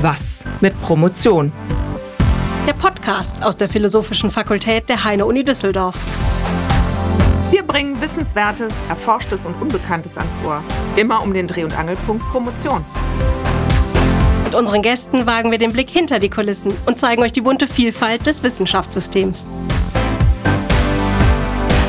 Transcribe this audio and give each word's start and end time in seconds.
Was 0.00 0.44
mit 0.60 0.80
Promotion? 0.80 1.50
Der 2.68 2.72
Podcast 2.72 3.42
aus 3.42 3.56
der 3.56 3.68
Philosophischen 3.68 4.30
Fakultät 4.30 4.88
der 4.88 5.02
Heine-Uni 5.02 5.42
Düsseldorf. 5.42 5.96
Wir 7.50 7.64
bringen 7.64 8.00
Wissenswertes, 8.00 8.72
Erforschtes 8.88 9.44
und 9.44 9.60
Unbekanntes 9.60 10.16
ans 10.16 10.34
Ohr. 10.46 10.62
Immer 10.94 11.20
um 11.20 11.34
den 11.34 11.48
Dreh- 11.48 11.64
und 11.64 11.76
Angelpunkt 11.76 12.24
Promotion. 12.30 12.84
Mit 14.44 14.54
unseren 14.54 14.82
Gästen 14.82 15.26
wagen 15.26 15.50
wir 15.50 15.58
den 15.58 15.72
Blick 15.72 15.90
hinter 15.90 16.20
die 16.20 16.30
Kulissen 16.30 16.72
und 16.86 17.00
zeigen 17.00 17.24
euch 17.24 17.32
die 17.32 17.40
bunte 17.40 17.66
Vielfalt 17.66 18.24
des 18.24 18.44
Wissenschaftssystems. 18.44 19.48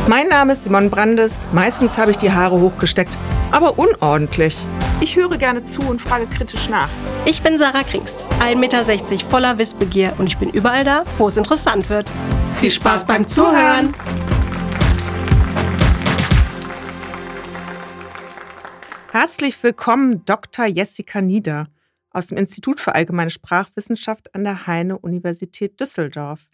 Mein 0.10 0.28
Name 0.28 0.54
ist 0.54 0.64
Simon 0.64 0.90
Brandes. 0.90 1.48
Meistens 1.54 2.00
habe 2.00 2.10
ich 2.10 2.18
die 2.18 2.32
Haare 2.32 2.60
hochgesteckt, 2.60 3.16
aber 3.52 3.78
unordentlich. 3.78 4.58
Ich 5.02 5.16
höre 5.16 5.38
gerne 5.38 5.62
zu 5.62 5.84
und 5.84 6.02
frage 6.02 6.26
kritisch 6.26 6.68
nach. 6.68 6.90
Ich 7.26 7.44
bin 7.44 7.60
Sarah 7.60 7.84
Krings, 7.84 8.26
1,60 8.40 8.56
Meter 8.56 9.26
voller 9.30 9.60
Wissbegier 9.60 10.16
und 10.18 10.26
ich 10.26 10.36
bin 10.40 10.50
überall 10.50 10.84
da, 10.84 11.04
wo 11.20 11.28
es 11.28 11.38
interessant 11.38 11.92
wird. 11.92 12.10
Viel 12.54 12.72
Spaß 12.72 13.06
beim 13.06 13.28
Zuhören! 13.28 13.94
Herzlich 19.12 19.62
willkommen, 19.62 20.26
Dr. 20.26 20.66
Jessica 20.66 21.22
Nieder 21.22 21.68
aus 22.10 22.26
dem 22.26 22.40
Institut 22.40 22.80
für 22.80 22.96
Allgemeine 22.96 23.30
Sprachwissenschaft 23.30 24.34
an 24.34 24.44
der 24.44 24.66
Heine-Universität 24.66 25.80
Düsseldorf 25.80 26.48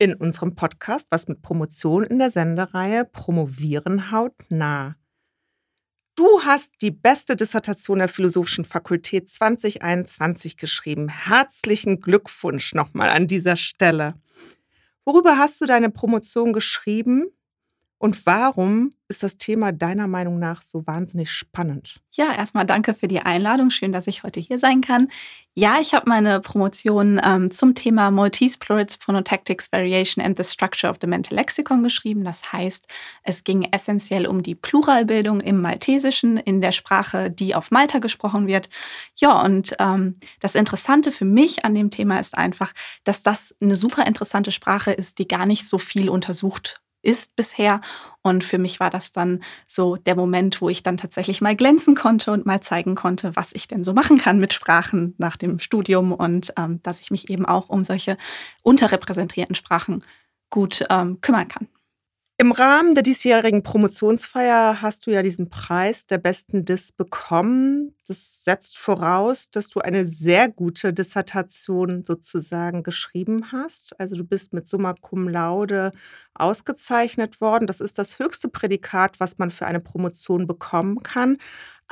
in 0.00 0.14
unserem 0.14 0.54
Podcast 0.54 1.06
Was 1.10 1.28
mit 1.28 1.42
Promotion 1.42 2.04
in 2.04 2.18
der 2.18 2.30
Sendereihe 2.30 3.04
Promovieren 3.04 4.10
hautnah. 4.10 4.96
Du 6.16 6.42
hast 6.42 6.72
die 6.80 6.90
beste 6.90 7.36
Dissertation 7.36 7.98
der 7.98 8.08
Philosophischen 8.08 8.64
Fakultät 8.64 9.28
2021 9.28 10.56
geschrieben. 10.56 11.08
Herzlichen 11.08 12.00
Glückwunsch 12.00 12.74
nochmal 12.74 13.10
an 13.10 13.26
dieser 13.26 13.56
Stelle. 13.56 14.14
Worüber 15.04 15.36
hast 15.36 15.60
du 15.60 15.66
deine 15.66 15.90
Promotion 15.90 16.54
geschrieben 16.54 17.26
und 18.00 18.24
warum 18.24 18.94
ist 19.08 19.22
das 19.22 19.36
Thema 19.36 19.72
deiner 19.72 20.06
Meinung 20.06 20.38
nach 20.38 20.62
so 20.62 20.86
wahnsinnig 20.86 21.30
spannend? 21.30 22.00
Ja, 22.12 22.32
erstmal 22.32 22.64
danke 22.64 22.94
für 22.94 23.08
die 23.08 23.20
Einladung. 23.20 23.68
Schön, 23.68 23.92
dass 23.92 24.06
ich 24.06 24.22
heute 24.22 24.40
hier 24.40 24.58
sein 24.58 24.80
kann. 24.80 25.08
Ja, 25.54 25.80
ich 25.82 25.92
habe 25.92 26.08
meine 26.08 26.40
Promotion 26.40 27.20
ähm, 27.22 27.50
zum 27.50 27.74
Thema 27.74 28.10
Maltese 28.10 28.56
Plurals 28.58 28.96
Phonotactics 28.96 29.70
Variation 29.70 30.24
and 30.24 30.42
the 30.42 30.50
Structure 30.50 30.90
of 30.90 30.96
the 31.02 31.06
Mental 31.06 31.36
Lexicon 31.36 31.82
geschrieben. 31.82 32.24
Das 32.24 32.54
heißt, 32.54 32.86
es 33.22 33.44
ging 33.44 33.68
essentiell 33.70 34.26
um 34.26 34.42
die 34.42 34.54
Pluralbildung 34.54 35.42
im 35.42 35.60
Maltesischen, 35.60 36.38
in 36.38 36.62
der 36.62 36.72
Sprache, 36.72 37.30
die 37.30 37.54
auf 37.54 37.70
Malta 37.70 37.98
gesprochen 37.98 38.46
wird. 38.46 38.70
Ja, 39.14 39.42
und 39.42 39.76
ähm, 39.78 40.16
das 40.40 40.54
Interessante 40.54 41.12
für 41.12 41.26
mich 41.26 41.66
an 41.66 41.74
dem 41.74 41.90
Thema 41.90 42.18
ist 42.18 42.34
einfach, 42.34 42.72
dass 43.04 43.22
das 43.22 43.54
eine 43.60 43.76
super 43.76 44.06
interessante 44.06 44.52
Sprache 44.52 44.90
ist, 44.90 45.18
die 45.18 45.28
gar 45.28 45.44
nicht 45.44 45.68
so 45.68 45.76
viel 45.76 46.08
untersucht 46.08 46.79
ist 47.02 47.34
bisher. 47.36 47.80
Und 48.22 48.44
für 48.44 48.58
mich 48.58 48.80
war 48.80 48.90
das 48.90 49.12
dann 49.12 49.42
so 49.66 49.96
der 49.96 50.14
Moment, 50.14 50.60
wo 50.60 50.68
ich 50.68 50.82
dann 50.82 50.96
tatsächlich 50.96 51.40
mal 51.40 51.56
glänzen 51.56 51.94
konnte 51.94 52.32
und 52.32 52.46
mal 52.46 52.60
zeigen 52.60 52.94
konnte, 52.94 53.34
was 53.36 53.52
ich 53.52 53.68
denn 53.68 53.84
so 53.84 53.92
machen 53.92 54.18
kann 54.18 54.38
mit 54.38 54.52
Sprachen 54.52 55.14
nach 55.18 55.36
dem 55.36 55.58
Studium 55.58 56.12
und 56.12 56.52
ähm, 56.58 56.80
dass 56.82 57.00
ich 57.00 57.10
mich 57.10 57.30
eben 57.30 57.46
auch 57.46 57.68
um 57.68 57.84
solche 57.84 58.16
unterrepräsentierten 58.62 59.54
Sprachen 59.54 60.00
gut 60.50 60.84
ähm, 60.90 61.20
kümmern 61.20 61.48
kann. 61.48 61.68
Im 62.40 62.52
Rahmen 62.52 62.94
der 62.94 63.02
diesjährigen 63.02 63.62
Promotionsfeier 63.62 64.80
hast 64.80 65.06
du 65.06 65.10
ja 65.10 65.20
diesen 65.20 65.50
Preis 65.50 66.06
der 66.06 66.16
besten 66.16 66.64
Dis 66.64 66.90
bekommen. 66.90 67.94
Das 68.06 68.44
setzt 68.44 68.78
voraus, 68.78 69.50
dass 69.50 69.68
du 69.68 69.80
eine 69.80 70.06
sehr 70.06 70.48
gute 70.48 70.94
Dissertation 70.94 72.02
sozusagen 72.02 72.82
geschrieben 72.82 73.52
hast. 73.52 74.00
Also 74.00 74.16
du 74.16 74.24
bist 74.24 74.54
mit 74.54 74.66
Summa 74.66 74.94
Cum 74.98 75.28
Laude 75.28 75.92
ausgezeichnet 76.32 77.42
worden. 77.42 77.66
Das 77.66 77.82
ist 77.82 77.98
das 77.98 78.18
höchste 78.18 78.48
Prädikat, 78.48 79.20
was 79.20 79.36
man 79.36 79.50
für 79.50 79.66
eine 79.66 79.80
Promotion 79.80 80.46
bekommen 80.46 81.02
kann. 81.02 81.36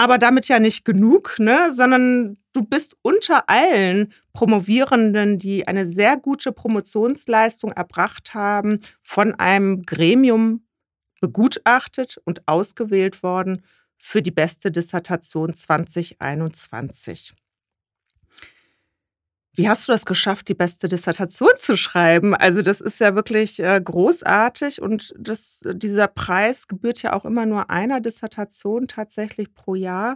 Aber 0.00 0.16
damit 0.18 0.46
ja 0.46 0.60
nicht 0.60 0.84
genug, 0.84 1.40
ne? 1.40 1.72
sondern 1.74 2.38
du 2.52 2.62
bist 2.62 2.96
unter 3.02 3.48
allen 3.48 4.12
Promovierenden, 4.32 5.38
die 5.38 5.66
eine 5.66 5.88
sehr 5.88 6.16
gute 6.16 6.52
Promotionsleistung 6.52 7.72
erbracht 7.72 8.32
haben, 8.32 8.78
von 9.02 9.34
einem 9.34 9.82
Gremium 9.82 10.64
begutachtet 11.20 12.16
und 12.24 12.46
ausgewählt 12.46 13.24
worden 13.24 13.64
für 13.96 14.22
die 14.22 14.30
beste 14.30 14.70
Dissertation 14.70 15.52
2021. 15.52 17.34
Wie 19.58 19.68
hast 19.68 19.88
du 19.88 19.92
das 19.92 20.04
geschafft, 20.04 20.46
die 20.46 20.54
beste 20.54 20.86
Dissertation 20.86 21.50
zu 21.58 21.76
schreiben? 21.76 22.32
Also 22.32 22.62
das 22.62 22.80
ist 22.80 23.00
ja 23.00 23.16
wirklich 23.16 23.58
äh, 23.58 23.80
großartig 23.82 24.80
und 24.80 25.12
das, 25.18 25.64
dieser 25.72 26.06
Preis 26.06 26.68
gebührt 26.68 27.02
ja 27.02 27.12
auch 27.12 27.24
immer 27.24 27.44
nur 27.44 27.68
einer 27.68 27.98
Dissertation 28.00 28.86
tatsächlich 28.86 29.52
pro 29.54 29.74
Jahr. 29.74 30.14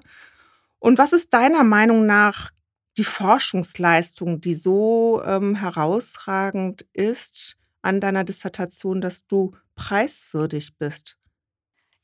Und 0.78 0.96
was 0.96 1.12
ist 1.12 1.34
deiner 1.34 1.64
Meinung 1.64 2.06
nach 2.06 2.52
die 2.98 3.02
Forschungsleistung, 3.02 4.40
die 4.40 4.54
so 4.54 5.20
ähm, 5.26 5.56
herausragend 5.56 6.86
ist 6.92 7.56
an 7.82 8.00
deiner 8.00 8.22
Dissertation, 8.22 9.00
dass 9.00 9.26
du 9.26 9.50
preiswürdig 9.74 10.78
bist? 10.78 11.16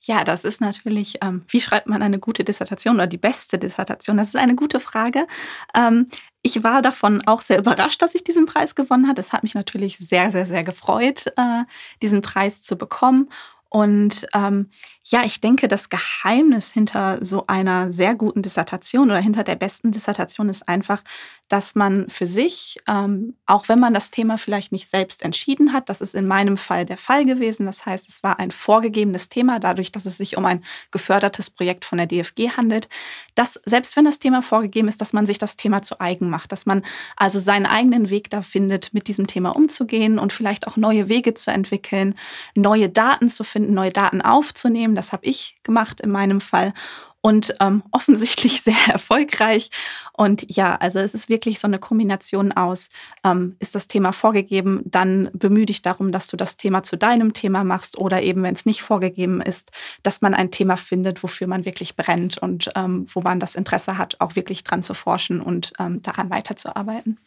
Ja, 0.02 0.24
das 0.24 0.44
ist 0.44 0.60
natürlich, 0.60 1.16
ähm, 1.22 1.44
wie 1.48 1.60
schreibt 1.60 1.88
man 1.88 2.02
eine 2.02 2.18
gute 2.18 2.44
Dissertation 2.44 2.94
oder 2.94 3.06
die 3.06 3.18
beste 3.18 3.58
Dissertation? 3.58 4.16
Das 4.16 4.28
ist 4.28 4.36
eine 4.36 4.54
gute 4.54 4.78
Frage. 4.80 5.26
Ähm, 5.74 6.06
ich 6.42 6.62
war 6.62 6.82
davon 6.82 7.26
auch 7.26 7.40
sehr 7.40 7.58
überrascht, 7.58 8.00
dass 8.00 8.14
ich 8.14 8.22
diesen 8.22 8.46
Preis 8.46 8.74
gewonnen 8.74 9.08
habe. 9.08 9.20
Es 9.20 9.32
hat 9.32 9.42
mich 9.42 9.54
natürlich 9.54 9.98
sehr, 9.98 10.30
sehr, 10.30 10.46
sehr 10.46 10.62
gefreut, 10.62 11.26
äh, 11.36 11.64
diesen 12.00 12.22
Preis 12.22 12.62
zu 12.62 12.76
bekommen. 12.76 13.28
Und 13.70 14.26
ähm, 14.34 14.70
ja, 15.10 15.24
ich 15.24 15.40
denke, 15.40 15.68
das 15.68 15.88
Geheimnis 15.88 16.70
hinter 16.70 17.24
so 17.24 17.44
einer 17.46 17.90
sehr 17.90 18.14
guten 18.14 18.42
Dissertation 18.42 19.10
oder 19.10 19.20
hinter 19.20 19.42
der 19.42 19.54
besten 19.54 19.90
Dissertation 19.90 20.50
ist 20.50 20.68
einfach, 20.68 21.02
dass 21.48 21.74
man 21.74 22.10
für 22.10 22.26
sich, 22.26 22.76
ähm, 22.86 23.34
auch 23.46 23.70
wenn 23.70 23.80
man 23.80 23.94
das 23.94 24.10
Thema 24.10 24.36
vielleicht 24.36 24.70
nicht 24.70 24.90
selbst 24.90 25.22
entschieden 25.22 25.72
hat, 25.72 25.88
das 25.88 26.02
ist 26.02 26.14
in 26.14 26.26
meinem 26.26 26.58
Fall 26.58 26.84
der 26.84 26.98
Fall 26.98 27.24
gewesen. 27.24 27.64
Das 27.64 27.86
heißt, 27.86 28.06
es 28.06 28.22
war 28.22 28.38
ein 28.38 28.50
vorgegebenes 28.50 29.30
Thema, 29.30 29.58
dadurch, 29.58 29.90
dass 29.90 30.04
es 30.04 30.18
sich 30.18 30.36
um 30.36 30.44
ein 30.44 30.62
gefördertes 30.90 31.48
Projekt 31.48 31.86
von 31.86 31.96
der 31.96 32.06
DFG 32.06 32.50
handelt, 32.58 32.90
dass 33.34 33.58
selbst 33.64 33.96
wenn 33.96 34.04
das 34.04 34.18
Thema 34.18 34.42
vorgegeben 34.42 34.88
ist, 34.88 35.00
dass 35.00 35.14
man 35.14 35.24
sich 35.24 35.38
das 35.38 35.56
Thema 35.56 35.80
zu 35.80 36.00
eigen 36.00 36.28
macht, 36.28 36.52
dass 36.52 36.66
man 36.66 36.84
also 37.16 37.38
seinen 37.38 37.66
eigenen 37.66 38.10
Weg 38.10 38.28
da 38.28 38.42
findet, 38.42 38.92
mit 38.92 39.08
diesem 39.08 39.26
Thema 39.26 39.56
umzugehen 39.56 40.18
und 40.18 40.34
vielleicht 40.34 40.66
auch 40.66 40.76
neue 40.76 41.08
Wege 41.08 41.32
zu 41.32 41.50
entwickeln, 41.50 42.14
neue 42.54 42.90
Daten 42.90 43.30
zu 43.30 43.42
finden, 43.42 43.72
neue 43.72 43.92
Daten 43.92 44.20
aufzunehmen 44.20 44.97
das 44.98 45.12
habe 45.12 45.24
ich 45.24 45.58
gemacht 45.62 46.00
in 46.00 46.10
meinem 46.10 46.40
Fall 46.40 46.74
und 47.20 47.54
ähm, 47.60 47.82
offensichtlich 47.92 48.62
sehr 48.62 48.76
erfolgreich. 48.92 49.70
Und 50.12 50.44
ja, 50.54 50.76
also 50.76 50.98
es 50.98 51.14
ist 51.14 51.28
wirklich 51.28 51.60
so 51.60 51.66
eine 51.66 51.78
Kombination 51.78 52.52
aus, 52.52 52.88
ähm, 53.24 53.56
ist 53.60 53.74
das 53.74 53.86
Thema 53.86 54.12
vorgegeben, 54.12 54.82
dann 54.84 55.30
bemühe 55.32 55.66
dich 55.66 55.82
darum, 55.82 56.12
dass 56.12 56.26
du 56.26 56.36
das 56.36 56.56
Thema 56.56 56.82
zu 56.82 56.96
deinem 56.96 57.32
Thema 57.32 57.64
machst 57.64 57.96
oder 57.96 58.22
eben, 58.22 58.42
wenn 58.42 58.54
es 58.54 58.66
nicht 58.66 58.82
vorgegeben 58.82 59.40
ist, 59.40 59.70
dass 60.02 60.20
man 60.20 60.34
ein 60.34 60.50
Thema 60.50 60.76
findet, 60.76 61.22
wofür 61.22 61.46
man 61.46 61.64
wirklich 61.64 61.96
brennt 61.96 62.38
und 62.38 62.70
ähm, 62.74 63.06
wo 63.08 63.20
man 63.20 63.40
das 63.40 63.54
Interesse 63.54 63.98
hat, 63.98 64.20
auch 64.20 64.36
wirklich 64.36 64.64
dran 64.64 64.82
zu 64.82 64.94
forschen 64.94 65.40
und 65.40 65.72
ähm, 65.78 66.02
daran 66.02 66.30
weiterzuarbeiten. 66.30 67.18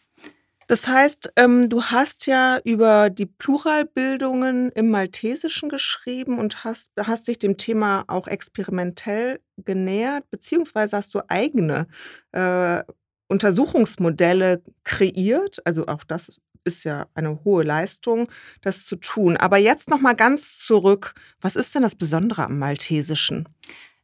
Das 0.71 0.87
heißt, 0.87 1.33
ähm, 1.35 1.67
du 1.67 1.83
hast 1.83 2.27
ja 2.27 2.57
über 2.63 3.09
die 3.09 3.25
Pluralbildungen 3.25 4.71
im 4.71 4.89
Maltesischen 4.89 5.67
geschrieben 5.67 6.39
und 6.39 6.63
hast, 6.63 6.91
hast 6.97 7.27
dich 7.27 7.37
dem 7.37 7.57
Thema 7.57 8.05
auch 8.07 8.25
experimentell 8.25 9.41
genähert, 9.57 10.31
beziehungsweise 10.31 10.95
hast 10.95 11.13
du 11.13 11.19
eigene 11.27 11.87
äh, 12.31 12.83
Untersuchungsmodelle 13.27 14.63
kreiert. 14.85 15.57
Also 15.65 15.87
auch 15.87 16.05
das 16.05 16.39
ist 16.63 16.85
ja 16.85 17.07
eine 17.15 17.43
hohe 17.43 17.63
Leistung, 17.63 18.29
das 18.61 18.85
zu 18.85 18.95
tun. 18.95 19.35
Aber 19.35 19.57
jetzt 19.57 19.89
noch 19.89 19.99
mal 19.99 20.15
ganz 20.15 20.57
zurück. 20.59 21.15
Was 21.41 21.57
ist 21.57 21.75
denn 21.75 21.81
das 21.81 21.95
Besondere 21.95 22.45
am 22.45 22.59
Maltesischen? 22.59 23.49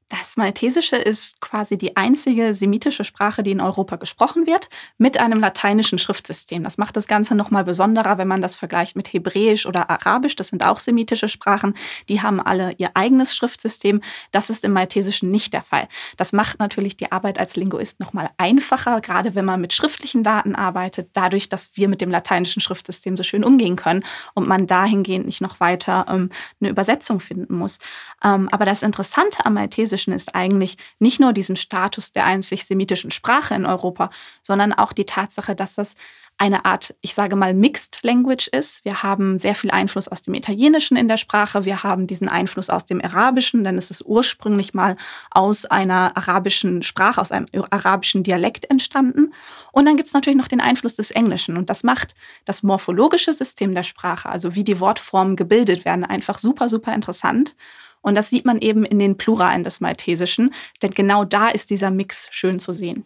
Das 0.09 0.37
Maltesische 0.37 0.95
ist 0.95 1.41
quasi 1.41 1.77
die 1.77 1.97
einzige 1.97 2.53
semitische 2.53 3.03
Sprache, 3.03 3.43
die 3.43 3.51
in 3.51 3.59
Europa 3.59 3.97
gesprochen 3.97 4.47
wird, 4.47 4.69
mit 4.97 5.19
einem 5.19 5.41
lateinischen 5.41 5.97
Schriftsystem. 5.97 6.63
Das 6.63 6.77
macht 6.77 6.95
das 6.95 7.07
Ganze 7.07 7.35
nochmal 7.35 7.65
besonderer, 7.65 8.17
wenn 8.17 8.27
man 8.29 8.41
das 8.41 8.55
vergleicht 8.55 8.95
mit 8.95 9.11
Hebräisch 9.11 9.65
oder 9.65 9.89
Arabisch. 9.89 10.37
Das 10.37 10.47
sind 10.47 10.65
auch 10.65 10.79
semitische 10.79 11.27
Sprachen. 11.27 11.73
Die 12.07 12.21
haben 12.21 12.39
alle 12.39 12.71
ihr 12.77 12.91
eigenes 12.93 13.35
Schriftsystem. 13.35 14.01
Das 14.31 14.49
ist 14.49 14.63
im 14.63 14.71
Maltesischen 14.71 15.29
nicht 15.29 15.51
der 15.51 15.61
Fall. 15.61 15.89
Das 16.15 16.31
macht 16.31 16.59
natürlich 16.59 16.95
die 16.95 17.11
Arbeit 17.11 17.37
als 17.37 17.57
Linguist 17.57 17.99
nochmal 17.99 18.29
einfacher, 18.37 19.01
gerade 19.01 19.35
wenn 19.35 19.43
man 19.43 19.59
mit 19.59 19.73
schriftlichen 19.73 20.23
Daten 20.23 20.55
arbeitet, 20.55 21.09
dadurch, 21.13 21.49
dass 21.49 21.71
wir 21.73 21.89
mit 21.89 21.99
dem 21.99 22.11
lateinischen 22.11 22.61
Schriftsystem 22.61 23.17
so 23.17 23.23
schön 23.23 23.43
umgehen 23.43 23.75
können 23.75 24.05
und 24.35 24.47
man 24.47 24.67
dahingehend 24.67 25.25
nicht 25.25 25.41
noch 25.41 25.59
weiter 25.59 26.05
ähm, 26.07 26.29
eine 26.61 26.69
Übersetzung 26.69 27.19
finden 27.19 27.55
muss. 27.55 27.79
Ähm, 28.23 28.47
aber 28.53 28.63
das 28.63 28.83
Interessante 28.83 29.45
am 29.45 29.55
Maltesischen 29.55 29.96
Maltesischen 29.97 30.13
ist 30.13 30.35
eigentlich 30.35 30.77
nicht 30.99 31.19
nur 31.19 31.33
diesen 31.33 31.55
Status 31.55 32.11
der 32.11 32.25
einzig 32.25 32.65
semitischen 32.65 33.11
Sprache 33.11 33.55
in 33.55 33.65
Europa, 33.65 34.09
sondern 34.43 34.73
auch 34.73 34.93
die 34.93 35.05
Tatsache, 35.05 35.55
dass 35.55 35.75
das 35.75 35.95
eine 36.39 36.65
Art, 36.65 36.93
ich 37.01 37.15
sage 37.15 37.35
mal, 37.35 37.55
Mixed 37.55 38.03
Language 38.03 38.47
ist. 38.49 38.85
Wir 38.85 39.01
haben 39.01 39.39
sehr 39.39 39.55
viel 39.55 39.71
Einfluss 39.71 40.07
aus 40.07 40.21
dem 40.21 40.35
Italienischen 40.35 40.95
in 40.95 41.07
der 41.07 41.17
Sprache. 41.17 41.65
Wir 41.65 41.81
haben 41.81 42.05
diesen 42.05 42.29
Einfluss 42.29 42.69
aus 42.69 42.85
dem 42.85 43.03
Arabischen, 43.03 43.63
denn 43.63 43.75
es 43.75 43.89
ist 43.89 44.03
ursprünglich 44.05 44.75
mal 44.75 44.97
aus 45.31 45.65
einer 45.65 46.15
arabischen 46.15 46.83
Sprache, 46.83 47.19
aus 47.19 47.31
einem 47.31 47.47
arabischen 47.71 48.21
Dialekt 48.21 48.69
entstanden. 48.69 49.33
Und 49.71 49.87
dann 49.87 49.95
gibt 49.95 50.09
es 50.09 50.13
natürlich 50.13 50.37
noch 50.37 50.47
den 50.47 50.61
Einfluss 50.61 50.95
des 50.95 51.09
Englischen. 51.09 51.57
Und 51.57 51.71
das 51.71 51.81
macht 51.81 52.13
das 52.45 52.61
morphologische 52.61 53.33
System 53.33 53.73
der 53.73 53.83
Sprache, 53.83 54.29
also 54.29 54.53
wie 54.53 54.63
die 54.63 54.79
Wortformen 54.79 55.37
gebildet 55.37 55.85
werden, 55.85 56.05
einfach 56.05 56.37
super, 56.37 56.69
super 56.69 56.93
interessant. 56.93 57.55
Und 58.01 58.15
das 58.15 58.29
sieht 58.29 58.45
man 58.45 58.59
eben 58.59 58.85
in 58.85 58.99
den 58.99 59.17
Pluralen 59.17 59.63
des 59.63 59.79
Maltesischen, 59.79 60.53
denn 60.81 60.91
genau 60.91 61.25
da 61.25 61.49
ist 61.49 61.69
dieser 61.69 61.91
Mix 61.91 62.27
schön 62.31 62.59
zu 62.59 62.71
sehen. 62.71 63.05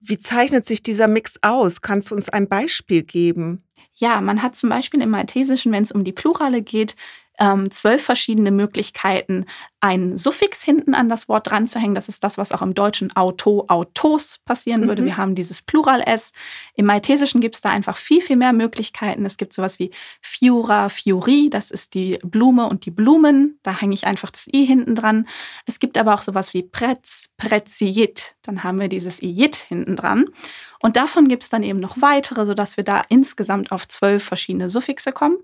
Wie 0.00 0.18
zeichnet 0.18 0.66
sich 0.66 0.82
dieser 0.82 1.08
Mix 1.08 1.38
aus? 1.42 1.80
Kannst 1.80 2.10
du 2.10 2.14
uns 2.14 2.28
ein 2.28 2.48
Beispiel 2.48 3.02
geben? 3.02 3.64
Ja, 3.94 4.20
man 4.20 4.42
hat 4.42 4.56
zum 4.56 4.68
Beispiel 4.68 5.00
im 5.00 5.10
Maltesischen, 5.10 5.72
wenn 5.72 5.82
es 5.82 5.92
um 5.92 6.04
die 6.04 6.12
Plurale 6.12 6.62
geht, 6.62 6.96
ähm, 7.38 7.70
zwölf 7.70 8.02
verschiedene 8.02 8.50
Möglichkeiten, 8.50 9.46
ein 9.80 10.16
Suffix 10.16 10.62
hinten 10.62 10.94
an 10.94 11.08
das 11.08 11.28
Wort 11.28 11.50
dran 11.50 11.66
zu 11.66 11.78
hängen. 11.78 11.94
Das 11.94 12.08
ist 12.08 12.24
das, 12.24 12.38
was 12.38 12.52
auch 12.52 12.62
im 12.62 12.74
Deutschen 12.74 13.14
Auto, 13.16 13.66
Autos 13.68 14.38
passieren 14.44 14.86
würde. 14.88 15.02
Mhm. 15.02 15.06
Wir 15.06 15.16
haben 15.18 15.34
dieses 15.34 15.60
Plural-S. 15.60 16.32
Im 16.74 16.86
Maltesischen 16.86 17.42
gibt 17.42 17.56
es 17.56 17.60
da 17.60 17.68
einfach 17.68 17.98
viel, 17.98 18.22
viel 18.22 18.36
mehr 18.36 18.52
Möglichkeiten. 18.52 19.26
Es 19.26 19.36
gibt 19.36 19.52
sowas 19.52 19.78
wie 19.78 19.90
Fiura, 20.22 20.88
Fiori, 20.88 21.50
das 21.50 21.70
ist 21.70 21.92
die 21.92 22.18
Blume 22.22 22.66
und 22.66 22.86
die 22.86 22.90
Blumen. 22.90 23.58
Da 23.62 23.78
hänge 23.78 23.94
ich 23.94 24.06
einfach 24.06 24.30
das 24.30 24.46
I 24.46 24.64
hinten 24.64 24.94
dran. 24.94 25.28
Es 25.66 25.78
gibt 25.78 25.98
aber 25.98 26.14
auch 26.14 26.22
sowas 26.22 26.54
wie 26.54 26.62
Pretz, 26.62 27.28
Preziit. 27.36 28.36
Dann 28.42 28.64
haben 28.64 28.80
wir 28.80 28.88
dieses 28.88 29.20
Iit 29.20 29.56
hinten 29.56 29.96
dran. 29.96 30.26
Und 30.80 30.96
davon 30.96 31.28
gibt 31.28 31.42
es 31.42 31.50
dann 31.50 31.62
eben 31.62 31.80
noch 31.80 32.00
weitere, 32.00 32.46
sodass 32.46 32.76
wir 32.76 32.84
da 32.84 33.02
insgesamt 33.08 33.70
auf 33.70 33.86
zwölf 33.88 34.24
verschiedene 34.24 34.70
Suffixe 34.70 35.12
kommen. 35.12 35.38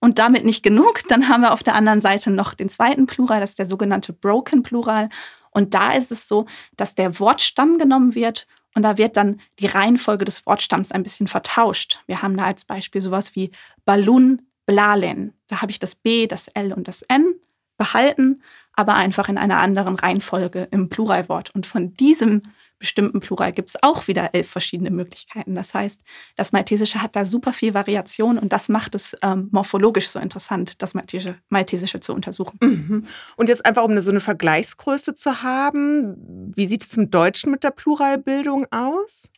Und 0.00 0.18
damit 0.18 0.44
nicht 0.44 0.62
genug, 0.62 1.02
dann 1.08 1.28
haben 1.28 1.42
wir 1.42 1.52
auf 1.52 1.62
der 1.62 1.74
anderen 1.74 2.00
Seite 2.00 2.30
noch 2.30 2.54
den 2.54 2.70
zweiten 2.70 3.06
Plural, 3.06 3.40
das 3.40 3.50
ist 3.50 3.58
der 3.58 3.66
sogenannte 3.66 4.12
Broken 4.12 4.62
Plural. 4.62 5.10
Und 5.50 5.74
da 5.74 5.92
ist 5.92 6.10
es 6.10 6.26
so, 6.26 6.46
dass 6.76 6.94
der 6.94 7.18
Wortstamm 7.20 7.76
genommen 7.76 8.14
wird 8.14 8.46
und 8.74 8.82
da 8.82 8.96
wird 8.98 9.16
dann 9.16 9.40
die 9.58 9.66
Reihenfolge 9.66 10.24
des 10.24 10.46
Wortstamms 10.46 10.92
ein 10.92 11.02
bisschen 11.02 11.28
vertauscht. 11.28 12.00
Wir 12.06 12.22
haben 12.22 12.36
da 12.36 12.44
als 12.44 12.64
Beispiel 12.64 13.00
sowas 13.00 13.34
wie 13.34 13.50
Balloon, 13.84 14.42
Blalen. 14.64 15.34
Da 15.48 15.60
habe 15.60 15.72
ich 15.72 15.78
das 15.78 15.96
B, 15.96 16.26
das 16.26 16.48
L 16.48 16.72
und 16.72 16.86
das 16.86 17.02
N 17.02 17.34
behalten, 17.76 18.42
aber 18.74 18.94
einfach 18.94 19.28
in 19.28 19.38
einer 19.38 19.58
anderen 19.58 19.96
Reihenfolge 19.96 20.68
im 20.70 20.88
Pluralwort. 20.88 21.50
Und 21.54 21.66
von 21.66 21.94
diesem 21.94 22.42
bestimmten 22.80 23.20
Plural 23.20 23.52
gibt 23.52 23.68
es 23.68 23.82
auch 23.82 24.08
wieder 24.08 24.34
elf 24.34 24.50
verschiedene 24.50 24.90
Möglichkeiten. 24.90 25.54
Das 25.54 25.72
heißt, 25.74 26.02
das 26.34 26.50
Maltesische 26.50 27.00
hat 27.00 27.14
da 27.14 27.24
super 27.24 27.52
viel 27.52 27.74
Variation 27.74 28.38
und 28.38 28.52
das 28.52 28.68
macht 28.68 28.96
es 28.96 29.16
ähm, 29.22 29.48
morphologisch 29.52 30.08
so 30.08 30.18
interessant, 30.18 30.82
das 30.82 30.94
Maltesische, 30.94 31.36
Maltesische 31.50 32.00
zu 32.00 32.12
untersuchen. 32.12 32.58
Mhm. 32.60 33.06
Und 33.36 33.48
jetzt 33.48 33.64
einfach, 33.64 33.84
um 33.84 34.00
so 34.00 34.10
eine 34.10 34.20
Vergleichsgröße 34.20 35.14
zu 35.14 35.42
haben, 35.42 36.52
wie 36.56 36.66
sieht 36.66 36.84
es 36.84 36.96
im 36.96 37.10
Deutschen 37.10 37.52
mit 37.52 37.62
der 37.62 37.70
Pluralbildung 37.70 38.66
aus? 38.72 39.30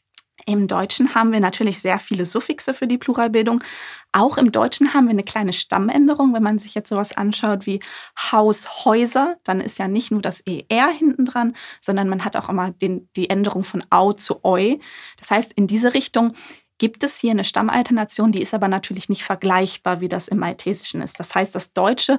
Im 0.47 0.67
Deutschen 0.67 1.15
haben 1.15 1.33
wir 1.33 1.41
natürlich 1.41 1.79
sehr 1.79 1.99
viele 1.99 2.27
Suffixe 2.27 2.75
für 2.75 2.87
die 2.87 2.99
Pluralbildung. 2.99 3.63
Auch 4.13 4.37
im 4.39 4.53
Deutschen 4.53 4.95
haben 4.95 5.07
wir 5.07 5.13
eine 5.13 5.23
kleine 5.23 5.53
Stammänderung. 5.53 6.35
Wenn 6.35 6.43
man 6.43 6.59
sich 6.59 6.75
jetzt 6.75 6.89
sowas 6.89 7.17
anschaut 7.17 7.67
wie 7.67 7.81
Haus, 8.31 8.85
Häuser, 8.85 9.37
dann 9.45 9.61
ist 9.61 9.79
ja 9.79 9.89
nicht 9.89 10.11
nur 10.11 10.21
das 10.21 10.41
ER 10.41 10.89
hinten 10.89 11.25
dran, 11.25 11.55
sondern 11.81 12.09
man 12.09 12.25
hat 12.25 12.37
auch 12.37 12.49
immer 12.49 12.71
den, 12.71 13.09
die 13.17 13.31
Änderung 13.31 13.65
von 13.65 13.85
Au 13.91 14.13
zu 14.13 14.45
Eu. 14.45 14.77
Das 15.19 15.31
heißt, 15.31 15.53
in 15.53 15.67
diese 15.67 15.95
Richtung 15.95 16.35
gibt 16.79 17.05
es 17.05 17.17
hier 17.17 17.31
eine 17.31 17.45
Stammalternation, 17.45 18.33
die 18.33 18.43
ist 18.43 18.55
aber 18.55 18.67
natürlich 18.67 19.09
nicht 19.09 19.23
vergleichbar, 19.23 20.01
wie 20.01 20.09
das 20.09 20.27
im 20.27 20.39
Maltesischen 20.39 21.01
ist. 21.01 21.21
Das 21.21 21.33
heißt, 21.33 21.55
das 21.55 21.73
Deutsche 21.73 22.19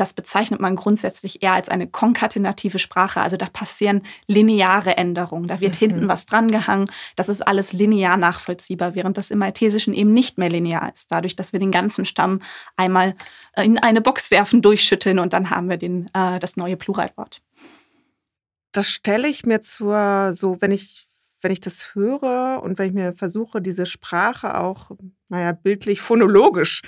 das 0.00 0.14
bezeichnet 0.14 0.60
man 0.60 0.76
grundsätzlich 0.76 1.42
eher 1.42 1.52
als 1.52 1.68
eine 1.68 1.86
konkatenative 1.86 2.78
Sprache. 2.78 3.20
Also 3.20 3.36
da 3.36 3.46
passieren 3.46 4.02
lineare 4.26 4.96
Änderungen. 4.96 5.46
Da 5.46 5.60
wird 5.60 5.74
mhm. 5.74 5.78
hinten 5.78 6.08
was 6.08 6.24
drangehangen. 6.24 6.90
Das 7.16 7.28
ist 7.28 7.46
alles 7.46 7.72
linear 7.72 8.16
nachvollziehbar, 8.16 8.94
während 8.94 9.18
das 9.18 9.30
im 9.30 9.38
Maltesischen 9.38 9.92
eben 9.92 10.14
nicht 10.14 10.38
mehr 10.38 10.48
linear 10.48 10.90
ist. 10.92 11.12
Dadurch, 11.12 11.36
dass 11.36 11.52
wir 11.52 11.60
den 11.60 11.70
ganzen 11.70 12.06
Stamm 12.06 12.40
einmal 12.76 13.14
äh, 13.54 13.64
in 13.64 13.78
eine 13.78 14.00
Box 14.00 14.30
werfen, 14.30 14.62
durchschütteln 14.62 15.18
und 15.18 15.34
dann 15.34 15.50
haben 15.50 15.68
wir 15.68 15.76
den, 15.76 16.08
äh, 16.14 16.38
das 16.38 16.56
neue 16.56 16.76
Pluralwort. 16.76 17.42
Das 18.72 18.88
stelle 18.88 19.28
ich 19.28 19.44
mir 19.44 19.60
zur, 19.60 20.32
so 20.32 20.56
wenn 20.60 20.70
ich 20.70 21.09
wenn 21.42 21.52
ich 21.52 21.60
das 21.60 21.94
höre 21.94 22.60
und 22.62 22.78
wenn 22.78 22.88
ich 22.88 22.94
mir 22.94 23.12
versuche, 23.14 23.60
diese 23.60 23.86
Sprache 23.86 24.58
auch, 24.58 24.90
naja, 25.28 25.52
bildlich, 25.52 26.00
phonologisch 26.00 26.82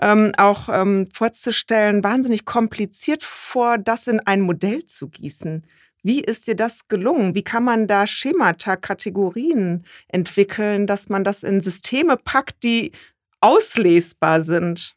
ähm, 0.00 0.32
auch 0.36 0.68
ähm, 0.68 1.08
vorzustellen, 1.12 2.04
wahnsinnig 2.04 2.44
kompliziert 2.44 3.24
vor, 3.24 3.78
das 3.78 4.06
in 4.06 4.20
ein 4.20 4.40
Modell 4.40 4.84
zu 4.84 5.08
gießen. 5.08 5.64
Wie 6.02 6.20
ist 6.20 6.46
dir 6.46 6.54
das 6.54 6.86
gelungen? 6.86 7.34
Wie 7.34 7.42
kann 7.42 7.64
man 7.64 7.88
da 7.88 8.06
Schemata, 8.06 8.76
Kategorien 8.76 9.84
entwickeln, 10.08 10.86
dass 10.86 11.08
man 11.08 11.24
das 11.24 11.42
in 11.42 11.60
Systeme 11.60 12.16
packt, 12.16 12.62
die 12.62 12.92
auslesbar 13.40 14.44
sind? 14.44 14.94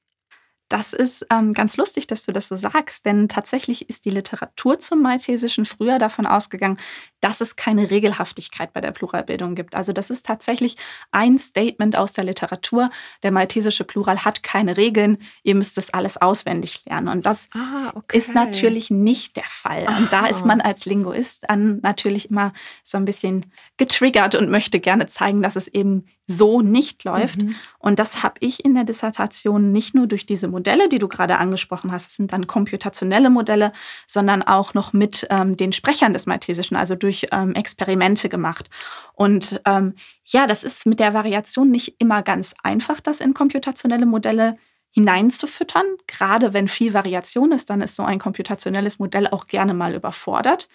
Das 0.69 0.94
ist 0.94 1.25
ähm, 1.31 1.54
ganz 1.54 1.77
lustig, 1.77 2.06
dass 2.06 2.24
du 2.24 2.31
das 2.31 2.48
so 2.48 2.56
sagst, 2.56 3.06
denn 3.06 3.27
tatsächlich 3.27 3.89
ist 3.89 4.06
die 4.06 4.12
Literatur 4.12 4.80
zum 4.80 5.01
Maltesischen 5.01 5.66
früher 5.66 5.98
davon 5.98 6.27
ausgegangen, 6.27 6.77
dass 7.21 7.42
es 7.42 7.56
keine 7.56 7.89
Regelhaftigkeit 7.89 8.71
bei 8.71 8.80
der 8.80 8.92
Pluralbildung 8.92 9.56
gibt. 9.56 9.75
Also 9.75 9.94
das 9.94 10.12
ist 10.12 10.27
tatsächlich 10.27 10.77
ein 11.12 11.39
Statement 11.39 11.98
aus 11.98 12.13
der 12.13 12.24
Literatur. 12.24 12.92
Der 13.24 13.31
maltesische 13.31 13.83
Plural 13.83 14.24
hat 14.24 14.44
keine 14.44 14.77
Regeln, 14.77 15.18
ihr 15.42 15.56
müsst 15.56 15.75
das 15.75 15.92
alles 15.92 16.18
auswendig 16.18 16.86
lernen. 16.86 17.07
Und 17.07 17.25
das 17.25 17.48
ah, 17.56 17.92
okay. 17.95 18.19
ist 18.19 18.36
natürlich 18.36 18.92
nicht 18.92 19.38
der 19.38 19.44
Fall. 19.44 19.88
Aha. 19.88 19.98
Und 19.98 20.13
da 20.13 20.27
ist 20.27 20.45
man 20.45 20.62
als 20.62 20.86
Linguist 20.86 21.45
dann 21.50 21.80
natürlich 21.81 22.30
immer 22.30 22.54
so 22.83 22.98
ein 22.98 23.06
bisschen 23.06 23.48
getriggert 23.77 24.36
und 24.36 24.51
möchte 24.51 24.80
gerne 24.80 25.07
zeigen, 25.07 25.42
dass 25.42 25.56
es 25.56 25.68
eben 25.68 26.06
so 26.30 26.62
nicht 26.62 27.04
läuft. 27.06 27.42
Mhm. 27.42 27.56
Und 27.80 27.98
das 27.98 28.22
habe 28.22 28.36
ich 28.40 28.64
in 28.64 28.76
der 28.76 28.84
Dissertation 28.84 29.72
nicht 29.72 29.96
nur 29.96 30.06
durch 30.06 30.28
diese 30.28 30.48
Modelle, 30.48 30.88
die 30.88 31.00
du 31.00 31.08
gerade 31.08 31.38
angesprochen 31.38 31.92
hast, 31.92 32.10
es 32.10 32.16
sind 32.18 32.31
dann 32.31 32.46
komputationelle 32.46 33.31
Modelle, 33.31 33.72
sondern 34.06 34.44
auch 34.44 34.76
noch 34.76 34.94
mit 34.94 35.26
ähm, 35.31 35.58
den 35.58 35.72
Sprechern 35.72 36.14
des 36.14 36.28
Maltesischen, 36.28 36.78
also 36.78 36.94
durch 36.94 37.28
ähm, 37.31 37.56
Experimente 37.56 38.30
gemacht. 38.30 38.70
Und 39.14 39.60
ähm, 39.66 39.96
ja, 40.24 40.46
das 40.46 40.64
ist 40.64 40.86
mit 40.86 41.00
der 41.00 41.16
Variation 41.16 41.71
nicht 41.71 41.95
immer 41.98 42.21
ganz 42.21 42.54
einfach, 42.64 43.00
das 43.00 43.21
in 43.21 43.33
komputationelle 43.33 44.06
Modelle 44.06 44.56
hineinzufüttern. 44.92 45.86
Gerade 46.07 46.54
wenn 46.54 46.68
viel 46.68 46.94
Variation 46.94 47.52
ist, 47.52 47.69
dann 47.69 47.81
ist 47.81 47.95
so 47.95 48.04
ein 48.04 48.19
komputationelles 48.19 49.00
Modell 49.00 49.28
auch 49.28 49.48
gerne 49.48 49.74
mal 49.74 49.95
überfordert. 49.95 50.68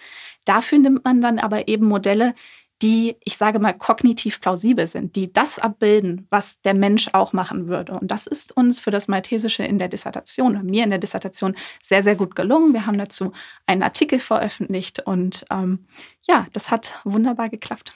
Dafür 0.44 0.78
nimmt 0.78 1.04
man 1.04 1.20
dann 1.20 1.38
aber 1.38 1.68
eben 1.68 1.86
Modelle, 1.86 2.34
die, 2.82 3.16
ich 3.24 3.36
sage 3.36 3.58
mal, 3.58 3.72
kognitiv 3.72 4.40
plausibel 4.40 4.86
sind, 4.86 5.16
die 5.16 5.32
das 5.32 5.58
abbilden, 5.58 6.26
was 6.30 6.60
der 6.62 6.74
Mensch 6.74 7.08
auch 7.12 7.32
machen 7.32 7.68
würde. 7.68 7.92
Und 7.92 8.10
das 8.10 8.26
ist 8.26 8.56
uns 8.56 8.80
für 8.80 8.90
das 8.90 9.08
Maltesische 9.08 9.62
in 9.62 9.78
der 9.78 9.88
Dissertation, 9.88 10.64
mir 10.64 10.84
in 10.84 10.90
der 10.90 10.98
Dissertation 10.98 11.56
sehr, 11.82 12.02
sehr 12.02 12.16
gut 12.16 12.34
gelungen. 12.34 12.72
Wir 12.72 12.86
haben 12.86 12.98
dazu 12.98 13.32
einen 13.66 13.82
Artikel 13.82 14.20
veröffentlicht 14.20 15.06
und 15.06 15.44
ähm, 15.50 15.86
ja, 16.26 16.46
das 16.52 16.70
hat 16.70 17.00
wunderbar 17.04 17.48
geklappt. 17.48 17.94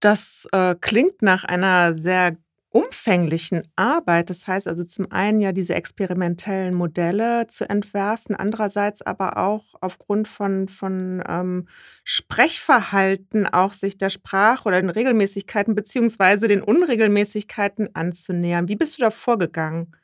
Das 0.00 0.46
äh, 0.52 0.74
klingt 0.78 1.22
nach 1.22 1.44
einer 1.44 1.94
sehr 1.94 2.36
umfänglichen 2.74 3.62
Arbeit. 3.76 4.30
Das 4.30 4.48
heißt 4.48 4.66
also 4.66 4.82
zum 4.84 5.10
einen 5.12 5.40
ja 5.40 5.52
diese 5.52 5.76
experimentellen 5.76 6.74
Modelle 6.74 7.46
zu 7.46 7.70
entwerfen, 7.70 8.34
andererseits 8.34 9.00
aber 9.00 9.36
auch 9.36 9.62
aufgrund 9.80 10.26
von, 10.26 10.68
von 10.68 11.22
ähm, 11.28 11.68
Sprechverhalten 12.02 13.46
auch 13.46 13.74
sich 13.74 13.96
der 13.96 14.10
Sprache 14.10 14.66
oder 14.66 14.80
den 14.80 14.90
Regelmäßigkeiten 14.90 15.76
beziehungsweise 15.76 16.48
den 16.48 16.62
Unregelmäßigkeiten 16.62 17.94
anzunähern. 17.94 18.66
Wie 18.66 18.76
bist 18.76 18.98
du 18.98 19.02
da 19.02 19.12
vorgegangen? 19.12 19.94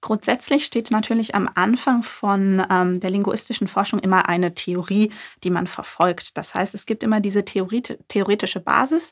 Grundsätzlich 0.00 0.64
steht 0.64 0.90
natürlich 0.90 1.34
am 1.34 1.48
Anfang 1.54 2.02
von 2.02 2.64
ähm, 2.70 3.00
der 3.00 3.10
linguistischen 3.10 3.68
Forschung 3.68 3.98
immer 3.98 4.30
eine 4.30 4.54
Theorie, 4.54 5.12
die 5.44 5.50
man 5.50 5.66
verfolgt. 5.66 6.38
Das 6.38 6.54
heißt, 6.54 6.74
es 6.74 6.86
gibt 6.86 7.02
immer 7.02 7.20
diese 7.20 7.44
Theorie, 7.44 7.82
theoretische 8.08 8.60
Basis 8.60 9.10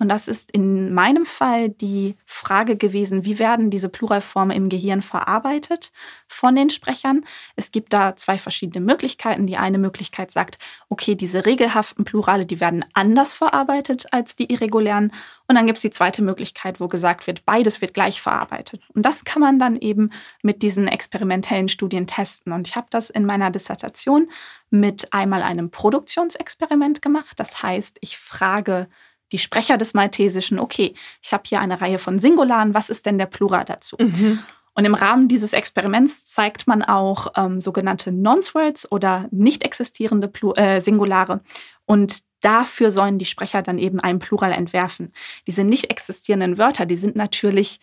Und 0.00 0.08
das 0.08 0.28
ist 0.28 0.50
in 0.50 0.94
meinem 0.94 1.26
Fall 1.26 1.68
die 1.68 2.16
Frage 2.24 2.76
gewesen, 2.76 3.26
wie 3.26 3.38
werden 3.38 3.68
diese 3.68 3.90
Pluralformen 3.90 4.56
im 4.56 4.70
Gehirn 4.70 5.02
verarbeitet 5.02 5.92
von 6.26 6.54
den 6.54 6.70
Sprechern. 6.70 7.22
Es 7.54 7.70
gibt 7.70 7.92
da 7.92 8.16
zwei 8.16 8.38
verschiedene 8.38 8.82
Möglichkeiten. 8.82 9.46
Die 9.46 9.58
eine 9.58 9.76
Möglichkeit 9.76 10.30
sagt, 10.30 10.58
okay, 10.88 11.14
diese 11.14 11.44
regelhaften 11.44 12.06
Plurale, 12.06 12.46
die 12.46 12.60
werden 12.60 12.82
anders 12.94 13.34
verarbeitet 13.34 14.06
als 14.10 14.36
die 14.36 14.50
irregulären. 14.50 15.12
Und 15.48 15.56
dann 15.56 15.66
gibt 15.66 15.76
es 15.76 15.82
die 15.82 15.90
zweite 15.90 16.22
Möglichkeit, 16.22 16.80
wo 16.80 16.88
gesagt 16.88 17.26
wird, 17.26 17.44
beides 17.44 17.82
wird 17.82 17.92
gleich 17.92 18.22
verarbeitet. 18.22 18.80
Und 18.94 19.04
das 19.04 19.24
kann 19.24 19.42
man 19.42 19.58
dann 19.58 19.76
eben 19.76 20.12
mit 20.42 20.62
diesen 20.62 20.88
experimentellen 20.88 21.68
Studien 21.68 22.06
testen. 22.06 22.54
Und 22.54 22.66
ich 22.66 22.74
habe 22.74 22.86
das 22.88 23.10
in 23.10 23.26
meiner 23.26 23.50
Dissertation 23.50 24.30
mit 24.70 25.12
einmal 25.12 25.42
einem 25.42 25.70
Produktionsexperiment 25.70 27.02
gemacht. 27.02 27.38
Das 27.38 27.62
heißt, 27.62 27.98
ich 28.00 28.16
frage 28.16 28.88
die 29.32 29.38
Sprecher 29.38 29.76
des 29.76 29.94
Maltesischen, 29.94 30.58
okay, 30.58 30.94
ich 31.22 31.32
habe 31.32 31.44
hier 31.46 31.60
eine 31.60 31.80
Reihe 31.80 31.98
von 31.98 32.18
Singularen, 32.18 32.74
was 32.74 32.90
ist 32.90 33.06
denn 33.06 33.18
der 33.18 33.26
Plural 33.26 33.64
dazu? 33.64 33.96
Mhm. 33.98 34.40
Und 34.74 34.84
im 34.84 34.94
Rahmen 34.94 35.28
dieses 35.28 35.52
Experiments 35.52 36.26
zeigt 36.26 36.66
man 36.66 36.82
auch 36.82 37.28
ähm, 37.36 37.60
sogenannte 37.60 38.12
Nonce-Words 38.12 38.90
oder 38.92 39.26
nicht 39.30 39.64
existierende 39.64 40.28
Plu 40.28 40.52
äh, 40.54 40.80
Singulare. 40.80 41.40
Und 41.86 42.20
dafür 42.40 42.90
sollen 42.90 43.18
die 43.18 43.24
Sprecher 43.24 43.62
dann 43.62 43.78
eben 43.78 44.00
einen 44.00 44.20
Plural 44.20 44.52
entwerfen. 44.52 45.10
Diese 45.46 45.64
nicht 45.64 45.90
existierenden 45.90 46.56
Wörter, 46.56 46.86
die 46.86 46.96
sind 46.96 47.16
natürlich 47.16 47.80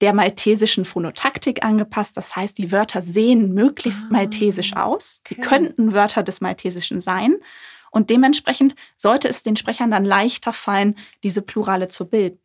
der 0.00 0.14
maltesischen 0.14 0.84
Phonotaktik 0.84 1.64
angepasst. 1.64 2.16
Das 2.16 2.34
heißt, 2.34 2.56
die 2.56 2.72
Wörter 2.72 3.02
sehen 3.02 3.52
möglichst 3.52 4.04
ah, 4.04 4.12
maltesisch 4.12 4.74
aus. 4.74 5.20
Okay. 5.24 5.34
Die 5.34 5.40
könnten 5.42 5.92
Wörter 5.92 6.22
des 6.22 6.40
Maltesischen 6.40 7.00
sein. 7.00 7.36
Und 7.90 8.10
dementsprechend 8.10 8.74
sollte 8.96 9.28
es 9.28 9.42
den 9.42 9.56
Sprechern 9.56 9.90
dann 9.90 10.04
leichter 10.04 10.52
fallen, 10.52 10.96
diese 11.22 11.42
Plurale 11.42 11.88
zu 11.88 12.06
bilden. 12.06 12.38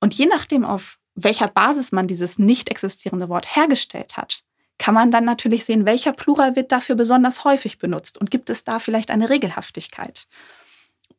Und 0.00 0.14
je 0.14 0.26
nachdem, 0.26 0.64
auf 0.64 0.98
welcher 1.14 1.48
Basis 1.48 1.92
man 1.92 2.06
dieses 2.06 2.38
nicht 2.38 2.70
existierende 2.70 3.28
Wort 3.28 3.56
hergestellt 3.56 4.16
hat, 4.16 4.42
kann 4.78 4.94
man 4.94 5.10
dann 5.10 5.24
natürlich 5.24 5.64
sehen, 5.64 5.84
welcher 5.84 6.12
Plural 6.12 6.56
wird 6.56 6.72
dafür 6.72 6.94
besonders 6.94 7.44
häufig 7.44 7.78
benutzt 7.78 8.18
und 8.18 8.30
gibt 8.30 8.48
es 8.48 8.64
da 8.64 8.78
vielleicht 8.78 9.10
eine 9.10 9.28
Regelhaftigkeit. 9.28 10.26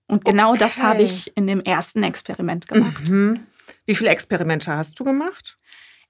Und 0.08 0.26
genau 0.26 0.50
okay. 0.50 0.60
das 0.60 0.82
habe 0.82 1.04
ich 1.04 1.32
in 1.38 1.48
dem 1.48 1.62
ersten 1.62 2.04
Experiment 2.04 2.68
gemacht. 2.68 3.08
Mhm. 3.08 3.46
Wie 3.86 3.96
viele 3.96 4.10
Experimente 4.10 4.76
hast 4.76 5.00
du 5.00 5.04
gemacht? 5.04 5.58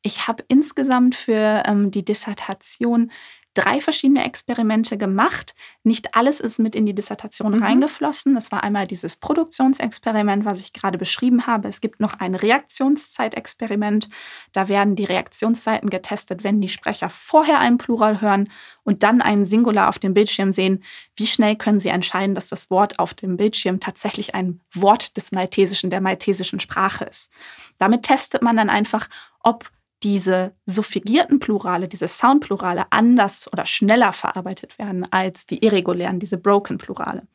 Ich 0.02 0.28
habe 0.28 0.44
insgesamt 0.48 1.14
für 1.14 1.64
ähm, 1.66 1.92
die 1.92 2.04
Dissertation 2.04 3.12
drei 3.54 3.82
verschiedene 3.82 4.24
Experimente 4.24 4.98
gemacht. 4.98 5.56
Nicht 5.84 6.16
alles 6.16 6.40
ist 6.40 6.60
mit 6.60 6.76
in 6.76 6.86
die 6.86 6.94
Dissertation 6.94 7.54
mhm. 7.54 7.64
reingeflossen. 7.64 8.34
Das 8.36 8.52
war 8.52 8.64
einmal 8.64 8.88
dieses 8.88 9.16
Produktionsexperiment, 9.18 10.46
was 10.46 10.62
ich 10.62 10.74
gerade 10.74 10.98
beschrieben 10.98 11.48
habe. 11.48 11.68
Es 11.68 11.82
gibt 11.82 12.00
noch 12.00 12.14
ein 12.20 12.36
Reaktionszeitexperiment. 12.36 14.08
Da 14.54 14.70
werden 14.70 14.96
die 14.96 15.04
Reaktionszeiten 15.04 15.90
getestet, 15.90 16.44
wenn 16.44 16.62
die 16.62 16.70
Sprecher 16.70 17.10
vorher 17.10 17.60
einen 17.60 17.78
Plural 17.78 18.22
hören 18.22 18.50
und 18.84 19.04
dann 19.04 19.22
einen 19.22 19.46
Singular 19.46 19.90
auf 19.90 20.00
dem 20.00 20.14
Bildschirm 20.14 20.52
sehen. 20.52 20.84
Wie 21.16 21.28
schnell 21.28 21.56
können 21.58 21.80
sie 21.80 21.90
entscheiden, 21.90 22.36
dass 22.36 22.48
das 22.48 22.70
Wort 22.70 23.00
auf 23.00 23.14
dem 23.14 23.36
Bildschirm 23.36 23.80
tatsächlich 23.80 24.34
ein 24.34 24.62
Wort 24.74 25.18
des 25.18 25.32
Maltesischen, 25.32 25.90
der 25.90 26.02
maltesischen 26.02 26.60
Sprache 26.62 27.04
ist? 27.04 27.30
Damit 27.78 28.04
testet 28.04 28.42
man 28.42 28.56
dann 28.56 28.70
einfach, 28.70 29.10
ob 29.42 29.70
diese 30.04 30.54
suffigierten 30.66 31.40
Plurale, 31.40 31.88
diese 31.88 32.08
Soundplurale 32.08 32.86
anders 32.90 33.52
oder 33.52 33.66
schneller 33.66 34.14
verarbeitet 34.14 34.80
werden 34.80 35.06
als 35.12 35.46
die 35.46 35.64
irregulären, 35.64 36.20
diese 36.20 36.38
Broken 36.38 36.78
Plurale. 36.78 37.28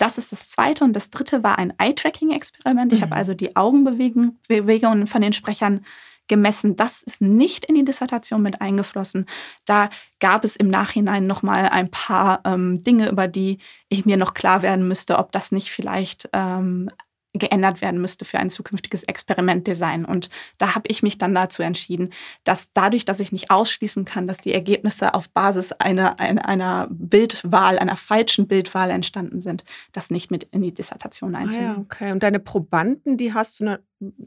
Das 0.00 0.16
ist 0.16 0.32
das 0.32 0.48
zweite. 0.48 0.82
Und 0.82 0.94
das 0.94 1.10
dritte 1.10 1.42
war 1.44 1.58
ein 1.58 1.74
Eye-Tracking-Experiment. 1.78 2.92
Ich 2.92 3.00
mhm. 3.00 3.04
habe 3.04 3.16
also 3.16 3.34
die 3.34 3.54
Augenbewegungen 3.54 5.06
von 5.06 5.22
den 5.22 5.34
Sprechern 5.34 5.84
gemessen. 6.26 6.76
Das 6.76 7.02
ist 7.02 7.20
nicht 7.20 7.66
in 7.66 7.74
die 7.74 7.84
Dissertation 7.84 8.40
mit 8.40 8.62
eingeflossen. 8.62 9.26
Da 9.66 9.90
gab 10.20 10.44
es 10.44 10.56
im 10.56 10.68
Nachhinein 10.68 11.26
noch 11.26 11.42
mal 11.42 11.68
ein 11.68 11.90
paar 11.90 12.40
ähm, 12.46 12.82
Dinge, 12.82 13.10
über 13.10 13.28
die 13.28 13.58
ich 13.90 14.06
mir 14.06 14.16
noch 14.16 14.32
klar 14.32 14.62
werden 14.62 14.88
müsste, 14.88 15.18
ob 15.18 15.32
das 15.32 15.52
nicht 15.52 15.70
vielleicht 15.70 16.30
ähm, 16.32 16.88
geändert 17.32 17.80
werden 17.80 18.00
müsste 18.00 18.24
für 18.24 18.38
ein 18.38 18.50
zukünftiges 18.50 19.04
Experimentdesign. 19.04 20.04
Und 20.04 20.30
da 20.58 20.74
habe 20.74 20.88
ich 20.88 21.02
mich 21.02 21.16
dann 21.16 21.34
dazu 21.34 21.62
entschieden, 21.62 22.10
dass 22.42 22.72
dadurch, 22.72 23.04
dass 23.04 23.20
ich 23.20 23.30
nicht 23.30 23.50
ausschließen 23.50 24.04
kann, 24.04 24.26
dass 24.26 24.38
die 24.38 24.52
Ergebnisse 24.52 25.14
auf 25.14 25.30
Basis 25.30 25.72
einer, 25.72 26.18
einer, 26.18 26.88
Bildwahl, 26.90 27.78
einer 27.78 27.96
falschen 27.96 28.48
Bildwahl 28.48 28.90
entstanden 28.90 29.40
sind, 29.40 29.64
das 29.92 30.10
nicht 30.10 30.30
mit 30.30 30.44
in 30.44 30.62
die 30.62 30.74
Dissertation 30.74 31.36
einzunehmen. 31.36 31.70
Ah 31.70 31.74
ja, 31.74 31.80
okay. 31.80 32.12
Und 32.12 32.22
deine 32.22 32.40
Probanden, 32.40 33.16
die 33.16 33.32
hast 33.32 33.60
du 33.60 33.64
na 33.64 33.78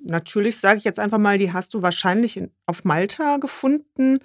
natürlich, 0.03 0.59
sage 0.59 0.77
ich 0.77 0.83
jetzt 0.83 0.99
einfach 0.99 1.17
mal, 1.17 1.39
die 1.39 1.51
hast 1.51 1.73
du 1.73 1.81
wahrscheinlich 1.81 2.37
in, 2.37 2.51
auf 2.67 2.83
Malta 2.83 3.37
gefunden. 3.37 4.19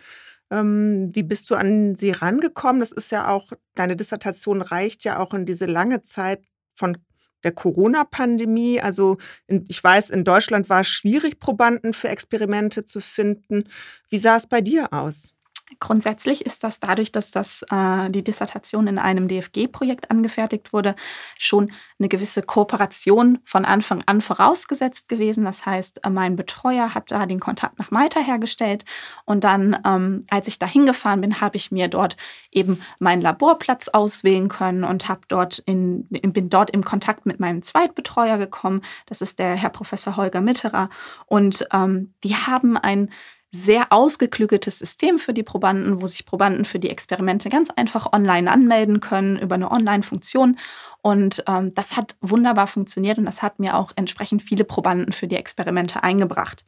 Ähm, 0.50 1.11
wie 1.14 1.23
bist 1.23 1.49
du 1.50 1.54
an 1.54 1.97
sie 1.97 2.11
rangekommen? 2.11 2.80
Das 2.80 2.92
ist 2.92 3.11
ja 3.11 3.28
auch, 3.28 3.52
deine 3.75 3.97
Dissertation 3.97 4.61
reicht 4.61 5.04
ja 5.04 5.18
auch 5.18 5.32
in 5.32 5.47
diese 5.47 5.66
lange 5.66 6.02
Zeit 6.02 6.44
von 6.75 6.99
der 7.45 7.52
Corona-Pandemie. 7.52 8.80
Also 8.80 9.18
in, 9.47 9.64
ich 9.68 9.83
weiß, 9.83 10.11
in 10.11 10.25
Deutschland 10.25 10.68
war 10.68 10.83
es 10.83 10.88
schwierig, 10.88 11.38
Probanden 11.40 11.95
für 11.95 12.09
Experimente 12.09 12.85
zu 12.85 13.00
finden. 13.00 13.64
Wie 14.09 14.18
sah 14.18 14.37
es 14.37 14.47
bei 14.47 14.61
dir 14.61 14.92
aus? 14.92 15.35
Grundsätzlich 15.80 16.46
ist 16.46 16.64
das 16.64 16.80
dadurch, 16.80 17.12
dass 17.12 17.30
das, 17.30 17.62
äh, 17.70 18.10
die 18.10 18.25
Dissertation 18.25 18.87
in 18.87 18.98
einem 18.98 19.28
DFG-Projekt 19.28 20.10
angefertigt 20.10 20.72
wurde, 20.72 20.94
schon 21.38 21.70
eine 21.98 22.08
gewisse 22.08 22.42
Kooperation 22.42 23.38
von 23.44 23.64
Anfang 23.64 24.02
an 24.06 24.20
vorausgesetzt 24.20 25.08
gewesen. 25.08 25.44
Das 25.44 25.66
heißt, 25.66 26.04
äh, 26.04 26.10
mein 26.10 26.37
Betreuer 26.37 26.94
hat 26.94 27.10
da 27.10 27.26
den 27.26 27.38
Kontakt 27.40 27.78
nach 27.78 27.90
Malta 27.90 28.20
hergestellt 28.20 28.84
und 29.25 29.44
dann, 29.44 29.78
ähm, 29.84 30.25
als 30.30 30.48
ich 30.48 30.58
da 30.58 30.66
hingefahren 30.66 31.20
bin, 31.20 31.40
habe 31.40 31.56
ich 31.56 31.70
mir 31.70 31.88
dort 31.88 32.16
eben 32.50 32.80
meinen 32.98 33.20
Laborplatz 33.22 33.88
auswählen 33.88 34.48
können 34.48 34.84
und 34.84 35.08
habe 35.08 35.20
dort 35.28 35.58
in, 35.66 36.08
bin 36.08 36.48
dort 36.48 36.70
im 36.70 36.82
Kontakt 36.82 37.26
mit 37.26 37.40
meinem 37.40 37.62
Zweitbetreuer 37.62 38.38
gekommen. 38.38 38.82
Das 39.06 39.20
ist 39.20 39.38
der 39.38 39.54
Herr 39.54 39.70
Professor 39.70 40.16
Holger 40.16 40.40
Mitterer 40.40 40.88
und 41.26 41.66
ähm, 41.72 42.14
die 42.25 42.37
haben 42.37 42.76
ein 42.76 43.10
sehr 43.50 43.93
ausgeklügeltes 43.93 44.78
System 44.78 45.19
für 45.19 45.33
die 45.33 45.43
Probanden, 45.43 46.02
wo 46.02 46.07
sich 46.07 46.26
Probanden 46.26 46.64
für 46.67 46.78
die 46.78 46.90
Experimente 46.90 47.49
ganz 47.49 47.71
einfach 47.71 48.12
online 48.12 48.50
anmelden 48.50 49.00
können 49.00 49.38
über 49.38 49.55
eine 49.55 49.71
Online-Funktion. 49.71 50.59
Und 51.00 51.43
ähm, 51.47 51.75
das 51.75 51.97
hat 51.97 52.17
wunderbar 52.21 52.67
funktioniert 52.67 53.17
und 53.17 53.25
das 53.25 53.43
hat 53.43 53.59
mir 53.59 53.76
auch 53.76 53.93
entsprechend 53.97 54.43
viele 54.43 54.64
Probanden 54.64 55.12
für 55.12 55.26
die 55.26 55.37
Experimente 55.37 56.02
eingebracht. 56.02 56.67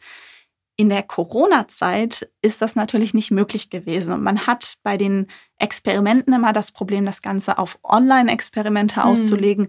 In 0.77 0.89
der 0.89 1.03
Corona-Zeit 1.03 2.31
ist 2.41 2.63
das 2.63 2.75
natürlich 2.75 3.13
nicht 3.13 3.31
möglich 3.31 3.69
gewesen. 3.69 4.15
Und 4.15 4.23
man 4.23 4.47
hat 4.47 4.79
bei 4.83 4.97
den 4.97 5.27
Experimenten 5.59 6.33
immer 6.33 6.55
das 6.55 6.73
Problem, 6.73 7.05
das 7.05 7.21
Ganze 7.21 7.59
auf 7.59 7.79
Online-Experimente 7.83 8.97
hm. 8.97 9.03
auszulegen 9.03 9.69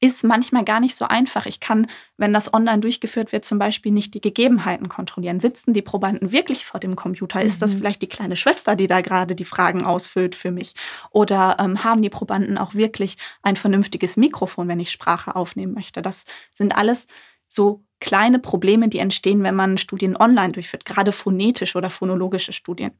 ist 0.00 0.24
manchmal 0.24 0.64
gar 0.64 0.80
nicht 0.80 0.96
so 0.96 1.06
einfach. 1.06 1.46
Ich 1.46 1.60
kann, 1.60 1.86
wenn 2.16 2.32
das 2.32 2.52
online 2.52 2.80
durchgeführt 2.80 3.32
wird, 3.32 3.44
zum 3.44 3.58
Beispiel 3.58 3.92
nicht 3.92 4.14
die 4.14 4.20
Gegebenheiten 4.20 4.88
kontrollieren. 4.88 5.40
Sitzen 5.40 5.72
die 5.72 5.82
Probanden 5.82 6.32
wirklich 6.32 6.66
vor 6.66 6.80
dem 6.80 6.96
Computer? 6.96 7.42
Ist 7.42 7.62
das 7.62 7.74
mhm. 7.74 7.78
vielleicht 7.78 8.02
die 8.02 8.08
kleine 8.08 8.36
Schwester, 8.36 8.76
die 8.76 8.86
da 8.86 9.00
gerade 9.00 9.34
die 9.34 9.44
Fragen 9.44 9.84
ausfüllt 9.84 10.34
für 10.34 10.50
mich? 10.50 10.74
Oder 11.10 11.56
ähm, 11.58 11.82
haben 11.82 12.02
die 12.02 12.10
Probanden 12.10 12.58
auch 12.58 12.74
wirklich 12.74 13.16
ein 13.42 13.56
vernünftiges 13.56 14.16
Mikrofon, 14.16 14.68
wenn 14.68 14.80
ich 14.80 14.90
Sprache 14.90 15.34
aufnehmen 15.34 15.72
möchte? 15.72 16.02
Das 16.02 16.24
sind 16.52 16.76
alles 16.76 17.06
so 17.48 17.82
kleine 18.00 18.38
Probleme, 18.38 18.88
die 18.88 18.98
entstehen, 18.98 19.42
wenn 19.42 19.54
man 19.54 19.78
Studien 19.78 20.16
online 20.16 20.52
durchführt, 20.52 20.84
gerade 20.84 21.12
phonetische 21.12 21.78
oder 21.78 21.88
phonologische 21.88 22.52
Studien. 22.52 22.92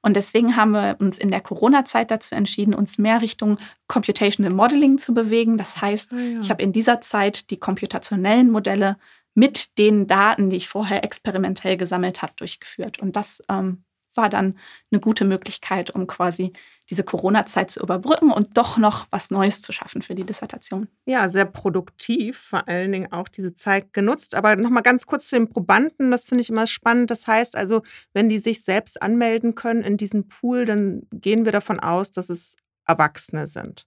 Und 0.00 0.16
deswegen 0.16 0.56
haben 0.56 0.72
wir 0.72 0.96
uns 0.98 1.16
in 1.16 1.30
der 1.30 1.40
Corona-Zeit 1.40 2.10
dazu 2.10 2.34
entschieden, 2.34 2.74
uns 2.74 2.98
mehr 2.98 3.22
Richtung 3.22 3.58
Computational 3.86 4.52
Modeling 4.52 4.98
zu 4.98 5.14
bewegen. 5.14 5.58
Das 5.58 5.80
heißt, 5.80 6.12
ah, 6.12 6.16
ja. 6.16 6.40
ich 6.40 6.50
habe 6.50 6.62
in 6.62 6.72
dieser 6.72 7.00
Zeit 7.00 7.50
die 7.50 7.58
computationellen 7.58 8.50
Modelle 8.50 8.96
mit 9.34 9.78
den 9.78 10.06
Daten, 10.06 10.50
die 10.50 10.56
ich 10.56 10.68
vorher 10.68 11.04
experimentell 11.04 11.76
gesammelt 11.76 12.20
habe, 12.20 12.32
durchgeführt. 12.36 13.00
Und 13.00 13.16
das 13.16 13.42
ähm, 13.48 13.84
war 14.16 14.28
dann 14.28 14.58
eine 14.90 15.00
gute 15.00 15.24
Möglichkeit, 15.24 15.90
um 15.90 16.06
quasi 16.06 16.52
diese 16.90 17.04
Corona-Zeit 17.04 17.70
zu 17.70 17.80
überbrücken 17.80 18.30
und 18.30 18.56
doch 18.56 18.76
noch 18.76 19.06
was 19.10 19.30
Neues 19.30 19.62
zu 19.62 19.72
schaffen 19.72 20.02
für 20.02 20.14
die 20.14 20.24
Dissertation. 20.24 20.88
Ja, 21.06 21.28
sehr 21.28 21.44
produktiv, 21.44 22.38
vor 22.38 22.68
allen 22.68 22.92
Dingen 22.92 23.12
auch 23.12 23.28
diese 23.28 23.54
Zeit 23.54 23.92
genutzt. 23.92 24.34
Aber 24.34 24.56
nochmal 24.56 24.82
ganz 24.82 25.06
kurz 25.06 25.28
zu 25.28 25.36
den 25.36 25.48
Probanden, 25.48 26.10
das 26.10 26.26
finde 26.26 26.42
ich 26.42 26.50
immer 26.50 26.66
spannend. 26.66 27.10
Das 27.10 27.26
heißt 27.26 27.56
also, 27.56 27.82
wenn 28.12 28.28
die 28.28 28.38
sich 28.38 28.62
selbst 28.64 29.00
anmelden 29.00 29.54
können 29.54 29.82
in 29.82 29.96
diesen 29.96 30.28
Pool, 30.28 30.64
dann 30.64 31.06
gehen 31.12 31.44
wir 31.44 31.52
davon 31.52 31.80
aus, 31.80 32.10
dass 32.10 32.28
es 32.28 32.56
Erwachsene 32.86 33.46
sind. 33.46 33.86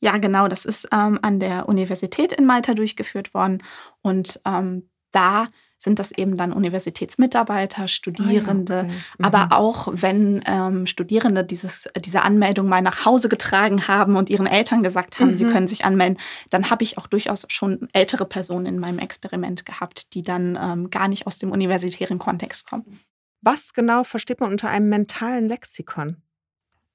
Ja, 0.00 0.18
genau. 0.18 0.48
Das 0.48 0.64
ist 0.64 0.88
ähm, 0.92 1.18
an 1.22 1.40
der 1.40 1.68
Universität 1.68 2.32
in 2.32 2.44
Malta 2.44 2.74
durchgeführt 2.74 3.32
worden. 3.34 3.62
Und 4.02 4.40
ähm, 4.44 4.88
da 5.12 5.44
sind 5.84 5.98
das 5.98 6.10
eben 6.12 6.36
dann 6.36 6.52
Universitätsmitarbeiter, 6.52 7.86
Studierende, 7.88 8.74
Ah 8.74 8.82
ja, 8.82 8.82
okay. 8.84 8.92
Mhm. 9.18 9.24
aber 9.24 9.56
auch 9.56 9.88
wenn 9.92 10.42
ähm, 10.46 10.86
Studierende 10.86 11.44
dieses, 11.44 11.88
diese 12.04 12.22
Anmeldung 12.22 12.66
mal 12.68 12.82
nach 12.82 13.04
Hause 13.04 13.28
getragen 13.28 13.86
haben 13.86 14.16
und 14.16 14.30
ihren 14.30 14.46
Eltern 14.46 14.82
gesagt 14.82 15.20
haben, 15.20 15.36
sie 15.36 15.44
Mhm. 15.44 15.50
können 15.50 15.66
sich 15.66 15.84
anmelden, 15.84 16.18
dann 16.50 16.70
habe 16.70 16.82
ich 16.82 16.98
auch 16.98 17.06
durchaus 17.06 17.44
schon 17.48 17.88
ältere 17.92 18.24
Personen 18.24 18.66
in 18.66 18.78
meinem 18.78 18.98
Experiment 18.98 19.64
gehabt, 19.66 20.14
die 20.14 20.22
dann 20.22 20.58
ähm, 20.60 20.90
gar 20.90 21.08
nicht 21.08 21.26
aus 21.26 21.38
dem 21.38 21.52
universitären 21.52 22.18
Kontext 22.18 22.68
kommen. 22.68 23.00
Was 23.42 23.74
genau 23.74 24.04
versteht 24.04 24.40
man 24.40 24.50
unter 24.50 24.70
einem 24.70 24.88
mentalen 24.88 25.48
Lexikon? 25.48 26.16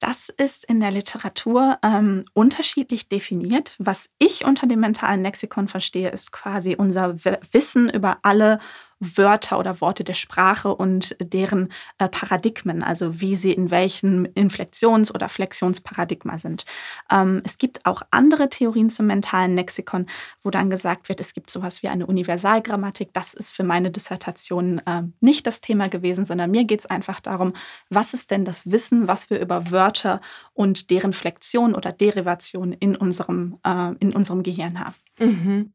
Das 0.00 0.30
ist 0.30 0.64
in 0.64 0.80
der 0.80 0.90
Literatur 0.90 1.78
ähm, 1.82 2.24
unterschiedlich 2.32 3.08
definiert. 3.10 3.74
Was 3.78 4.08
ich 4.18 4.46
unter 4.46 4.66
dem 4.66 4.80
mentalen 4.80 5.22
Lexikon 5.22 5.68
verstehe, 5.68 6.08
ist 6.08 6.32
quasi 6.32 6.74
unser 6.74 7.16
Wissen 7.52 7.90
über 7.90 8.18
alle 8.22 8.60
Wörter 9.00 9.58
oder 9.58 9.80
Worte 9.80 10.04
der 10.04 10.14
Sprache 10.14 10.74
und 10.74 11.16
deren 11.20 11.72
äh, 11.98 12.08
Paradigmen, 12.08 12.82
also 12.82 13.20
wie 13.20 13.34
sie 13.34 13.52
in 13.52 13.70
welchem 13.70 14.26
Inflektions- 14.34 15.12
oder 15.12 15.28
Flexionsparadigma 15.28 16.38
sind. 16.38 16.66
Ähm, 17.10 17.40
es 17.44 17.56
gibt 17.58 17.86
auch 17.86 18.02
andere 18.10 18.50
Theorien 18.50 18.90
zum 18.90 19.06
mentalen 19.06 19.56
Lexikon, 19.56 20.06
wo 20.42 20.50
dann 20.50 20.68
gesagt 20.68 21.08
wird, 21.08 21.18
es 21.20 21.32
gibt 21.32 21.50
sowas 21.50 21.82
wie 21.82 21.88
eine 21.88 22.06
Universalgrammatik. 22.06 23.12
Das 23.14 23.32
ist 23.32 23.52
für 23.52 23.64
meine 23.64 23.90
Dissertation 23.90 24.80
äh, 24.84 25.02
nicht 25.20 25.46
das 25.46 25.62
Thema 25.62 25.88
gewesen, 25.88 26.26
sondern 26.26 26.50
mir 26.50 26.64
geht 26.64 26.80
es 26.80 26.86
einfach 26.86 27.20
darum, 27.20 27.54
was 27.88 28.12
ist 28.12 28.30
denn 28.30 28.44
das 28.44 28.70
Wissen, 28.70 29.08
was 29.08 29.30
wir 29.30 29.40
über 29.40 29.70
Wörter 29.70 30.20
und 30.52 30.90
deren 30.90 31.14
Flexion 31.14 31.74
oder 31.74 31.92
Derivation 31.92 32.74
in 32.74 32.96
unserem, 32.96 33.58
äh, 33.64 33.92
in 33.98 34.12
unserem 34.12 34.42
Gehirn 34.42 34.78
haben. 34.78 34.94
Mhm. 35.18 35.72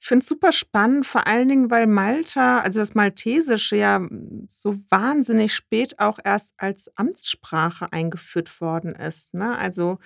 Ich 0.00 0.08
finde 0.08 0.22
es 0.22 0.28
super 0.28 0.50
spannend, 0.50 1.04
vor 1.04 1.26
allen 1.26 1.48
Dingen, 1.48 1.70
weil 1.70 1.86
Malta, 1.86 2.60
also 2.60 2.78
das 2.78 2.94
Maltesische 2.94 3.76
ja 3.76 4.00
so 4.48 4.74
wahnsinnig 4.88 5.54
spät 5.54 5.98
auch 5.98 6.18
erst 6.24 6.54
als 6.56 6.90
Amtssprache 6.96 7.92
eingeführt 7.92 8.62
worden 8.62 8.94
ist. 8.94 9.34
Ne? 9.34 9.58
Also 9.58 9.98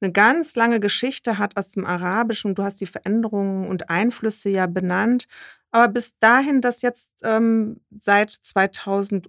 eine 0.00 0.10
ganz 0.12 0.56
lange 0.56 0.80
Geschichte 0.80 1.36
hat 1.36 1.56
aus 1.56 1.70
dem 1.72 1.84
Arabischen 1.84 2.54
du 2.54 2.62
hast 2.62 2.80
die 2.80 2.86
Veränderungen 2.86 3.68
und 3.68 3.90
Einflüsse 3.90 4.48
ja 4.48 4.66
benannt. 4.66 5.26
Aber 5.70 5.88
bis 5.88 6.18
dahin, 6.18 6.62
dass 6.62 6.80
jetzt 6.80 7.10
ähm, 7.22 7.80
seit 7.90 8.30
2004 8.30 9.28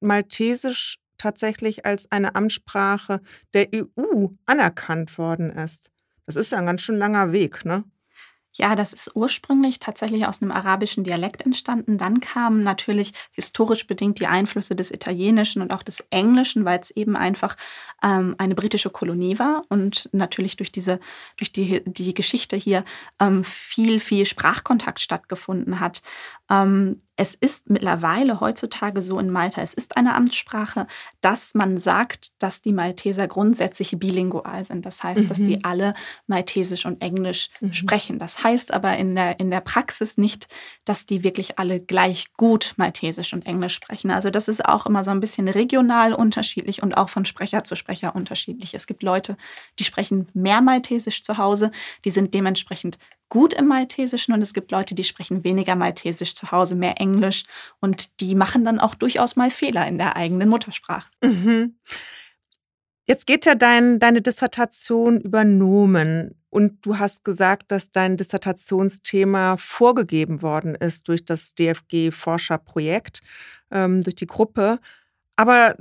Maltesisch 0.00 0.98
tatsächlich 1.18 1.84
als 1.84 2.10
eine 2.10 2.34
Amtssprache 2.34 3.20
der 3.52 3.68
EU 3.74 4.28
anerkannt 4.46 5.18
worden 5.18 5.50
ist. 5.50 5.90
Das 6.24 6.36
ist 6.36 6.52
ja 6.52 6.58
ein 6.58 6.66
ganz 6.66 6.80
schön 6.80 6.96
langer 6.96 7.32
Weg, 7.32 7.66
ne? 7.66 7.84
Ja, 8.54 8.74
das 8.74 8.92
ist 8.92 9.12
ursprünglich 9.14 9.78
tatsächlich 9.78 10.26
aus 10.26 10.42
einem 10.42 10.50
arabischen 10.50 11.04
Dialekt 11.04 11.42
entstanden. 11.42 11.98
Dann 11.98 12.20
kamen 12.20 12.64
natürlich 12.64 13.12
historisch 13.30 13.86
bedingt 13.86 14.18
die 14.18 14.26
Einflüsse 14.26 14.74
des 14.74 14.90
Italienischen 14.90 15.62
und 15.62 15.72
auch 15.72 15.84
des 15.84 16.02
Englischen, 16.10 16.64
weil 16.64 16.80
es 16.80 16.90
eben 16.90 17.16
einfach 17.16 17.56
ähm, 18.02 18.34
eine 18.38 18.56
britische 18.56 18.90
Kolonie 18.90 19.38
war 19.38 19.62
und 19.68 20.08
natürlich 20.12 20.56
durch 20.56 20.72
diese, 20.72 20.98
durch 21.36 21.52
die, 21.52 21.82
die 21.86 22.12
Geschichte 22.12 22.56
hier 22.56 22.84
ähm, 23.20 23.44
viel, 23.44 24.00
viel 24.00 24.26
Sprachkontakt 24.26 24.98
stattgefunden 24.98 25.78
hat. 25.78 26.02
Ähm, 26.50 27.02
es 27.16 27.34
ist 27.38 27.68
mittlerweile 27.68 28.40
heutzutage 28.40 29.02
so 29.02 29.18
in 29.18 29.28
Malta, 29.28 29.60
es 29.60 29.74
ist 29.74 29.98
eine 29.98 30.14
Amtssprache, 30.14 30.86
dass 31.20 31.54
man 31.54 31.76
sagt, 31.76 32.32
dass 32.38 32.62
die 32.62 32.72
Malteser 32.72 33.28
grundsätzlich 33.28 33.94
bilingual 33.98 34.64
sind. 34.64 34.86
Das 34.86 35.02
heißt, 35.02 35.28
dass 35.30 35.40
Mhm. 35.40 35.44
die 35.44 35.64
alle 35.64 35.92
Maltesisch 36.26 36.86
und 36.86 37.02
Englisch 37.02 37.50
Mhm. 37.60 37.74
sprechen. 37.74 38.18
Das 38.18 38.42
heißt 38.42 38.72
aber 38.72 38.96
in 38.96 39.14
der, 39.16 39.38
in 39.38 39.50
der 39.50 39.60
Praxis 39.60 40.16
nicht, 40.16 40.48
dass 40.86 41.04
die 41.04 41.22
wirklich 41.22 41.58
alle 41.58 41.78
gleich 41.78 42.32
gut 42.38 42.72
Maltesisch 42.78 43.34
und 43.34 43.44
Englisch 43.44 43.74
sprechen. 43.74 44.10
Also 44.10 44.30
das 44.30 44.48
ist 44.48 44.64
auch 44.64 44.86
immer 44.86 45.04
so 45.04 45.10
ein 45.10 45.20
bisschen 45.20 45.46
regional 45.48 46.14
unterschiedlich 46.14 46.82
und 46.82 46.96
auch 46.96 47.10
von 47.10 47.26
Sprecher 47.26 47.64
zu 47.64 47.76
Sprecher 47.76 48.14
unterschiedlich. 48.16 48.72
Es 48.72 48.86
gibt 48.86 49.02
Leute, 49.02 49.36
die 49.78 49.84
sprechen 49.84 50.28
mehr 50.32 50.62
Maltesisch 50.62 51.22
zu 51.22 51.36
Hause, 51.36 51.70
die 52.06 52.10
sind 52.10 52.32
dementsprechend 52.32 52.96
gut 53.30 53.54
im 53.54 53.66
Maltesischen 53.66 54.34
und 54.34 54.42
es 54.42 54.52
gibt 54.52 54.70
Leute, 54.70 54.94
die 54.94 55.04
sprechen 55.04 55.44
weniger 55.44 55.76
Maltesisch 55.76 56.34
zu 56.34 56.50
Hause, 56.50 56.74
mehr 56.74 57.00
Englisch 57.00 57.44
und 57.80 58.20
die 58.20 58.34
machen 58.34 58.64
dann 58.64 58.78
auch 58.78 58.94
durchaus 58.94 59.36
mal 59.36 59.50
Fehler 59.50 59.86
in 59.86 59.96
der 59.96 60.16
eigenen 60.16 60.48
Muttersprache. 60.50 61.08
Mhm. 61.22 61.76
Jetzt 63.06 63.26
geht 63.26 63.46
ja 63.46 63.54
dein, 63.54 63.98
deine 63.98 64.20
Dissertation 64.20 65.20
über 65.20 65.44
Nomen 65.44 66.34
und 66.50 66.84
du 66.84 66.98
hast 66.98 67.24
gesagt, 67.24 67.72
dass 67.72 67.90
dein 67.90 68.16
Dissertationsthema 68.16 69.56
vorgegeben 69.56 70.42
worden 70.42 70.74
ist 70.74 71.08
durch 71.08 71.24
das 71.24 71.54
DFG-Forscherprojekt, 71.54 73.20
ähm, 73.70 74.02
durch 74.02 74.16
die 74.16 74.26
Gruppe. 74.26 74.80
Aber 75.36 75.76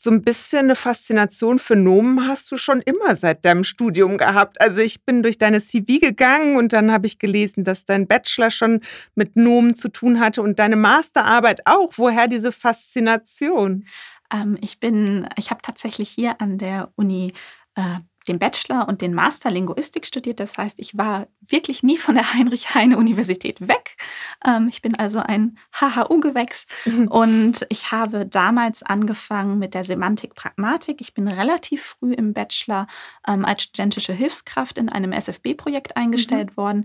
so 0.00 0.10
ein 0.10 0.22
bisschen 0.22 0.66
eine 0.66 0.76
Faszination 0.76 1.58
für 1.58 1.74
Nomen 1.74 2.28
hast 2.28 2.52
du 2.52 2.56
schon 2.56 2.80
immer 2.82 3.16
seit 3.16 3.44
deinem 3.44 3.64
Studium 3.64 4.16
gehabt. 4.16 4.60
Also 4.60 4.78
ich 4.80 5.04
bin 5.04 5.24
durch 5.24 5.38
deine 5.38 5.60
CV 5.60 5.98
gegangen 5.98 6.56
und 6.56 6.72
dann 6.72 6.92
habe 6.92 7.08
ich 7.08 7.18
gelesen, 7.18 7.64
dass 7.64 7.84
dein 7.84 8.06
Bachelor 8.06 8.52
schon 8.52 8.80
mit 9.16 9.34
Nomen 9.34 9.74
zu 9.74 9.88
tun 9.88 10.20
hatte 10.20 10.40
und 10.40 10.60
deine 10.60 10.76
Masterarbeit 10.76 11.66
auch. 11.66 11.94
Woher 11.96 12.28
diese 12.28 12.52
Faszination? 12.52 13.86
Ähm, 14.32 14.56
ich 14.60 14.78
bin, 14.78 15.28
ich 15.36 15.50
habe 15.50 15.62
tatsächlich 15.62 16.10
hier 16.10 16.40
an 16.40 16.58
der 16.58 16.92
Uni 16.94 17.32
äh, 17.74 17.98
den 18.28 18.38
Bachelor 18.38 18.88
und 18.88 19.00
den 19.00 19.14
Master 19.14 19.50
Linguistik 19.50 20.06
studiert. 20.06 20.40
Das 20.40 20.56
heißt, 20.56 20.78
ich 20.78 20.96
war 20.96 21.26
wirklich 21.40 21.82
nie 21.82 21.96
von 21.96 22.14
der 22.14 22.32
Heinrich-Heine-Universität 22.34 23.66
weg. 23.66 23.96
Ähm, 24.44 24.68
ich 24.68 24.82
bin 24.82 24.94
also 24.94 25.18
ein 25.20 25.58
HHU-Gewächs 25.72 26.66
und 27.08 27.66
ich 27.68 27.92
habe 27.92 28.26
damals 28.26 28.82
angefangen 28.82 29.58
mit 29.58 29.74
der 29.74 29.84
Semantik-Pragmatik. 29.84 31.00
Ich 31.00 31.14
bin 31.14 31.28
relativ 31.28 31.82
früh 31.82 32.12
im 32.12 32.32
Bachelor 32.32 32.86
ähm, 33.26 33.44
als 33.44 33.64
studentische 33.64 34.12
Hilfskraft 34.12 34.78
in 34.78 34.88
einem 34.88 35.12
SFB-Projekt 35.12 35.96
eingestellt 35.96 36.56
worden. 36.56 36.84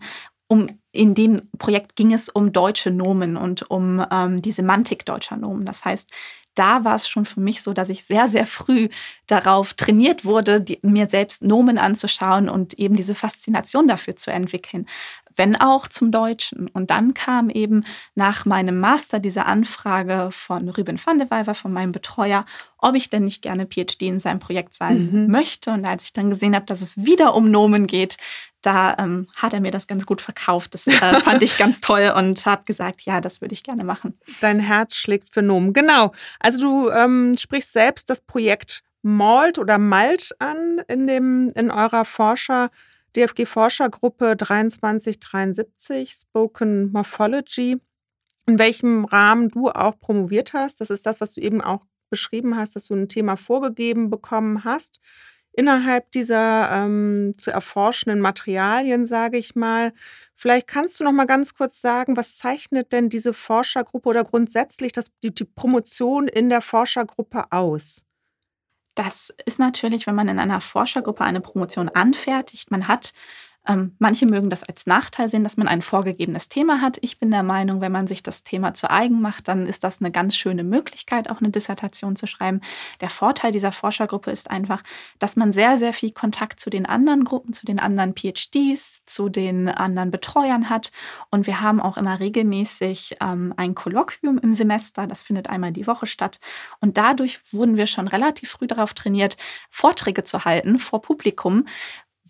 Um, 0.50 0.68
in 0.92 1.16
dem 1.16 1.42
Projekt 1.58 1.96
ging 1.96 2.14
es 2.14 2.30
um 2.30 2.52
deutsche 2.52 2.92
Nomen 2.92 3.38
und 3.38 3.70
um 3.72 4.06
ähm, 4.12 4.42
die 4.42 4.52
Semantik 4.52 5.06
deutscher 5.06 5.38
Nomen. 5.38 5.66
Das 5.66 5.84
heißt, 5.86 6.12
da 6.56 6.84
war 6.84 6.96
es 6.96 7.08
schon 7.08 7.26
für 7.26 7.40
mich 7.40 7.62
so, 7.62 7.74
dass 7.74 7.90
ich 7.90 8.04
sehr, 8.06 8.28
sehr 8.30 8.46
früh 8.46 8.90
darauf 9.28 9.74
trainiert 9.74 10.26
wurde, 10.26 10.62
die, 10.62 10.80
mir 10.82 11.10
selbst 11.10 11.44
Nomen 11.44 11.78
anzuschauen 11.78 12.50
und 12.50 12.74
eben 12.80 12.96
diese 12.96 13.16
Faszination 13.16 13.88
dafür 13.88 14.16
zu 14.16 14.32
entwickeln, 14.32 14.86
wenn 15.36 15.56
auch 15.56 15.88
zum 15.88 16.12
Deutschen. 16.12 16.68
Und 16.68 16.92
dann 16.92 17.14
kam 17.14 17.50
eben 17.50 17.84
nach 18.16 18.46
meinem 18.46 18.80
Master 18.80 19.20
diese 19.20 19.46
Anfrage 19.46 20.30
von 20.32 20.70
Ruben 20.70 21.00
van 21.04 21.18
de 21.18 21.30
Weiver, 21.32 21.56
von 21.56 21.74
meinem 21.74 21.92
Betreuer, 21.92 22.46
ob 22.78 22.96
ich 22.96 23.10
denn 23.10 23.24
nicht 23.24 23.42
gerne 23.42 23.66
PhD 23.66 24.04
in 24.04 24.20
seinem 24.20 24.40
Projekt 24.40 24.76
sein 24.76 25.10
Mhm. 25.12 25.32
möchte. 25.32 25.72
Und 25.72 25.86
als 25.86 26.04
ich 26.04 26.14
dann 26.14 26.30
gesehen 26.30 26.56
habe, 26.56 26.66
dass 26.66 26.82
es 26.82 26.98
wieder 26.98 27.34
um 27.36 27.50
Nomen 27.50 27.88
geht, 27.88 28.18
da 28.64 28.96
ähm, 28.98 29.28
hat 29.36 29.54
er 29.54 29.60
mir 29.60 29.72
das 29.72 29.88
ganz 29.88 30.06
gut 30.06 30.22
verkauft. 30.22 30.74
Das 30.74 30.88
äh, 30.88 30.92
fand 31.22 31.44
ich 31.44 31.58
ganz 31.58 31.82
toll 31.82 32.12
und 32.16 32.46
habe 32.46 32.64
gesagt, 32.64 33.02
ja, 33.02 33.22
das 33.22 33.42
würde 33.42 33.54
ich 33.54 33.64
gerne 33.64 33.84
machen. 33.84 34.18
Dein 34.42 34.60
Herz 34.60 34.96
schlägt 34.96 35.32
für 35.32 35.42
Nomen. 35.42 35.74
Genau. 35.74 36.14
Also 36.40 36.62
du 36.62 36.90
ähm, 36.90 37.36
sprichst 37.38 37.74
selbst 37.74 38.10
das 38.10 38.22
Projekt 38.22 38.84
MALT 39.04 39.60
oder 39.60 39.78
MALT 39.78 40.34
an 40.40 40.82
in, 40.88 41.08
dem, 41.08 41.52
in 41.56 41.70
eurer 41.70 42.06
Forscher, 42.06 42.72
DFG-Forschergruppe 43.16 44.38
2373, 44.38 46.12
Spoken 46.12 46.92
Morphology, 46.92 47.80
in 48.48 48.60
welchem 48.60 49.06
Rahmen 49.06 49.50
du 49.50 49.70
auch 49.70 50.00
promoviert 50.00 50.54
hast. 50.54 50.82
Das 50.82 50.90
ist 50.90 51.06
das, 51.06 51.22
was 51.22 51.34
du 51.34 51.42
eben 51.42 51.62
auch 51.62 51.86
beschrieben 52.10 52.56
hast, 52.58 52.76
dass 52.76 52.88
du 52.88 52.96
ein 52.96 53.10
Thema 53.10 53.36
vorgegeben 53.36 54.10
bekommen 54.10 54.64
hast. 54.64 55.00
Innerhalb 55.56 56.12
dieser 56.12 56.72
ähm, 56.72 57.34
zu 57.38 57.52
erforschenden 57.52 58.20
Materialien, 58.20 59.06
sage 59.06 59.38
ich 59.38 59.56
mal. 59.56 59.94
Vielleicht 60.34 60.68
kannst 60.68 61.00
du 61.00 61.04
noch 61.04 61.12
mal 61.12 61.26
ganz 61.26 61.54
kurz 61.54 61.80
sagen, 61.80 62.18
was 62.18 62.38
zeichnet 62.38 62.92
denn 62.92 63.10
diese 63.10 63.34
Forschergruppe 63.34 64.10
oder 64.10 64.24
grundsätzlich 64.24 64.92
das, 64.92 65.12
die, 65.24 65.34
die 65.34 65.46
Promotion 65.46 66.28
in 66.28 66.50
der 66.50 66.62
Forschergruppe 66.62 67.52
aus? 67.52 68.04
Das 68.96 69.32
ist 69.46 69.60
natürlich, 69.60 70.08
wenn 70.08 70.16
man 70.16 70.28
in 70.28 70.40
einer 70.40 70.62
Forschergruppe 70.62 71.24
eine 71.24 71.42
Promotion 71.42 71.90
anfertigt, 71.90 72.72
man 72.72 72.88
hat 72.88 73.14
ähm, 73.68 73.96
manche 73.98 74.26
mögen 74.26 74.50
das 74.50 74.64
als 74.64 74.86
Nachteil 74.86 75.30
sehen, 75.30 75.44
dass 75.44 75.56
man 75.56 75.68
ein 75.68 75.82
vorgegebenes 75.82 76.50
Thema 76.50 76.82
hat. 76.82 76.98
Ich 77.02 77.18
bin 77.18 77.32
der 77.32 77.44
Meinung, 77.44 77.80
wenn 77.80 77.92
man 77.92 78.08
sich 78.08 78.22
das 78.22 78.44
Thema 78.44 78.74
zu 78.74 78.90
eigen 78.92 79.22
macht, 79.22 79.48
dann 79.48 79.68
ist 79.68 79.84
das 79.86 80.02
eine 80.02 80.12
ganz 80.12 80.36
schöne 80.36 80.64
Möglichkeit, 80.64 81.30
auch 81.30 81.40
eine 81.40 81.50
Dissertation 81.50 82.18
zu 82.18 82.28
schreiben. 82.28 82.60
Der 83.00 83.10
Vorteil 83.10 83.54
dieser 83.54 83.72
Forschergruppe 83.72 84.32
ist 84.32 84.52
einfach, 84.52 84.84
dass 85.20 85.38
man 85.38 85.54
sehr, 85.54 85.78
sehr 85.78 85.94
viel 85.94 86.12
Kontakt 86.12 86.60
zu 86.60 86.70
den 86.70 86.86
anderen 86.86 87.24
Gruppen, 87.24 87.54
zu 87.54 87.66
den 87.66 87.80
anderen 87.80 88.16
PhDs, 88.16 89.04
zu 89.06 89.30
den 89.30 89.70
anderen 89.70 90.12
Betreuern 90.12 90.70
hat. 90.70 90.92
Und 91.30 91.48
wir 91.48 91.62
haben 91.62 91.80
auch 91.80 91.96
immer 91.96 92.20
regelmäßig 92.20 93.16
ähm, 93.22 93.54
ein 93.56 93.76
Kolloquium 93.76 94.40
im 94.40 94.54
Semester. 94.54 95.08
Das 95.08 95.22
findet 95.22 95.50
einmal 95.50 95.72
die 95.72 95.88
Woche 95.88 96.06
statt. 96.06 96.40
Und 96.82 96.98
dadurch 96.98 97.40
wurden 97.54 97.78
wir 97.78 97.88
schon 97.88 98.10
relativ 98.10 98.52
früh 98.52 98.68
darauf 98.68 98.94
trainiert, 98.94 99.38
Vorträge 99.70 100.26
zu 100.26 100.44
halten 100.44 100.80
vor 100.80 101.02
Publikum 101.02 101.66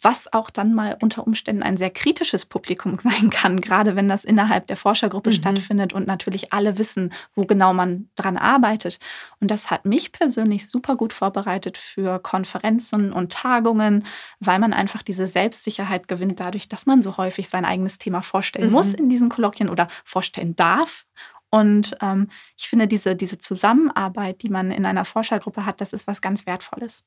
was 0.01 0.31
auch 0.33 0.49
dann 0.49 0.73
mal 0.73 0.97
unter 1.01 1.25
Umständen 1.25 1.61
ein 1.61 1.77
sehr 1.77 1.91
kritisches 1.91 2.45
Publikum 2.45 2.97
sein 3.03 3.29
kann, 3.29 3.61
gerade 3.61 3.95
wenn 3.95 4.09
das 4.09 4.23
innerhalb 4.23 4.67
der 4.67 4.77
Forschergruppe 4.77 5.29
mhm. 5.29 5.35
stattfindet 5.35 5.93
und 5.93 6.07
natürlich 6.07 6.51
alle 6.51 6.77
wissen, 6.77 7.13
wo 7.35 7.45
genau 7.45 7.73
man 7.73 8.09
dran 8.15 8.37
arbeitet. 8.37 8.99
Und 9.39 9.51
das 9.51 9.69
hat 9.69 9.85
mich 9.85 10.11
persönlich 10.11 10.67
super 10.67 10.95
gut 10.95 11.13
vorbereitet 11.13 11.77
für 11.77 12.19
Konferenzen 12.19 13.13
und 13.13 13.31
Tagungen, 13.31 14.05
weil 14.39 14.59
man 14.59 14.73
einfach 14.73 15.03
diese 15.03 15.27
Selbstsicherheit 15.27 16.07
gewinnt 16.07 16.39
dadurch, 16.39 16.67
dass 16.67 16.85
man 16.85 17.01
so 17.01 17.17
häufig 17.17 17.49
sein 17.49 17.65
eigenes 17.65 17.97
Thema 17.97 18.21
vorstellen 18.21 18.67
mhm. 18.67 18.73
muss 18.73 18.93
in 18.93 19.09
diesen 19.09 19.29
Kolloquien 19.29 19.69
oder 19.69 19.87
vorstellen 20.03 20.55
darf. 20.55 21.05
Und 21.51 21.95
ähm, 22.01 22.29
ich 22.57 22.67
finde, 22.67 22.87
diese, 22.87 23.15
diese 23.15 23.37
Zusammenarbeit, 23.37 24.41
die 24.41 24.49
man 24.49 24.71
in 24.71 24.87
einer 24.87 25.05
Forschergruppe 25.05 25.67
hat, 25.67 25.81
das 25.81 25.93
ist 25.93 26.07
was 26.07 26.19
ganz 26.19 26.47
Wertvolles. 26.47 27.03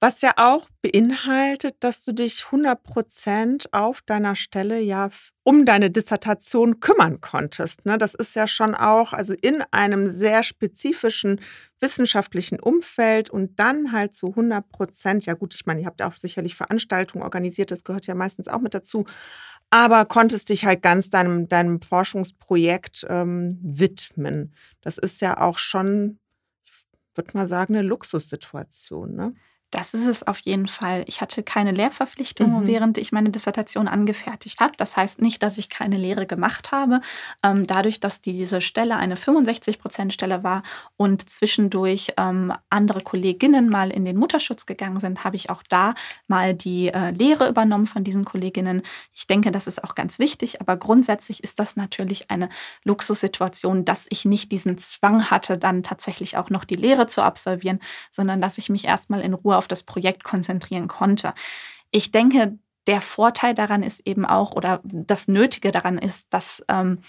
Was 0.00 0.20
ja 0.20 0.32
auch 0.36 0.68
beinhaltet, 0.80 1.76
dass 1.80 2.04
du 2.04 2.12
dich 2.12 2.44
100 2.46 2.80
Prozent 2.84 3.72
auf 3.72 4.00
deiner 4.00 4.36
Stelle 4.36 4.78
ja 4.78 5.10
um 5.42 5.64
deine 5.64 5.90
Dissertation 5.90 6.78
kümmern 6.78 7.20
konntest. 7.20 7.84
Ne? 7.84 7.98
Das 7.98 8.14
ist 8.14 8.36
ja 8.36 8.46
schon 8.46 8.76
auch, 8.76 9.12
also 9.12 9.34
in 9.34 9.62
einem 9.72 10.12
sehr 10.12 10.44
spezifischen 10.44 11.40
wissenschaftlichen 11.80 12.60
Umfeld 12.60 13.28
und 13.28 13.58
dann 13.58 13.90
halt 13.90 14.14
zu 14.14 14.28
100 14.28 14.68
Prozent, 14.68 15.26
ja 15.26 15.34
gut, 15.34 15.54
ich 15.56 15.66
meine, 15.66 15.80
ihr 15.80 15.86
habt 15.86 16.02
auch 16.02 16.14
sicherlich 16.14 16.54
Veranstaltungen 16.54 17.24
organisiert, 17.24 17.72
das 17.72 17.82
gehört 17.82 18.06
ja 18.06 18.14
meistens 18.14 18.46
auch 18.46 18.60
mit 18.60 18.74
dazu, 18.74 19.04
aber 19.70 20.04
konntest 20.04 20.48
dich 20.48 20.64
halt 20.64 20.80
ganz 20.82 21.10
deinem, 21.10 21.48
deinem 21.48 21.82
Forschungsprojekt 21.82 23.04
ähm, 23.08 23.58
widmen. 23.62 24.54
Das 24.80 24.96
ist 24.96 25.20
ja 25.20 25.40
auch 25.40 25.58
schon, 25.58 26.20
ich 26.64 27.16
würde 27.16 27.36
mal 27.36 27.48
sagen, 27.48 27.74
eine 27.74 27.86
Luxussituation. 27.86 29.14
Ne? 29.14 29.34
Das 29.70 29.92
ist 29.92 30.06
es 30.06 30.22
auf 30.22 30.38
jeden 30.38 30.66
Fall. 30.66 31.04
Ich 31.06 31.20
hatte 31.20 31.42
keine 31.42 31.72
Lehrverpflichtung, 31.72 32.62
mhm. 32.62 32.66
während 32.66 32.96
ich 32.96 33.12
meine 33.12 33.28
Dissertation 33.28 33.86
angefertigt 33.86 34.60
habe. 34.60 34.72
Das 34.78 34.96
heißt 34.96 35.20
nicht, 35.20 35.42
dass 35.42 35.58
ich 35.58 35.68
keine 35.68 35.98
Lehre 35.98 36.26
gemacht 36.26 36.72
habe. 36.72 37.02
Ähm, 37.42 37.66
dadurch, 37.66 38.00
dass 38.00 38.22
diese 38.22 38.62
Stelle 38.62 38.96
eine 38.96 39.16
65-Prozent-Stelle 39.16 40.42
war 40.42 40.62
und 40.96 41.28
zwischendurch 41.28 42.14
ähm, 42.16 42.50
andere 42.70 43.02
Kolleginnen 43.02 43.68
mal 43.68 43.90
in 43.90 44.06
den 44.06 44.16
Mutterschutz 44.16 44.64
gegangen 44.64 45.00
sind, 45.00 45.24
habe 45.24 45.36
ich 45.36 45.50
auch 45.50 45.62
da 45.68 45.92
mal 46.28 46.54
die 46.54 46.88
äh, 46.88 47.10
Lehre 47.10 47.46
übernommen 47.46 47.86
von 47.86 48.04
diesen 48.04 48.24
Kolleginnen. 48.24 48.80
Ich 49.12 49.26
denke, 49.26 49.50
das 49.50 49.66
ist 49.66 49.84
auch 49.84 49.94
ganz 49.94 50.18
wichtig. 50.18 50.62
Aber 50.62 50.78
grundsätzlich 50.78 51.44
ist 51.44 51.58
das 51.58 51.76
natürlich 51.76 52.30
eine 52.30 52.48
Luxussituation, 52.84 53.84
dass 53.84 54.06
ich 54.08 54.24
nicht 54.24 54.50
diesen 54.50 54.78
Zwang 54.78 55.30
hatte, 55.30 55.58
dann 55.58 55.82
tatsächlich 55.82 56.38
auch 56.38 56.48
noch 56.48 56.64
die 56.64 56.74
Lehre 56.74 57.06
zu 57.06 57.20
absolvieren, 57.20 57.80
sondern 58.10 58.40
dass 58.40 58.56
ich 58.56 58.70
mich 58.70 58.86
erstmal 58.86 59.20
in 59.20 59.34
Ruhe 59.34 59.57
auf 59.58 59.68
das 59.68 59.82
Projekt 59.82 60.24
konzentrieren 60.24 60.88
konnte. 60.88 61.34
Ich 61.90 62.10
denke, 62.10 62.58
der 62.86 63.02
Vorteil 63.02 63.54
daran 63.54 63.82
ist 63.82 64.00
eben 64.06 64.24
auch, 64.24 64.52
oder 64.52 64.80
das 64.82 65.28
Nötige 65.28 65.70
daran 65.72 65.98
ist, 65.98 66.26
dass 66.30 66.64
ähm, 66.68 67.00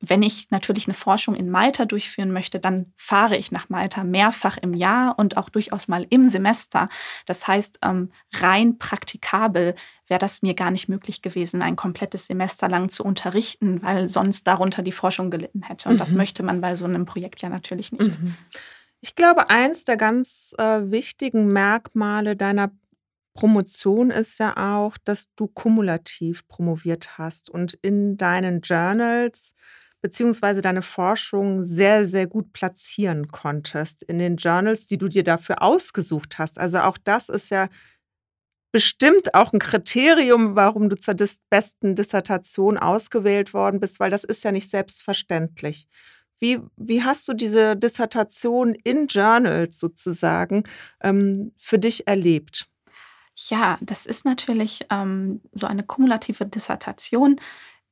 wenn 0.00 0.22
ich 0.22 0.50
natürlich 0.50 0.86
eine 0.86 0.94
Forschung 0.94 1.34
in 1.34 1.50
Malta 1.50 1.84
durchführen 1.84 2.32
möchte, 2.32 2.60
dann 2.60 2.92
fahre 2.96 3.36
ich 3.36 3.50
nach 3.50 3.68
Malta 3.68 4.04
mehrfach 4.04 4.56
im 4.56 4.74
Jahr 4.74 5.18
und 5.18 5.36
auch 5.36 5.48
durchaus 5.48 5.88
mal 5.88 6.06
im 6.08 6.28
Semester. 6.28 6.88
Das 7.26 7.48
heißt, 7.48 7.80
ähm, 7.84 8.12
rein 8.36 8.78
praktikabel 8.78 9.74
wäre 10.06 10.20
das 10.20 10.42
mir 10.42 10.54
gar 10.54 10.70
nicht 10.70 10.88
möglich 10.88 11.20
gewesen, 11.20 11.62
ein 11.62 11.76
komplettes 11.76 12.26
Semester 12.26 12.68
lang 12.68 12.90
zu 12.90 13.04
unterrichten, 13.04 13.82
weil 13.82 14.08
sonst 14.08 14.46
darunter 14.46 14.82
die 14.82 14.92
Forschung 14.92 15.30
gelitten 15.30 15.62
hätte. 15.62 15.88
Und 15.88 15.96
mhm. 15.96 15.98
das 15.98 16.12
möchte 16.12 16.42
man 16.42 16.60
bei 16.60 16.76
so 16.76 16.84
einem 16.84 17.04
Projekt 17.04 17.42
ja 17.42 17.48
natürlich 17.48 17.90
nicht. 17.90 18.20
Mhm. 18.20 18.36
Ich 19.00 19.14
glaube, 19.14 19.48
eins 19.50 19.84
der 19.84 19.96
ganz 19.96 20.54
äh, 20.58 20.90
wichtigen 20.90 21.46
Merkmale 21.52 22.36
deiner 22.36 22.72
Promotion 23.34 24.10
ist 24.10 24.38
ja 24.38 24.56
auch, 24.76 24.96
dass 25.04 25.32
du 25.36 25.46
kumulativ 25.46 26.46
promoviert 26.48 27.16
hast 27.18 27.48
und 27.50 27.74
in 27.82 28.16
deinen 28.16 28.60
Journals 28.62 29.54
beziehungsweise 30.00 30.60
deine 30.62 30.82
Forschung 30.82 31.64
sehr, 31.64 32.06
sehr 32.08 32.26
gut 32.26 32.52
platzieren 32.52 33.28
konntest 33.28 34.02
in 34.02 34.18
den 34.18 34.36
Journals, 34.36 34.86
die 34.86 34.98
du 34.98 35.08
dir 35.08 35.24
dafür 35.24 35.62
ausgesucht 35.62 36.38
hast. 36.38 36.58
Also 36.58 36.80
auch 36.80 36.98
das 36.98 37.28
ist 37.28 37.50
ja 37.50 37.68
bestimmt 38.72 39.34
auch 39.34 39.52
ein 39.52 39.58
Kriterium, 39.58 40.54
warum 40.54 40.88
du 40.88 40.96
zur 40.96 41.14
besten 41.50 41.94
Dissertation 41.94 42.76
ausgewählt 42.76 43.54
worden 43.54 43.80
bist, 43.80 43.98
weil 44.00 44.10
das 44.10 44.24
ist 44.24 44.44
ja 44.44 44.52
nicht 44.52 44.70
selbstverständlich. 44.70 45.86
Wie, 46.38 46.60
wie 46.76 47.02
hast 47.02 47.26
du 47.28 47.34
diese 47.34 47.76
Dissertation 47.76 48.74
in 48.84 49.06
Journals 49.06 49.78
sozusagen 49.78 50.64
ähm, 51.02 51.52
für 51.58 51.78
dich 51.78 52.06
erlebt? 52.06 52.68
Ja, 53.34 53.78
das 53.80 54.04
ist 54.06 54.24
natürlich 54.24 54.86
ähm, 54.90 55.40
so 55.52 55.66
eine 55.66 55.84
kumulative 55.84 56.44
Dissertation 56.46 57.40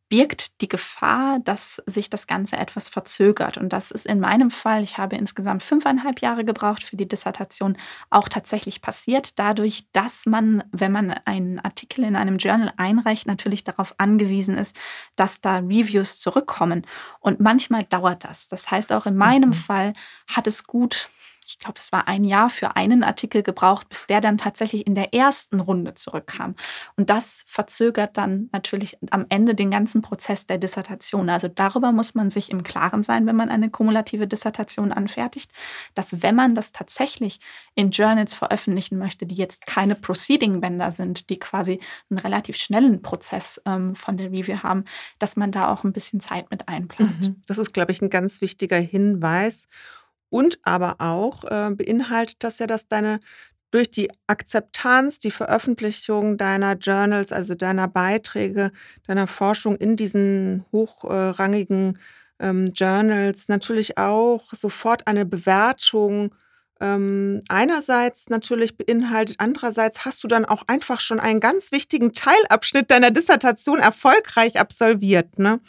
birgt 0.09 0.61
die 0.61 0.69
Gefahr, 0.69 1.41
dass 1.41 1.83
sich 1.87 2.09
das 2.11 2.27
Ganze 2.27 2.57
etwas 2.57 2.89
verzögert. 2.89 3.59
Und 3.59 3.73
das 3.73 3.91
ist 3.91 4.07
in 4.07 4.21
meinem 4.21 4.51
Fall, 4.51 4.83
ich 4.83 4.99
habe 4.99 5.17
insgesamt 5.17 5.63
fünfeinhalb 5.63 6.21
Jahre 6.21 6.45
gebraucht 6.45 6.85
für 6.85 6.97
die 6.97 7.09
Dissertation, 7.09 7.77
auch 8.11 8.29
tatsächlich 8.29 8.83
passiert, 8.83 9.39
dadurch, 9.39 9.87
dass 9.93 10.27
man, 10.27 10.63
wenn 10.71 10.93
man 10.93 11.11
einen 11.25 11.59
Artikel 11.59 12.05
in 12.05 12.15
einem 12.15 12.39
Journal 12.39 12.73
einreicht, 12.77 13.27
natürlich 13.27 13.65
darauf 13.65 13.95
angewiesen 13.99 14.57
ist, 14.57 14.77
dass 15.17 15.41
da 15.41 15.57
Reviews 15.57 16.21
zurückkommen. 16.21 16.87
Und 17.19 17.41
manchmal 17.41 17.83
dauert 17.83 18.25
das. 18.25 18.47
Das 18.49 18.71
heißt, 18.71 18.93
auch 18.93 19.07
in 19.07 19.17
meinem 19.17 19.51
mhm. 19.51 19.55
Fall 19.55 19.93
hat 20.29 20.47
es 20.47 20.65
gut 20.65 21.11
ich 21.47 21.59
glaube, 21.59 21.79
es 21.79 21.93
war 21.93 22.09
ein 22.09 22.25
Jahr 22.25 22.51
für 22.51 22.75
einen 22.75 23.05
Artikel 23.05 23.43
gebraucht, 23.43 23.89
bis 23.89 24.07
der 24.07 24.21
dann 24.21 24.37
tatsächlich 24.37 24.87
in 24.87 24.97
der 24.97 25.15
ersten 25.15 25.61
Runde 25.61 25.95
zurückkam. 25.95 26.57
Und 26.97 27.09
das 27.09 27.45
verzögert 27.47 28.17
dann 28.17 28.49
natürlich 28.53 28.99
am 29.11 29.27
Ende 29.29 29.55
den 29.55 29.71
ganzen 29.71 30.03
Prozess 30.03 30.47
der 30.47 30.59
Dissertation. 30.59 31.31
Also 31.31 31.47
darüber 31.49 31.93
muss 31.93 32.15
man 32.15 32.31
sich 32.31 32.51
im 32.51 32.65
Klaren 32.65 33.05
sein, 33.05 33.27
wenn 33.27 33.37
man 33.37 33.49
eine 33.49 33.71
kumulative 33.71 34.27
Dissertation 34.27 34.93
anfertigt, 34.93 35.53
dass 35.95 36.21
wenn 36.23 36.35
man 36.35 36.57
das 36.57 36.73
tatsächlich 36.73 37.39
in 37.75 37.91
Journals 37.91 38.35
veröffentlichen 38.35 38.99
möchte, 38.99 39.25
die 39.25 39.37
jetzt 39.37 39.67
keine 39.67 39.95
Proceeding-Bänder 39.95 40.91
sind, 40.91 41.31
die 41.31 41.39
quasi 41.39 41.81
einen 42.11 42.19
relativ 42.19 42.57
schnellen 42.57 43.03
Prozess 43.03 43.61
ähm, 43.67 43.95
von 43.95 44.17
der 44.17 44.33
Review 44.33 44.63
haben, 44.63 44.85
dass 45.21 45.37
man 45.37 45.53
da 45.53 45.71
auch 45.73 45.85
ein 45.85 45.93
bisschen 45.93 46.21
Zeit 46.21 46.51
mit 46.51 46.69
einplant. 46.69 47.29
Mhm. 47.29 47.43
Das 47.47 47.59
ist, 47.59 47.73
glaube 47.73 47.93
ich, 47.93 48.03
ein 48.03 48.11
ganz 48.11 48.41
wichtiger 48.41 48.79
Hinweis. 48.79 49.69
Und 50.37 50.59
aber 50.65 50.97
auch 50.99 51.45
äh, 51.45 51.71
beinhaltet 51.71 52.37
das 52.41 52.59
ja, 52.59 52.67
dass 52.67 52.89
deine 52.89 53.21
durch 53.71 53.91
die 53.91 54.11
Akzeptanz, 54.27 55.19
die 55.19 55.31
Veröffentlichung 55.31 56.37
deiner 56.37 56.75
Journals, 56.75 57.33
also 57.33 57.55
deiner 57.55 57.89
Beiträge, 57.89 58.71
deiner 59.07 59.29
Forschung 59.29 59.77
in 59.77 59.97
diesen 59.97 60.67
hochrangigen 60.73 61.99
ähm, 62.39 62.67
Journals 62.75 63.49
natürlich 63.49 63.97
auch 63.97 64.53
sofort 64.53 65.07
eine 65.07 65.25
Bewertung 65.25 66.35
ähm, 66.81 67.41
einerseits 67.49 68.29
natürlich 68.29 68.77
beinhaltet, 68.77 69.37
andererseits 69.39 70.05
hast 70.05 70.23
du 70.23 70.29
dann 70.29 70.45
auch 70.45 70.65
einfach 70.67 71.01
schon 71.01 71.19
einen 71.19 71.41
ganz 71.41 71.73
wichtigen 71.73 72.13
Teilabschnitt 72.13 72.91
deiner 72.91 73.11
Dissertation 73.11 73.79
erfolgreich 73.79 74.61
absolviert. 74.61 75.39
Ne? 75.39 75.61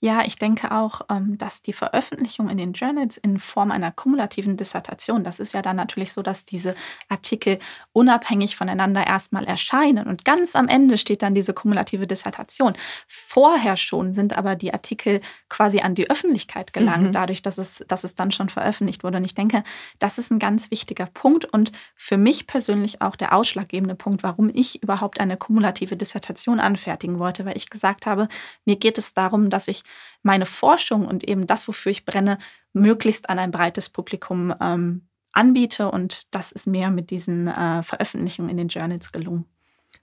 Ja, 0.00 0.22
ich 0.26 0.36
denke 0.36 0.72
auch, 0.72 1.00
ähm, 1.10 1.38
dass 1.38 1.62
die 1.62 1.72
Veröffentlichung 1.72 2.50
in 2.50 2.58
den 2.58 2.74
Journals 2.74 3.16
in 3.16 3.38
Form 3.38 3.70
einer 3.70 3.90
kumulativen 3.90 4.58
Dissertation, 4.58 5.24
das 5.24 5.40
ist 5.40 5.54
ja 5.54 5.62
dann 5.62 5.76
natürlich 5.76 6.12
so, 6.12 6.20
dass 6.20 6.44
diese 6.44 6.74
Artikel 7.08 7.58
unabhängig 7.94 8.56
voneinander 8.56 9.06
erstmal 9.06 9.44
erscheinen 9.44 10.06
und 10.06 10.26
ganz 10.26 10.54
am 10.54 10.68
Ende 10.68 10.98
steht 10.98 11.22
dann 11.22 11.34
diese 11.34 11.54
kumulative 11.54 12.06
Dissertation. 12.06 12.74
Vorher 13.08 13.78
schon 13.78 14.12
sind 14.12 14.36
aber 14.36 14.54
die 14.54 14.74
Artikel 14.74 15.22
quasi 15.48 15.80
an 15.80 15.94
die 15.94 16.10
Öffentlichkeit 16.10 16.74
gelangt, 16.74 17.04
mhm. 17.04 17.12
dadurch, 17.12 17.40
dass 17.40 17.56
es, 17.56 17.82
dass 17.88 18.04
es 18.04 18.14
dann 18.14 18.30
schon 18.30 18.50
veröffentlicht 18.50 19.02
wurde. 19.02 19.16
Und 19.16 19.24
ich 19.24 19.34
denke, 19.34 19.62
das 19.98 20.18
ist 20.18 20.30
ein 20.30 20.38
ganz 20.38 20.70
wichtiger 20.70 21.06
Punkt 21.06 21.46
und 21.46 21.72
für 21.94 22.18
mich 22.18 22.46
persönlich 22.46 23.00
auch 23.00 23.16
der 23.16 23.34
ausschlaggebende 23.34 23.94
Punkt, 23.94 24.22
warum 24.22 24.50
ich 24.52 24.82
überhaupt 24.82 25.20
eine 25.20 25.38
kumulative 25.38 25.96
Dissertation 25.96 26.60
anfertigen 26.60 27.18
wollte, 27.18 27.46
weil 27.46 27.56
ich 27.56 27.70
gesagt 27.70 28.04
habe, 28.04 28.28
mir 28.66 28.76
geht 28.76 28.98
es 28.98 29.14
darum, 29.14 29.48
dass 29.48 29.68
ich 29.68 29.85
meine 30.22 30.46
Forschung 30.46 31.06
und 31.06 31.24
eben 31.24 31.46
das, 31.46 31.68
wofür 31.68 31.92
ich 31.92 32.04
brenne, 32.04 32.38
möglichst 32.72 33.28
an 33.30 33.38
ein 33.38 33.50
breites 33.50 33.88
Publikum 33.88 34.54
ähm, 34.60 35.08
anbiete. 35.32 35.90
Und 35.90 36.34
das 36.34 36.52
ist 36.52 36.66
mir 36.66 36.90
mit 36.90 37.10
diesen 37.10 37.48
äh, 37.48 37.82
Veröffentlichungen 37.82 38.50
in 38.50 38.56
den 38.56 38.68
Journals 38.68 39.12
gelungen. 39.12 39.46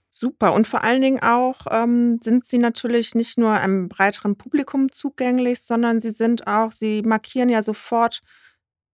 Super. 0.08 0.52
Und 0.52 0.68
vor 0.68 0.84
allen 0.84 1.02
Dingen 1.02 1.22
auch 1.22 1.66
ähm, 1.70 2.18
sind 2.20 2.44
sie 2.46 2.58
natürlich 2.58 3.16
nicht 3.16 3.36
nur 3.36 3.50
einem 3.50 3.88
breiteren 3.88 4.36
Publikum 4.36 4.92
zugänglich, 4.92 5.60
sondern 5.60 5.98
sie 5.98 6.10
sind 6.10 6.46
auch, 6.46 6.70
sie 6.70 7.02
markieren 7.02 7.48
ja 7.48 7.64
sofort 7.64 8.20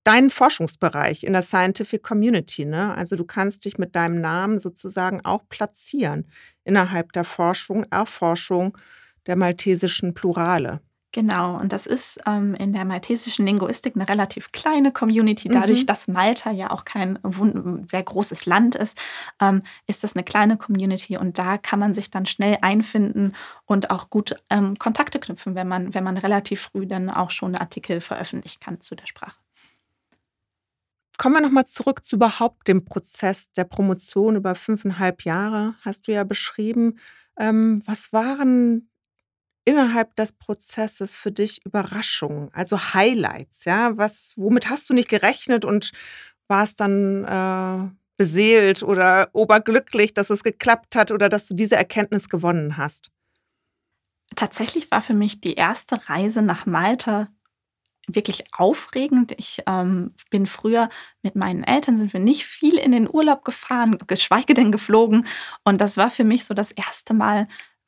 deinen 0.04 0.30
Forschungsbereich 0.30 1.24
in 1.24 1.34
der 1.34 1.42
Scientific 1.42 2.02
Community. 2.02 2.64
Ne? 2.64 2.94
Also 2.94 3.16
du 3.16 3.24
kannst 3.24 3.66
dich 3.66 3.76
mit 3.76 3.94
deinem 3.94 4.20
Namen 4.20 4.58
sozusagen 4.58 5.22
auch 5.24 5.42
platzieren 5.48 6.26
innerhalb 6.64 7.12
der 7.12 7.24
Forschung, 7.24 7.84
Erforschung 7.90 8.76
der 9.26 9.36
maltesischen 9.36 10.14
Plurale. 10.14 10.80
Genau, 11.12 11.58
und 11.58 11.72
das 11.72 11.86
ist 11.86 12.20
ähm, 12.24 12.54
in 12.54 12.72
der 12.72 12.84
maltesischen 12.84 13.44
Linguistik 13.44 13.96
eine 13.96 14.08
relativ 14.08 14.52
kleine 14.52 14.92
Community. 14.92 15.48
Dadurch, 15.48 15.82
Mhm. 15.82 15.86
dass 15.86 16.06
Malta 16.06 16.52
ja 16.52 16.70
auch 16.70 16.84
kein 16.84 17.18
sehr 17.90 18.04
großes 18.04 18.46
Land 18.46 18.76
ist, 18.76 18.96
ähm, 19.40 19.62
ist 19.88 20.04
das 20.04 20.14
eine 20.14 20.22
kleine 20.22 20.56
Community 20.56 21.16
und 21.16 21.36
da 21.36 21.58
kann 21.58 21.80
man 21.80 21.94
sich 21.94 22.10
dann 22.12 22.26
schnell 22.26 22.58
einfinden 22.62 23.34
und 23.66 23.90
auch 23.90 24.08
gut 24.08 24.36
ähm, 24.50 24.78
Kontakte 24.78 25.18
knüpfen, 25.18 25.56
wenn 25.56 25.66
man, 25.66 25.94
wenn 25.94 26.04
man 26.04 26.16
relativ 26.16 26.60
früh 26.60 26.86
dann 26.86 27.10
auch 27.10 27.30
schon 27.30 27.56
Artikel 27.56 28.00
veröffentlichen 28.00 28.60
kann 28.60 28.80
zu 28.80 28.94
der 28.94 29.06
Sprache. 29.06 29.40
Kommen 31.18 31.34
wir 31.34 31.42
nochmal 31.42 31.66
zurück 31.66 32.04
zu 32.04 32.16
überhaupt 32.16 32.68
dem 32.68 32.84
Prozess 32.84 33.50
der 33.52 33.64
Promotion 33.64 34.36
über 34.36 34.54
fünfeinhalb 34.54 35.24
Jahre, 35.24 35.74
hast 35.82 36.06
du 36.06 36.12
ja 36.12 36.22
beschrieben. 36.22 36.98
Ähm, 37.36 37.82
was 37.84 38.12
waren 38.12 38.89
innerhalb 39.64 40.16
des 40.16 40.32
Prozesses 40.32 41.16
für 41.16 41.32
dich 41.32 41.64
Überraschungen, 41.64 42.50
also 42.52 42.78
Highlights, 42.94 43.64
ja? 43.64 43.96
Was, 43.96 44.34
womit 44.36 44.68
hast 44.68 44.90
du 44.90 44.94
nicht 44.94 45.08
gerechnet 45.08 45.64
und 45.64 45.92
warst 46.48 46.80
dann 46.80 47.24
äh, 47.24 47.90
beseelt 48.16 48.82
oder 48.82 49.30
oberglücklich, 49.32 50.12
dass 50.14 50.30
es 50.30 50.42
geklappt 50.42 50.96
hat 50.96 51.10
oder 51.10 51.28
dass 51.28 51.46
du 51.46 51.54
diese 51.54 51.76
Erkenntnis 51.76 52.28
gewonnen 52.28 52.76
hast? 52.76 53.10
Tatsächlich 54.36 54.90
war 54.90 55.02
für 55.02 55.14
mich 55.14 55.40
die 55.40 55.54
erste 55.54 56.08
Reise 56.08 56.42
nach 56.42 56.66
Malta 56.66 57.28
wirklich 58.06 58.44
aufregend. 58.52 59.32
Ich 59.36 59.62
ähm, 59.66 60.12
bin 60.30 60.46
früher 60.46 60.88
mit 61.22 61.36
meinen 61.36 61.64
Eltern, 61.64 61.96
sind 61.96 62.12
wir 62.12 62.20
nicht 62.20 62.44
viel 62.44 62.76
in 62.76 62.92
den 62.92 63.08
Urlaub 63.08 63.44
gefahren, 63.44 63.98
geschweige 64.06 64.54
denn 64.54 64.72
geflogen. 64.72 65.26
Und 65.64 65.80
das 65.80 65.96
war 65.96 66.10
für 66.10 66.24
mich 66.24 66.44
so 66.44 66.54
das 66.54 66.72
erste 66.72 67.14
Mal 67.14 67.46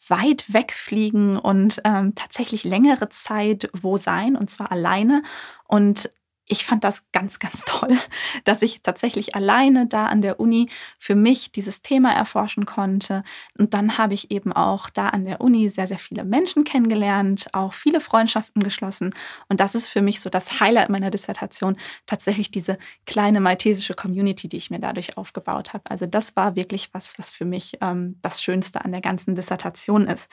weit 0.09 0.53
wegfliegen 0.53 1.37
und 1.37 1.81
ähm, 1.85 2.15
tatsächlich 2.15 2.65
längere 2.65 3.09
Zeit 3.09 3.71
wo 3.73 3.97
sein, 3.97 4.37
und 4.37 4.51
zwar 4.51 4.73
alleine. 4.73 5.23
Und 5.67 6.11
ich 6.47 6.65
fand 6.67 6.85
das 6.85 7.05
ganz, 7.13 7.39
ganz 7.39 7.63
toll, 7.67 7.97
dass 8.45 8.63
ich 8.63 8.83
tatsächlich 8.83 9.35
alleine 9.35 9.87
da 9.87 10.07
an 10.07 10.23
der 10.23 10.41
Uni 10.41 10.69
für 10.99 11.15
mich 11.15 11.53
dieses 11.53 11.83
Thema 11.83 12.13
erforschen 12.13 12.67
konnte. 12.67 13.23
Und 13.59 13.75
dann 13.75 13.99
habe 13.99 14.15
ich 14.15 14.31
eben 14.31 14.53
auch 14.53 14.91
da 14.91 15.09
an 15.09 15.25
der 15.25 15.41
Uni 15.41 15.71
sehr, 15.71 15.89
sehr 15.89 15.99
viele 15.99 16.25
Menschen 16.25 16.65
kennengelernt, 16.65 17.47
auch 17.53 17.75
viele 17.75 18.01
Freundschaften 18.01 18.63
geschlossen. 18.63 19.15
Und 19.49 19.61
das 19.61 19.75
ist 19.75 19.87
für 19.87 20.03
mich 20.03 20.21
so 20.21 20.31
das 20.31 20.61
Highlight 20.61 20.91
meiner 20.91 21.11
Dissertation, 21.11 21.77
tatsächlich 22.07 22.51
diese 22.51 22.79
kleine 23.07 23.41
maltesische 23.41 23.95
Community, 23.95 24.49
die 24.49 24.57
ich 24.57 24.71
mir 24.71 24.81
dadurch 24.81 25.17
aufgebaut 25.17 25.73
habe. 25.73 25.91
Also 25.91 26.07
das 26.07 26.37
war 26.37 26.57
wirklich 26.57 26.93
was, 26.93 27.19
was 27.19 27.31
für 27.31 27.45
mich 27.45 27.79
ähm, 27.81 28.19
das 28.23 28.43
Schönste 28.43 28.85
an 28.85 28.93
der 28.93 29.01
ganzen 29.01 29.35
Dissertation 29.35 30.07
ist. 30.07 30.29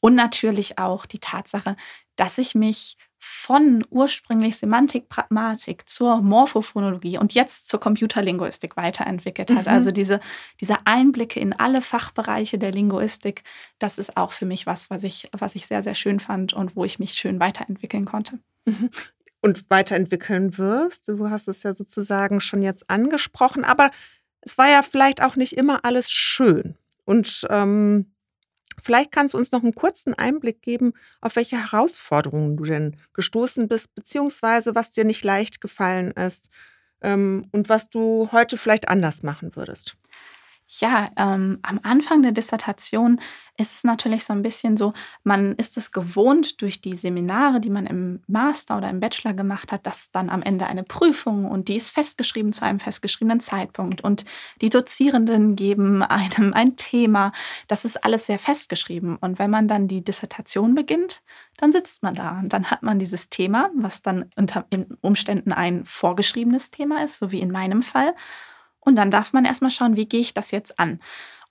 Und 0.00 0.14
natürlich 0.14 0.78
auch 0.78 1.06
die 1.06 1.18
Tatsache, 1.18 1.76
dass 2.16 2.38
ich 2.38 2.54
mich 2.54 2.96
von 3.22 3.84
ursprünglich 3.90 4.56
Semantik, 4.56 5.10
Pragmatik 5.10 5.86
zur 5.86 6.22
Morphophonologie 6.22 7.18
und 7.18 7.34
jetzt 7.34 7.68
zur 7.68 7.78
Computerlinguistik 7.78 8.78
weiterentwickelt 8.78 9.50
hat. 9.50 9.66
Mhm. 9.66 9.72
Also 9.72 9.90
diese, 9.90 10.20
diese 10.58 10.86
Einblicke 10.86 11.38
in 11.38 11.52
alle 11.52 11.82
Fachbereiche 11.82 12.58
der 12.58 12.72
Linguistik, 12.72 13.42
das 13.78 13.98
ist 13.98 14.16
auch 14.16 14.32
für 14.32 14.46
mich 14.46 14.66
was, 14.66 14.88
was 14.88 15.02
ich, 15.04 15.28
was 15.32 15.54
ich 15.54 15.66
sehr, 15.66 15.82
sehr 15.82 15.94
schön 15.94 16.18
fand 16.18 16.54
und 16.54 16.76
wo 16.76 16.84
ich 16.86 16.98
mich 16.98 17.12
schön 17.12 17.38
weiterentwickeln 17.40 18.06
konnte. 18.06 18.38
Mhm. 18.64 18.88
Und 19.42 19.68
weiterentwickeln 19.68 20.56
wirst. 20.56 21.08
Du 21.08 21.28
hast 21.28 21.46
es 21.46 21.62
ja 21.62 21.74
sozusagen 21.74 22.40
schon 22.40 22.62
jetzt 22.62 22.88
angesprochen, 22.88 23.64
aber 23.64 23.90
es 24.40 24.56
war 24.56 24.70
ja 24.70 24.82
vielleicht 24.82 25.22
auch 25.22 25.36
nicht 25.36 25.58
immer 25.58 25.84
alles 25.84 26.10
schön. 26.10 26.74
Und 27.04 27.46
ähm, 27.50 28.12
vielleicht 28.82 29.12
kannst 29.12 29.34
du 29.34 29.38
uns 29.38 29.52
noch 29.52 29.62
einen 29.62 29.74
kurzen 29.74 30.14
Einblick 30.14 30.62
geben, 30.62 30.92
auf 31.20 31.36
welche 31.36 31.56
Herausforderungen 31.56 32.56
du 32.56 32.64
denn 32.64 32.96
gestoßen 33.14 33.68
bist, 33.68 33.94
beziehungsweise 33.94 34.74
was 34.74 34.90
dir 34.90 35.04
nicht 35.04 35.24
leicht 35.24 35.60
gefallen 35.60 36.12
ist 36.12 36.50
ähm, 37.00 37.46
und 37.52 37.68
was 37.68 37.90
du 37.90 38.28
heute 38.32 38.56
vielleicht 38.56 38.88
anders 38.88 39.22
machen 39.22 39.56
würdest. 39.56 39.96
Ja, 40.78 41.10
ähm, 41.16 41.58
am 41.62 41.80
Anfang 41.82 42.22
der 42.22 42.30
Dissertation 42.30 43.20
ist 43.56 43.74
es 43.74 43.82
natürlich 43.82 44.24
so 44.24 44.32
ein 44.32 44.42
bisschen 44.42 44.76
so, 44.76 44.92
man 45.24 45.56
ist 45.56 45.76
es 45.76 45.90
gewohnt 45.90 46.62
durch 46.62 46.80
die 46.80 46.94
Seminare, 46.94 47.60
die 47.60 47.70
man 47.70 47.86
im 47.86 48.22
Master 48.28 48.76
oder 48.76 48.88
im 48.88 49.00
Bachelor 49.00 49.34
gemacht 49.34 49.72
hat, 49.72 49.84
dass 49.84 50.12
dann 50.12 50.30
am 50.30 50.42
Ende 50.42 50.68
eine 50.68 50.84
Prüfung 50.84 51.44
und 51.44 51.66
die 51.66 51.74
ist 51.74 51.90
festgeschrieben 51.90 52.52
zu 52.52 52.64
einem 52.64 52.78
festgeschriebenen 52.78 53.40
Zeitpunkt 53.40 54.02
und 54.02 54.24
die 54.60 54.70
Dozierenden 54.70 55.56
geben 55.56 56.02
einem 56.04 56.54
ein 56.54 56.76
Thema. 56.76 57.32
Das 57.66 57.84
ist 57.84 58.04
alles 58.04 58.26
sehr 58.26 58.38
festgeschrieben. 58.38 59.16
Und 59.16 59.40
wenn 59.40 59.50
man 59.50 59.66
dann 59.66 59.88
die 59.88 60.04
Dissertation 60.04 60.76
beginnt, 60.76 61.24
dann 61.56 61.72
sitzt 61.72 62.04
man 62.04 62.14
da 62.14 62.38
und 62.38 62.52
dann 62.52 62.70
hat 62.70 62.84
man 62.84 63.00
dieses 63.00 63.28
Thema, 63.28 63.70
was 63.74 64.02
dann 64.02 64.26
unter 64.36 64.66
Umständen 65.00 65.52
ein 65.52 65.84
vorgeschriebenes 65.84 66.70
Thema 66.70 67.02
ist, 67.02 67.18
so 67.18 67.32
wie 67.32 67.40
in 67.40 67.50
meinem 67.50 67.82
Fall. 67.82 68.14
Und 68.80 68.96
dann 68.96 69.10
darf 69.10 69.32
man 69.32 69.44
erstmal 69.44 69.70
schauen, 69.70 69.96
wie 69.96 70.06
gehe 70.06 70.20
ich 70.20 70.34
das 70.34 70.50
jetzt 70.50 70.78
an? 70.78 71.00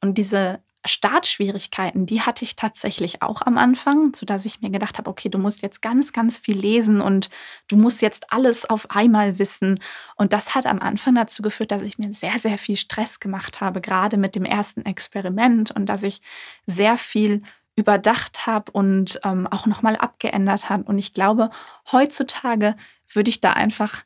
Und 0.02 0.18
diese 0.18 0.62
Startschwierigkeiten, 0.86 2.06
die 2.06 2.22
hatte 2.22 2.46
ich 2.46 2.56
tatsächlich 2.56 3.22
auch 3.22 3.42
am 3.42 3.58
Anfang, 3.58 4.14
sodass 4.16 4.46
ich 4.46 4.62
mir 4.62 4.70
gedacht 4.70 4.98
habe, 4.98 5.10
okay, 5.10 5.28
du 5.28 5.38
musst 5.38 5.62
jetzt 5.62 5.82
ganz, 5.82 6.14
ganz 6.14 6.38
viel 6.38 6.58
lesen 6.58 7.02
und 7.02 7.30
du 7.68 7.76
musst 7.76 8.02
jetzt 8.02 8.32
alles 8.32 8.66
auf 8.70 8.90
einmal 8.92 9.40
wissen. 9.40 9.80
Und 10.16 10.32
das 10.32 10.56
hat 10.56 10.66
am 10.66 10.80
Anfang 10.80 11.16
dazu 11.16 11.42
geführt, 11.42 11.72
dass 11.72 11.82
ich 11.82 11.98
mir 11.98 12.14
sehr, 12.14 12.40
sehr 12.40 12.58
viel 12.58 12.78
Stress 12.78 13.20
gemacht 13.20 13.60
habe, 13.60 13.82
gerade 13.82 14.16
mit 14.18 14.36
dem 14.36 14.46
ersten 14.46 14.86
Experiment 14.86 15.72
und 15.72 15.88
dass 15.88 16.04
ich 16.04 16.22
sehr 16.66 16.98
viel 16.98 17.44
überdacht 17.76 18.46
habe 18.48 18.72
und 18.72 19.20
ähm, 19.24 19.48
auch 19.48 19.66
nochmal 19.66 19.96
abgeändert 19.98 20.70
habe. 20.70 20.84
Und 20.84 20.98
ich 20.98 21.14
glaube, 21.14 21.50
heutzutage 21.92 22.76
würde 23.12 23.30
ich 23.30 23.42
da 23.42 23.54
einfach 23.54 24.04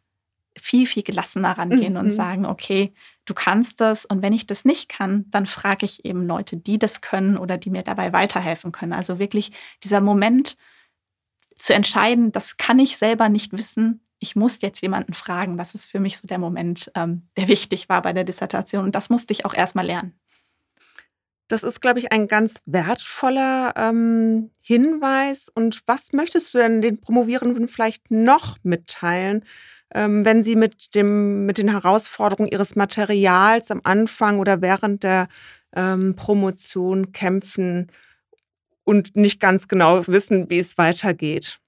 viel, 0.58 0.86
viel 0.88 1.04
gelassener 1.04 1.58
rangehen 1.58 1.94
Mhm. 1.94 2.00
und 2.00 2.12
sagen, 2.12 2.46
okay, 2.46 2.94
du 3.26 3.34
kannst 3.34 3.82
das 3.82 4.06
und 4.06 4.22
wenn 4.22 4.34
ich 4.34 4.48
das 4.48 4.66
nicht 4.66 4.90
kann, 4.90 5.26
dann 5.30 5.46
frage 5.46 5.86
ich 5.86 6.06
eben 6.06 6.28
Leute, 6.28 6.58
die 6.58 6.80
das 6.80 7.02
können 7.02 7.38
oder 7.38 7.58
die 7.58 7.70
mir 7.70 7.84
dabei 7.84 8.14
weiterhelfen 8.14 8.72
können. 8.72 8.94
Also 8.94 9.20
wirklich 9.20 9.52
dieser 9.84 10.02
Moment 10.02 10.58
zu 11.58 11.74
entscheiden, 11.74 12.32
das 12.32 12.58
kann 12.58 12.80
ich 12.80 12.98
selber 12.98 13.30
nicht 13.30 13.54
wissen. 13.54 14.06
Ich 14.20 14.36
muss 14.36 14.62
jetzt 14.62 14.82
jemanden 14.82 15.14
fragen. 15.14 15.58
Das 15.58 15.76
ist 15.76 15.86
für 15.86 16.00
mich 16.00 16.18
so 16.18 16.28
der 16.28 16.40
Moment, 16.40 16.92
ähm, 16.96 17.28
der 17.38 17.48
wichtig 17.48 17.90
war 17.90 18.02
bei 18.02 18.14
der 18.14 18.24
Dissertation. 18.24 18.86
Und 18.86 18.96
das 18.96 19.10
musste 19.10 19.34
ich 19.34 19.46
auch 19.46 19.54
erstmal 19.54 19.86
lernen. 19.86 20.20
Das 21.50 21.64
ist, 21.64 21.82
glaube 21.82 22.00
ich, 22.00 22.12
ein 22.12 22.28
ganz 22.28 22.64
wertvoller 22.66 23.74
ähm, 23.76 24.50
Hinweis. 24.62 25.50
Und 25.54 25.84
was 25.86 26.14
möchtest 26.14 26.54
du 26.54 26.58
denn 26.58 26.82
den 26.82 27.02
Promovierenden 27.02 27.68
vielleicht 27.68 28.12
noch 28.12 28.58
mitteilen, 28.64 29.44
wenn 30.26 30.44
sie 30.44 30.56
mit, 30.56 30.96
dem, 30.96 31.46
mit 31.46 31.58
den 31.58 31.70
Herausforderungen 31.70 32.50
ihres 32.52 32.76
Materials 32.76 33.72
am 33.72 33.82
Anfang 33.84 34.40
oder 34.40 34.62
während 34.62 35.04
der 35.04 35.28
ähm, 35.76 36.16
Promotion 36.16 37.12
kämpfen 37.12 37.92
und 38.84 39.16
nicht 39.16 39.40
ganz 39.40 39.68
genau 39.68 40.06
wissen, 40.08 40.50
wie 40.50 40.60
es 40.60 40.78
weitergeht? 40.78 41.60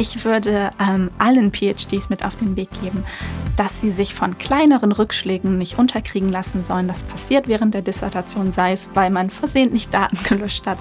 Ich 0.00 0.24
würde 0.24 0.70
ähm, 0.80 1.10
allen 1.18 1.52
PhDs 1.52 2.08
mit 2.08 2.24
auf 2.24 2.34
den 2.34 2.56
Weg 2.56 2.70
geben, 2.80 3.04
dass 3.56 3.82
sie 3.82 3.90
sich 3.90 4.14
von 4.14 4.38
kleineren 4.38 4.92
Rückschlägen 4.92 5.58
nicht 5.58 5.78
unterkriegen 5.78 6.30
lassen 6.30 6.64
sollen. 6.64 6.88
Das 6.88 7.02
passiert 7.02 7.48
während 7.48 7.74
der 7.74 7.82
Dissertation, 7.82 8.50
sei 8.50 8.72
es, 8.72 8.88
weil 8.94 9.10
man 9.10 9.28
versehentlich 9.28 9.90
Daten 9.90 10.16
gelöscht 10.24 10.66
hat 10.66 10.78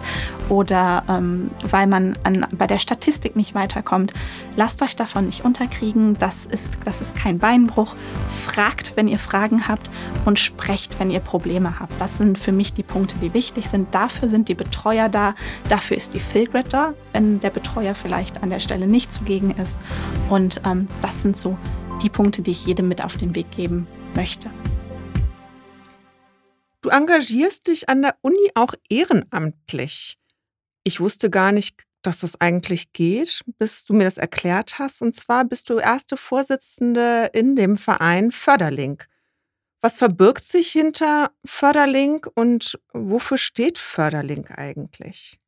oder 0.48 1.04
ähm, 1.10 1.52
weil 1.70 1.86
man 1.88 2.18
an, 2.24 2.48
bei 2.54 2.66
der 2.66 2.80
Statistik 2.80 3.36
nicht 3.36 3.54
weiterkommt. 3.54 4.14
Lasst 4.56 4.82
euch 4.84 4.96
davon 4.96 5.26
nicht 5.26 5.44
unterkriegen. 5.44 6.18
Das 6.18 6.46
ist, 6.46 6.78
das 6.86 7.02
ist 7.02 7.18
kein 7.18 7.40
Beinbruch. 7.40 7.98
Fragt, 8.46 8.94
wenn 8.96 9.10
ihr 9.10 9.20
Fragen 9.20 9.68
habt 9.68 9.90
und 10.24 10.40
sprecht, 10.40 10.98
wenn 10.98 11.12
ihr 11.12 11.20
Probleme 11.20 11.82
habt. 11.82 12.00
Das 12.00 12.20
sind 12.20 12.40
für 12.40 12.54
mich 12.54 12.72
die 12.72 12.84
Punkte, 12.84 13.16
die 13.22 13.34
wichtig 13.34 13.68
sind. 13.68 13.94
Dafür 13.94 14.30
sind 14.30 14.48
die 14.48 14.56
Betreuer 14.56 15.10
da. 15.10 15.36
Dafür 15.68 15.98
ist 15.98 16.14
die 16.14 16.22
Filgrid 16.22 16.72
da, 16.72 16.94
wenn 17.14 17.40
der 17.40 17.50
Betreuer 17.50 17.96
vielleicht 17.96 18.44
an 18.44 18.50
der 18.50 18.60
Stelle 18.60 18.88
nicht 18.88 19.12
zugegen 19.12 19.52
ist. 19.52 19.80
Und 20.30 20.62
ähm, 20.66 20.88
das 21.02 21.22
sind 21.22 21.38
so 21.38 21.58
die 22.02 22.10
Punkte, 22.10 22.42
die 22.42 22.52
ich 22.52 22.66
jedem 22.66 22.88
mit 22.88 23.04
auf 23.04 23.18
den 23.18 23.36
Weg 23.36 23.52
geben 23.52 23.88
möchte. 24.16 24.50
Du 26.82 26.90
engagierst 26.90 27.68
dich 27.68 27.90
an 27.90 28.02
der 28.02 28.16
Uni 28.22 28.52
auch 28.56 28.74
ehrenamtlich. 28.90 30.18
Ich 30.84 31.00
wusste 31.00 31.30
gar 31.30 31.52
nicht, 31.52 31.84
dass 32.02 32.22
das 32.22 32.40
eigentlich 32.40 32.94
geht, 32.94 33.44
bis 33.58 33.84
du 33.86 33.94
mir 33.94 34.06
das 34.06 34.18
erklärt 34.18 34.80
hast. 34.80 35.02
Und 35.02 35.16
zwar 35.16 35.44
bist 35.44 35.70
du 35.70 35.78
erste 35.80 36.16
Vorsitzende 36.16 37.30
in 37.34 37.56
dem 37.56 37.76
Verein 37.76 38.32
Förderlink. 38.32 39.08
Was 39.82 39.98
verbirgt 39.98 40.44
sich 40.44 40.72
hinter 40.72 41.32
Förderlink 41.46 42.28
und 42.34 42.80
wofür 42.94 43.38
steht 43.38 43.78
Förderlink 43.78 44.58
eigentlich? 44.58 45.40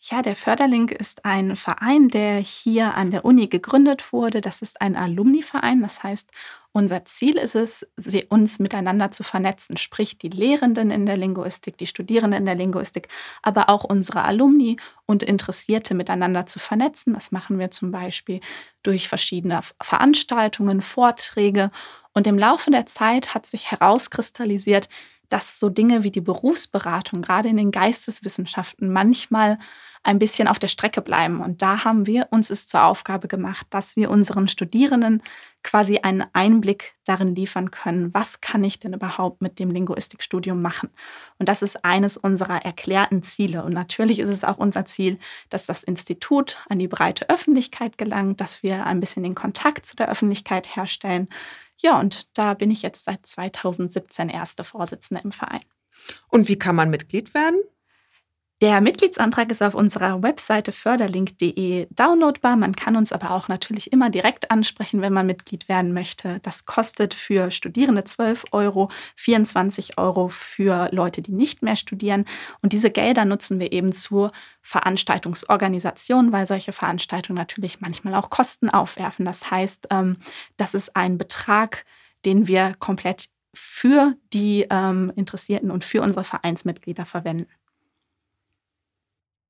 Ja, 0.00 0.22
der 0.22 0.36
Förderlink 0.36 0.92
ist 0.92 1.24
ein 1.24 1.56
Verein, 1.56 2.08
der 2.08 2.36
hier 2.38 2.94
an 2.94 3.10
der 3.10 3.24
Uni 3.24 3.48
gegründet 3.48 4.12
wurde. 4.12 4.40
Das 4.40 4.62
ist 4.62 4.80
ein 4.80 4.94
Alumni-Verein. 4.94 5.82
Das 5.82 6.04
heißt, 6.04 6.30
unser 6.70 7.04
Ziel 7.04 7.36
ist 7.36 7.56
es, 7.56 7.84
uns 8.28 8.60
miteinander 8.60 9.10
zu 9.10 9.24
vernetzen, 9.24 9.76
sprich 9.76 10.16
die 10.16 10.28
Lehrenden 10.28 10.92
in 10.92 11.04
der 11.04 11.16
Linguistik, 11.16 11.76
die 11.78 11.88
Studierenden 11.88 12.38
in 12.38 12.46
der 12.46 12.54
Linguistik, 12.54 13.08
aber 13.42 13.68
auch 13.68 13.82
unsere 13.82 14.22
Alumni 14.22 14.76
und 15.04 15.24
Interessierte 15.24 15.94
miteinander 15.96 16.46
zu 16.46 16.60
vernetzen. 16.60 17.14
Das 17.14 17.32
machen 17.32 17.58
wir 17.58 17.72
zum 17.72 17.90
Beispiel 17.90 18.40
durch 18.84 19.08
verschiedene 19.08 19.62
Veranstaltungen, 19.82 20.80
Vorträge. 20.80 21.72
Und 22.14 22.28
im 22.28 22.38
Laufe 22.38 22.70
der 22.70 22.86
Zeit 22.86 23.34
hat 23.34 23.46
sich 23.46 23.72
herauskristallisiert, 23.72 24.88
dass 25.28 25.60
so 25.60 25.68
Dinge 25.68 26.02
wie 26.02 26.10
die 26.10 26.20
Berufsberatung, 26.20 27.22
gerade 27.22 27.48
in 27.48 27.56
den 27.56 27.70
Geisteswissenschaften, 27.70 28.92
manchmal 28.92 29.58
ein 30.02 30.18
bisschen 30.18 30.48
auf 30.48 30.58
der 30.58 30.68
Strecke 30.68 31.02
bleiben. 31.02 31.40
Und 31.40 31.62
da 31.62 31.84
haben 31.84 32.06
wir 32.06 32.28
uns 32.30 32.50
es 32.50 32.66
zur 32.66 32.84
Aufgabe 32.84 33.28
gemacht, 33.28 33.66
dass 33.70 33.96
wir 33.96 34.10
unseren 34.10 34.48
Studierenden 34.48 35.22
quasi 35.62 35.98
einen 35.98 36.24
Einblick 36.32 36.94
darin 37.04 37.34
liefern 37.34 37.70
können, 37.70 38.14
was 38.14 38.40
kann 38.40 38.62
ich 38.64 38.78
denn 38.78 38.92
überhaupt 38.92 39.42
mit 39.42 39.58
dem 39.58 39.70
Linguistikstudium 39.70 40.62
machen. 40.62 40.90
Und 41.38 41.48
das 41.48 41.62
ist 41.62 41.84
eines 41.84 42.16
unserer 42.16 42.64
erklärten 42.64 43.22
Ziele. 43.22 43.64
Und 43.64 43.72
natürlich 43.72 44.20
ist 44.20 44.30
es 44.30 44.44
auch 44.44 44.58
unser 44.58 44.84
Ziel, 44.84 45.18
dass 45.50 45.66
das 45.66 45.82
Institut 45.82 46.56
an 46.68 46.78
die 46.78 46.88
breite 46.88 47.28
Öffentlichkeit 47.28 47.98
gelangt, 47.98 48.40
dass 48.40 48.62
wir 48.62 48.86
ein 48.86 49.00
bisschen 49.00 49.24
den 49.24 49.34
Kontakt 49.34 49.84
zu 49.84 49.96
der 49.96 50.08
Öffentlichkeit 50.08 50.76
herstellen, 50.76 51.28
ja, 51.80 52.00
und 52.00 52.26
da 52.36 52.54
bin 52.54 52.70
ich 52.70 52.82
jetzt 52.82 53.04
seit 53.04 53.24
2017 53.24 54.28
erste 54.28 54.64
Vorsitzende 54.64 55.22
im 55.22 55.32
Verein. 55.32 55.62
Und 56.28 56.48
wie 56.48 56.58
kann 56.58 56.76
man 56.76 56.90
Mitglied 56.90 57.34
werden? 57.34 57.60
Der 58.60 58.80
Mitgliedsantrag 58.80 59.52
ist 59.52 59.62
auf 59.62 59.76
unserer 59.76 60.20
Webseite 60.20 60.72
förderlink.de 60.72 61.86
downloadbar. 61.90 62.56
Man 62.56 62.74
kann 62.74 62.96
uns 62.96 63.12
aber 63.12 63.30
auch 63.30 63.46
natürlich 63.46 63.92
immer 63.92 64.10
direkt 64.10 64.50
ansprechen, 64.50 65.00
wenn 65.00 65.12
man 65.12 65.26
Mitglied 65.26 65.68
werden 65.68 65.92
möchte. 65.92 66.40
Das 66.40 66.66
kostet 66.66 67.14
für 67.14 67.52
Studierende 67.52 68.02
12 68.02 68.46
Euro, 68.50 68.90
24 69.14 69.96
Euro 69.96 70.26
für 70.26 70.88
Leute, 70.90 71.22
die 71.22 71.30
nicht 71.30 71.62
mehr 71.62 71.76
studieren. 71.76 72.24
Und 72.60 72.72
diese 72.72 72.90
Gelder 72.90 73.24
nutzen 73.24 73.60
wir 73.60 73.70
eben 73.70 73.92
zur 73.92 74.32
Veranstaltungsorganisation, 74.62 76.32
weil 76.32 76.48
solche 76.48 76.72
Veranstaltungen 76.72 77.38
natürlich 77.38 77.80
manchmal 77.80 78.16
auch 78.16 78.28
Kosten 78.28 78.70
aufwerfen. 78.70 79.24
Das 79.24 79.52
heißt, 79.52 79.86
ähm, 79.90 80.16
das 80.56 80.74
ist 80.74 80.96
ein 80.96 81.16
Betrag, 81.16 81.84
den 82.24 82.48
wir 82.48 82.72
komplett 82.80 83.28
für 83.54 84.14
die 84.32 84.66
ähm, 84.68 85.12
Interessierten 85.14 85.70
und 85.70 85.84
für 85.84 86.02
unsere 86.02 86.24
Vereinsmitglieder 86.24 87.06
verwenden. 87.06 87.46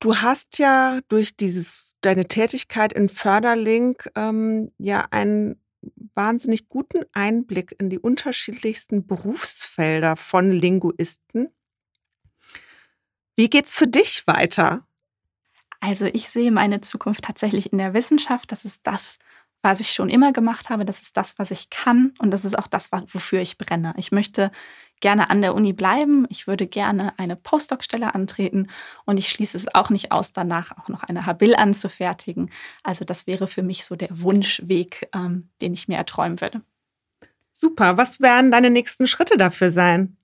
Du 0.00 0.16
hast 0.16 0.58
ja 0.58 1.00
durch 1.08 1.36
dieses, 1.36 1.96
deine 2.00 2.26
Tätigkeit 2.26 2.92
in 2.92 3.08
Förderlink 3.08 4.10
ähm, 4.14 4.70
ja 4.78 5.06
einen 5.10 5.60
wahnsinnig 6.14 6.68
guten 6.68 7.04
Einblick 7.12 7.74
in 7.78 7.90
die 7.90 7.98
unterschiedlichsten 7.98 9.06
Berufsfelder 9.06 10.16
von 10.16 10.52
Linguisten. 10.52 11.48
Wie 13.36 13.50
geht's 13.50 13.72
für 13.72 13.86
dich 13.86 14.26
weiter? 14.26 14.86
Also 15.80 16.06
ich 16.06 16.28
sehe 16.28 16.50
meine 16.50 16.80
Zukunft 16.80 17.24
tatsächlich 17.24 17.72
in 17.72 17.78
der 17.78 17.94
Wissenschaft. 17.94 18.50
Das 18.50 18.64
ist 18.64 18.80
das, 18.84 19.18
was 19.62 19.80
ich 19.80 19.92
schon 19.92 20.08
immer 20.08 20.32
gemacht 20.32 20.70
habe. 20.70 20.84
Das 20.84 21.00
ist 21.02 21.16
das, 21.16 21.38
was 21.38 21.50
ich 21.50 21.70
kann. 21.70 22.14
Und 22.18 22.32
das 22.32 22.44
ist 22.44 22.58
auch 22.58 22.66
das, 22.66 22.90
wofür 22.90 23.40
ich 23.40 23.58
brenne. 23.58 23.94
Ich 23.96 24.10
möchte 24.10 24.50
gerne 25.00 25.30
an 25.30 25.42
der 25.42 25.54
Uni 25.54 25.72
bleiben. 25.72 26.26
Ich 26.28 26.46
würde 26.46 26.66
gerne 26.66 27.18
eine 27.18 27.36
Postdoc-Stelle 27.36 28.14
antreten 28.14 28.68
und 29.04 29.18
ich 29.18 29.28
schließe 29.28 29.56
es 29.56 29.74
auch 29.74 29.90
nicht 29.90 30.12
aus, 30.12 30.32
danach 30.32 30.76
auch 30.78 30.88
noch 30.88 31.02
eine 31.02 31.26
Habil 31.26 31.54
anzufertigen. 31.54 32.50
Also 32.82 33.04
das 33.04 33.26
wäre 33.26 33.46
für 33.46 33.62
mich 33.62 33.84
so 33.84 33.96
der 33.96 34.10
Wunschweg, 34.10 35.08
ähm, 35.14 35.48
den 35.60 35.72
ich 35.72 35.88
mir 35.88 35.96
erträumen 35.96 36.40
würde. 36.40 36.62
Super. 37.52 37.96
Was 37.96 38.20
werden 38.20 38.50
deine 38.50 38.70
nächsten 38.70 39.06
Schritte 39.06 39.36
dafür 39.36 39.72
sein? 39.72 40.16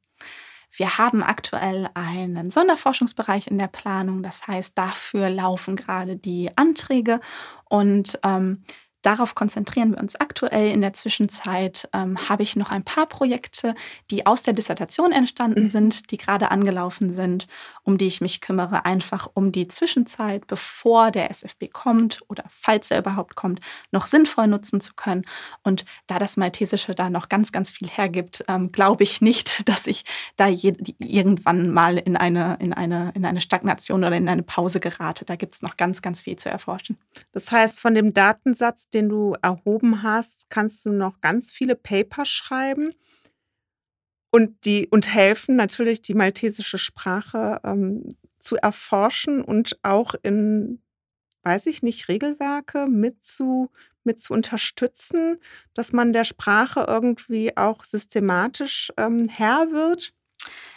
Wir 0.76 0.98
haben 0.98 1.22
aktuell 1.22 1.88
einen 1.94 2.50
Sonderforschungsbereich 2.50 3.46
in 3.46 3.58
der 3.58 3.68
Planung. 3.68 4.22
Das 4.22 4.46
heißt, 4.46 4.76
dafür 4.76 5.30
laufen 5.30 5.76
gerade 5.76 6.16
die 6.16 6.50
Anträge 6.56 7.20
und 7.68 8.18
ähm, 8.24 8.64
Darauf 9.04 9.34
konzentrieren 9.34 9.90
wir 9.90 10.00
uns 10.00 10.16
aktuell. 10.16 10.70
In 10.70 10.80
der 10.80 10.94
Zwischenzeit 10.94 11.90
ähm, 11.92 12.16
habe 12.30 12.42
ich 12.42 12.56
noch 12.56 12.70
ein 12.70 12.84
paar 12.84 13.04
Projekte, 13.04 13.74
die 14.10 14.24
aus 14.24 14.40
der 14.40 14.54
Dissertation 14.54 15.12
entstanden 15.12 15.64
mhm. 15.64 15.68
sind, 15.68 16.10
die 16.10 16.16
gerade 16.16 16.50
angelaufen 16.50 17.12
sind, 17.12 17.46
um 17.82 17.98
die 17.98 18.06
ich 18.06 18.22
mich 18.22 18.40
kümmere, 18.40 18.86
einfach 18.86 19.28
um 19.34 19.52
die 19.52 19.68
Zwischenzeit, 19.68 20.46
bevor 20.46 21.10
der 21.10 21.30
SFB 21.30 21.70
kommt 21.70 22.22
oder 22.28 22.44
falls 22.50 22.90
er 22.90 22.98
überhaupt 22.98 23.34
kommt, 23.34 23.60
noch 23.92 24.06
sinnvoll 24.06 24.46
nutzen 24.46 24.80
zu 24.80 24.94
können. 24.94 25.26
Und 25.62 25.84
da 26.06 26.18
das 26.18 26.38
Maltesische 26.38 26.94
da 26.94 27.10
noch 27.10 27.28
ganz, 27.28 27.52
ganz 27.52 27.70
viel 27.70 27.88
hergibt, 27.88 28.42
ähm, 28.48 28.72
glaube 28.72 29.02
ich 29.02 29.20
nicht, 29.20 29.68
dass 29.68 29.86
ich 29.86 30.04
da 30.36 30.48
irgendwann 30.48 31.68
mal 31.68 31.98
in 31.98 32.16
eine, 32.16 32.56
in, 32.58 32.72
eine, 32.72 33.12
in 33.14 33.26
eine 33.26 33.42
Stagnation 33.42 34.02
oder 34.02 34.16
in 34.16 34.30
eine 34.30 34.44
Pause 34.44 34.80
gerate. 34.80 35.26
Da 35.26 35.36
gibt 35.36 35.56
es 35.56 35.60
noch 35.60 35.76
ganz, 35.76 36.00
ganz 36.00 36.22
viel 36.22 36.36
zu 36.36 36.48
erforschen. 36.48 36.96
Das 37.32 37.52
heißt, 37.52 37.78
von 37.78 37.94
dem 37.94 38.14
Datensatz, 38.14 38.88
den 38.94 39.08
du 39.08 39.36
erhoben 39.42 40.02
hast, 40.02 40.50
kannst 40.50 40.84
du 40.84 40.90
noch 40.90 41.20
ganz 41.20 41.50
viele 41.50 41.74
Paper 41.74 42.24
schreiben 42.24 42.92
und, 44.30 44.64
die, 44.64 44.88
und 44.88 45.12
helfen, 45.12 45.56
natürlich 45.56 46.02
die 46.02 46.14
maltesische 46.14 46.78
Sprache 46.78 47.60
ähm, 47.64 48.16
zu 48.38 48.56
erforschen 48.56 49.42
und 49.42 49.78
auch 49.82 50.14
in, 50.22 50.82
weiß 51.44 51.66
ich 51.66 51.82
nicht, 51.82 52.08
Regelwerke 52.08 52.86
mit 52.86 53.24
zu, 53.24 53.70
mit 54.02 54.18
zu 54.18 54.32
unterstützen, 54.34 55.38
dass 55.72 55.92
man 55.92 56.12
der 56.12 56.24
Sprache 56.24 56.84
irgendwie 56.88 57.56
auch 57.56 57.84
systematisch 57.84 58.92
ähm, 58.96 59.28
Herr 59.28 59.70
wird? 59.70 60.14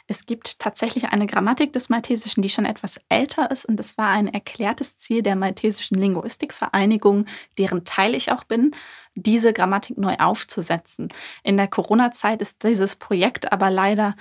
Es 0.07 0.25
gibt 0.25 0.59
tatsächlich 0.59 1.05
eine 1.05 1.27
Grammatik 1.27 1.73
des 1.73 1.89
Maltesischen, 1.89 2.41
die 2.41 2.49
schon 2.49 2.65
etwas 2.65 2.99
älter 3.09 3.51
ist 3.51 3.65
und 3.65 3.77
es 3.79 3.97
war 3.97 4.07
ein 4.07 4.27
erklärtes 4.27 4.97
Ziel 4.97 5.21
der 5.21 5.35
Maltesischen 5.35 5.99
Linguistikvereinigung, 5.99 7.25
deren 7.57 7.83
Teil 7.83 8.15
ich 8.15 8.31
auch 8.31 8.45
bin, 8.45 8.71
diese 9.15 9.51
Grammatik 9.51 9.97
neu 9.97 10.15
aufzusetzen. 10.17 11.09
In 11.43 11.57
der 11.57 11.67
Corona-Zeit 11.67 12.41
ist 12.41 12.63
dieses 12.63 12.95
Projekt 12.95 13.51
aber 13.51 13.69
leider 13.69 14.15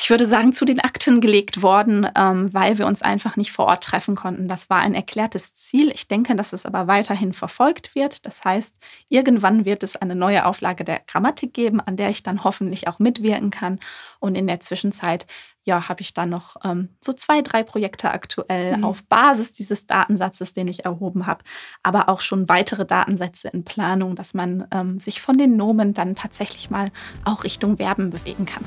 ich 0.00 0.10
würde 0.10 0.26
sagen, 0.26 0.52
zu 0.52 0.64
den 0.64 0.78
Akten 0.78 1.20
gelegt 1.20 1.60
worden, 1.60 2.08
ähm, 2.14 2.54
weil 2.54 2.78
wir 2.78 2.86
uns 2.86 3.02
einfach 3.02 3.36
nicht 3.36 3.50
vor 3.50 3.66
Ort 3.66 3.82
treffen 3.82 4.14
konnten. 4.14 4.46
Das 4.46 4.70
war 4.70 4.78
ein 4.78 4.94
erklärtes 4.94 5.54
Ziel. 5.54 5.90
Ich 5.90 6.06
denke, 6.06 6.36
dass 6.36 6.52
es 6.52 6.64
aber 6.64 6.86
weiterhin 6.86 7.32
verfolgt 7.32 7.96
wird. 7.96 8.24
Das 8.24 8.44
heißt, 8.44 8.76
irgendwann 9.08 9.64
wird 9.64 9.82
es 9.82 9.96
eine 9.96 10.14
neue 10.14 10.46
Auflage 10.46 10.84
der 10.84 11.00
Grammatik 11.08 11.52
geben, 11.52 11.80
an 11.80 11.96
der 11.96 12.10
ich 12.10 12.22
dann 12.22 12.44
hoffentlich 12.44 12.86
auch 12.86 13.00
mitwirken 13.00 13.50
kann. 13.50 13.80
Und 14.20 14.36
in 14.36 14.46
der 14.46 14.60
Zwischenzeit 14.60 15.26
ja, 15.64 15.88
habe 15.88 16.00
ich 16.00 16.14
dann 16.14 16.30
noch 16.30 16.54
ähm, 16.62 16.90
so 17.00 17.12
zwei, 17.12 17.42
drei 17.42 17.64
Projekte 17.64 18.12
aktuell 18.12 18.76
mhm. 18.76 18.84
auf 18.84 19.02
Basis 19.02 19.50
dieses 19.50 19.86
Datensatzes, 19.86 20.52
den 20.52 20.68
ich 20.68 20.84
erhoben 20.84 21.26
habe, 21.26 21.42
aber 21.82 22.08
auch 22.08 22.20
schon 22.20 22.48
weitere 22.48 22.86
Datensätze 22.86 23.48
in 23.48 23.64
Planung, 23.64 24.14
dass 24.14 24.32
man 24.32 24.66
ähm, 24.70 24.98
sich 24.98 25.20
von 25.20 25.36
den 25.36 25.56
Nomen 25.56 25.92
dann 25.92 26.14
tatsächlich 26.14 26.70
mal 26.70 26.92
auch 27.24 27.42
Richtung 27.42 27.78
Verben 27.78 28.10
bewegen 28.10 28.46
kann. 28.46 28.64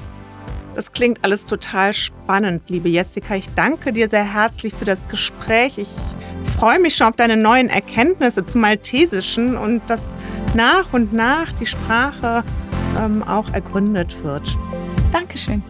Das 0.74 0.92
klingt 0.92 1.24
alles 1.24 1.46
total 1.46 1.94
spannend, 1.94 2.70
liebe 2.70 2.88
Jessica. 2.88 3.36
Ich 3.36 3.50
danke 3.50 3.92
dir 3.92 4.08
sehr 4.08 4.24
herzlich 4.24 4.74
für 4.74 4.86
das 4.86 5.08
Gespräch. 5.08 5.78
Ich 5.78 5.90
freue 6.58 6.80
mich 6.80 6.96
schon 6.96 7.08
auf 7.08 7.16
deine 7.16 7.36
neuen 7.36 7.70
Erkenntnisse 7.70 8.46
zum 8.46 8.62
Maltesischen 8.62 9.58
und 9.58 9.82
dass 9.88 10.16
nach 10.56 10.94
und 10.94 11.14
nach 11.14 11.52
die 11.54 11.66
Sprache 11.66 12.44
ähm, 13.00 13.24
auch 13.24 13.52
ergründet 13.54 14.16
wird. 14.24 14.56
Dankeschön. 15.12 15.62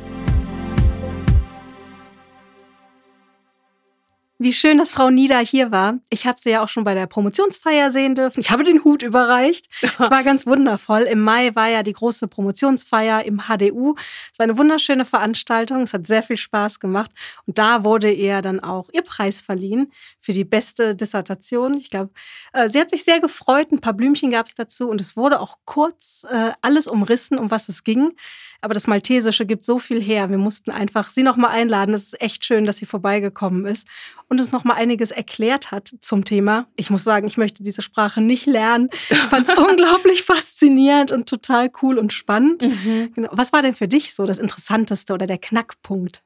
Wie 4.43 4.53
schön, 4.53 4.79
dass 4.79 4.91
Frau 4.91 5.11
Nieder 5.11 5.37
hier 5.37 5.69
war. 5.69 5.99
Ich 6.09 6.25
habe 6.25 6.39
sie 6.39 6.49
ja 6.49 6.63
auch 6.63 6.67
schon 6.67 6.83
bei 6.83 6.95
der 6.95 7.05
Promotionsfeier 7.05 7.91
sehen 7.91 8.15
dürfen. 8.15 8.39
Ich 8.39 8.49
habe 8.49 8.63
den 8.63 8.83
Hut 8.83 9.03
überreicht. 9.03 9.69
Es 9.83 10.09
war 10.09 10.23
ganz 10.23 10.47
wundervoll. 10.47 11.01
Im 11.03 11.21
Mai 11.21 11.53
war 11.53 11.67
ja 11.67 11.83
die 11.83 11.93
große 11.93 12.27
Promotionsfeier 12.27 13.23
im 13.23 13.41
HDU. 13.41 13.93
Es 14.33 14.39
war 14.39 14.45
eine 14.45 14.57
wunderschöne 14.57 15.05
Veranstaltung. 15.05 15.83
Es 15.83 15.93
hat 15.93 16.07
sehr 16.07 16.23
viel 16.23 16.37
Spaß 16.37 16.79
gemacht. 16.79 17.11
Und 17.45 17.59
da 17.59 17.83
wurde 17.83 18.11
ihr 18.11 18.41
dann 18.41 18.59
auch 18.59 18.89
ihr 18.93 19.03
Preis 19.03 19.41
verliehen 19.41 19.91
für 20.19 20.33
die 20.33 20.43
beste 20.43 20.95
Dissertation. 20.95 21.75
Ich 21.75 21.91
glaube, 21.91 22.09
äh, 22.53 22.67
sie 22.67 22.79
hat 22.79 22.89
sich 22.89 23.03
sehr 23.03 23.19
gefreut. 23.19 23.71
Ein 23.71 23.79
paar 23.79 23.93
Blümchen 23.93 24.31
gab 24.31 24.47
es 24.47 24.55
dazu. 24.55 24.89
Und 24.89 25.01
es 25.01 25.15
wurde 25.15 25.39
auch 25.39 25.59
kurz 25.65 26.25
äh, 26.27 26.49
alles 26.63 26.87
umrissen, 26.87 27.37
um 27.37 27.51
was 27.51 27.69
es 27.69 27.83
ging. 27.83 28.13
Aber 28.61 28.75
das 28.75 28.87
Maltesische 28.87 29.45
gibt 29.45 29.63
so 29.63 29.79
viel 29.79 30.01
her. 30.01 30.29
Wir 30.29 30.37
mussten 30.37 30.69
einfach 30.71 31.09
sie 31.09 31.23
nochmal 31.23 31.51
einladen. 31.51 31.93
Es 31.95 32.03
ist 32.03 32.21
echt 32.21 32.45
schön, 32.45 32.65
dass 32.65 32.77
sie 32.77 32.85
vorbeigekommen 32.85 33.65
ist 33.65 33.87
und 34.29 34.39
uns 34.39 34.51
nochmal 34.51 34.77
einiges 34.77 35.09
erklärt 35.09 35.71
hat 35.71 35.95
zum 35.99 36.25
Thema. 36.25 36.67
Ich 36.75 36.91
muss 36.91 37.03
sagen, 37.03 37.27
ich 37.27 37.37
möchte 37.37 37.63
diese 37.63 37.81
Sprache 37.81 38.21
nicht 38.21 38.45
lernen. 38.45 38.89
Ich 39.09 39.17
fand 39.17 39.49
es 39.49 39.57
unglaublich 39.57 40.23
faszinierend 40.23 41.11
und 41.11 41.27
total 41.27 41.71
cool 41.81 41.97
und 41.97 42.13
spannend. 42.13 42.61
Mhm. 42.61 43.11
Genau. 43.15 43.29
Was 43.31 43.51
war 43.51 43.63
denn 43.63 43.73
für 43.73 43.87
dich 43.87 44.13
so 44.13 44.25
das 44.25 44.37
Interessanteste 44.37 45.13
oder 45.13 45.25
der 45.25 45.39
Knackpunkt? 45.39 46.23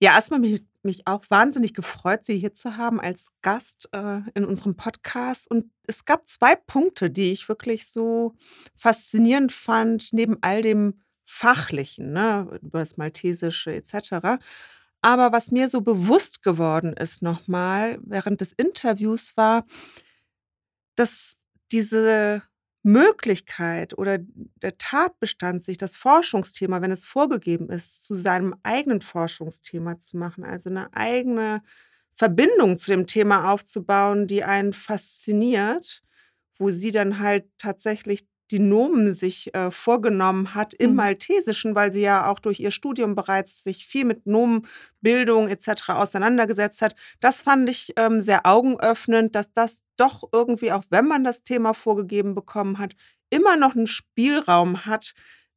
Ja, 0.00 0.14
erstmal 0.14 0.40
mich, 0.40 0.62
mich 0.82 1.06
auch 1.06 1.24
wahnsinnig 1.30 1.72
gefreut, 1.72 2.24
Sie 2.24 2.38
hier 2.38 2.52
zu 2.52 2.76
haben 2.76 3.00
als 3.00 3.28
Gast 3.40 3.88
äh, 3.92 4.20
in 4.34 4.44
unserem 4.44 4.76
Podcast. 4.76 5.50
Und 5.50 5.70
es 5.86 6.04
gab 6.04 6.28
zwei 6.28 6.54
Punkte, 6.54 7.10
die 7.10 7.32
ich 7.32 7.48
wirklich 7.48 7.88
so 7.88 8.34
faszinierend 8.76 9.52
fand, 9.52 10.12
neben 10.12 10.36
all 10.42 10.60
dem 10.60 11.00
Fachlichen, 11.24 12.12
ne, 12.12 12.58
über 12.62 12.80
das 12.80 12.98
Maltesische 12.98 13.74
etc. 13.74 14.38
Aber 15.00 15.32
was 15.32 15.50
mir 15.50 15.68
so 15.68 15.80
bewusst 15.80 16.42
geworden 16.42 16.92
ist 16.92 17.22
nochmal 17.22 17.98
während 18.02 18.40
des 18.40 18.52
Interviews 18.52 19.36
war, 19.36 19.64
dass 20.94 21.36
diese 21.72 22.42
Möglichkeit 22.86 23.98
oder 23.98 24.18
der 24.62 24.78
Tatbestand, 24.78 25.64
sich 25.64 25.76
das 25.76 25.96
Forschungsthema, 25.96 26.82
wenn 26.82 26.92
es 26.92 27.04
vorgegeben 27.04 27.68
ist, 27.68 28.04
zu 28.06 28.14
seinem 28.14 28.54
eigenen 28.62 29.02
Forschungsthema 29.02 29.98
zu 29.98 30.16
machen, 30.16 30.44
also 30.44 30.70
eine 30.70 30.92
eigene 30.94 31.62
Verbindung 32.16 32.78
zu 32.78 32.92
dem 32.92 33.06
Thema 33.06 33.50
aufzubauen, 33.52 34.28
die 34.28 34.44
einen 34.44 34.72
fasziniert, 34.72 36.02
wo 36.58 36.70
sie 36.70 36.92
dann 36.92 37.18
halt 37.18 37.46
tatsächlich 37.58 38.26
die 38.50 38.58
Nomen 38.58 39.14
sich 39.14 39.54
äh, 39.54 39.70
vorgenommen 39.70 40.54
hat 40.54 40.74
im 40.74 40.90
mhm. 40.90 40.96
Maltesischen, 40.96 41.74
weil 41.74 41.90
sie 41.92 42.02
ja 42.02 42.30
auch 42.30 42.38
durch 42.38 42.60
ihr 42.60 42.70
Studium 42.70 43.14
bereits 43.14 43.64
sich 43.64 43.86
viel 43.86 44.04
mit 44.04 44.26
Nomenbildung 44.26 45.48
etc. 45.48 45.88
auseinandergesetzt 45.90 46.82
hat. 46.82 46.94
Das 47.20 47.40
fand 47.42 47.68
ich 47.68 47.92
ähm, 47.96 48.20
sehr 48.20 48.46
augenöffnend, 48.46 49.34
dass 49.34 49.52
das 49.52 49.82
doch 49.96 50.28
irgendwie, 50.32 50.70
auch 50.72 50.84
wenn 50.90 51.08
man 51.08 51.24
das 51.24 51.42
Thema 51.42 51.74
vorgegeben 51.74 52.34
bekommen 52.34 52.78
hat, 52.78 52.94
immer 53.30 53.56
noch 53.56 53.74
einen 53.74 53.88
Spielraum 53.88 54.86
hat, 54.86 55.14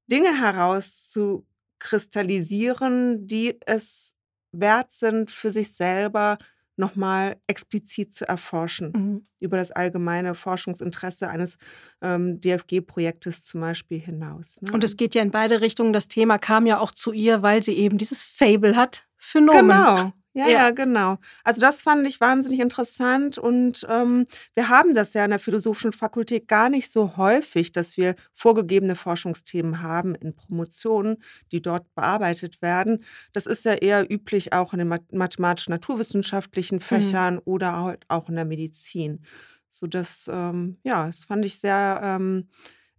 Dinge 0.08 0.40
herauszukristallisieren, 0.40 3.28
die 3.28 3.60
es 3.66 4.16
wert 4.52 4.92
sind, 4.92 5.30
für 5.30 5.52
sich 5.52 5.76
selber 5.76 6.40
nochmal 6.80 7.38
explizit 7.46 8.14
zu 8.14 8.28
erforschen 8.28 8.92
mhm. 8.96 9.28
über 9.40 9.58
das 9.58 9.72
allgemeine 9.72 10.34
Forschungsinteresse 10.34 11.30
eines 11.30 11.58
ähm, 12.02 12.40
DFG-Projektes 12.42 13.46
zum 13.46 13.62
Beispiel 13.62 14.00
hinaus. 14.00 14.62
Ne? 14.62 14.72
Und 14.72 14.84
es 14.84 14.98
geht 14.98 15.14
ja 15.14 15.22
in 15.22 15.32
beide 15.32 15.62
Richtungen. 15.62 15.94
Das 15.94 16.08
Thema 16.08 16.38
kam 16.40 16.66
ja 16.66 16.80
auch 16.80 16.92
zu 16.92 17.12
ihr, 17.12 17.42
weil 17.42 17.62
sie 17.62 17.74
eben 17.74 17.98
dieses 17.98 18.24
Fable 18.24 18.76
hat 18.76 19.08
für 19.18 19.42
Nomen. 19.42 19.68
Genau, 19.68 20.14
ja, 20.40 20.48
ja, 20.48 20.52
ja, 20.52 20.72
genau. 20.72 21.18
Also 21.44 21.60
das 21.60 21.82
fand 21.82 22.08
ich 22.08 22.22
wahnsinnig 22.22 22.62
interessant 22.62 23.38
und 23.38 23.86
ähm, 23.90 24.26
wir 24.56 24.70
haben 24.70 24.94
das 24.94 25.14
ja 25.14 25.26
in 25.26 25.32
der 25.32 25.40
philosophischen 25.40 25.92
Fakultät 25.92 26.48
gar 26.48 26.70
nicht 26.70 26.90
so 26.90 27.18
häufig, 27.18 27.74
dass 27.74 27.98
wir 27.98 28.16
vorgegebene 28.34 28.96
Forschungsthemen 28.96 29.82
haben 29.82 30.16
in 30.16 30.34
Promotionen, 30.34 31.18
die 31.52 31.62
dort 31.62 31.94
bearbeitet 31.94 32.62
werden. 32.62 33.04
Das 33.34 33.48
ist 33.48 33.66
ja 33.66 33.74
eher 33.74 34.10
üblich 34.10 34.54
auch 34.54 34.72
in 34.72 34.80
den 34.80 35.00
mathematisch-naturwissenschaftlichen 35.12 36.78
mhm. 36.78 36.82
Fächern 36.82 37.34
mhm. 37.36 37.42
oder 37.44 37.98
auch 38.08 38.30
in 38.30 38.36
der 38.36 38.46
Medizin. 38.46 39.26
So 39.70 39.88
das, 39.88 40.30
ähm, 40.32 40.78
ja, 40.84 41.06
das 41.06 41.26
fand 41.26 41.46
ich 41.46 41.60
sehr 41.60 42.00
ähm, 42.02 42.48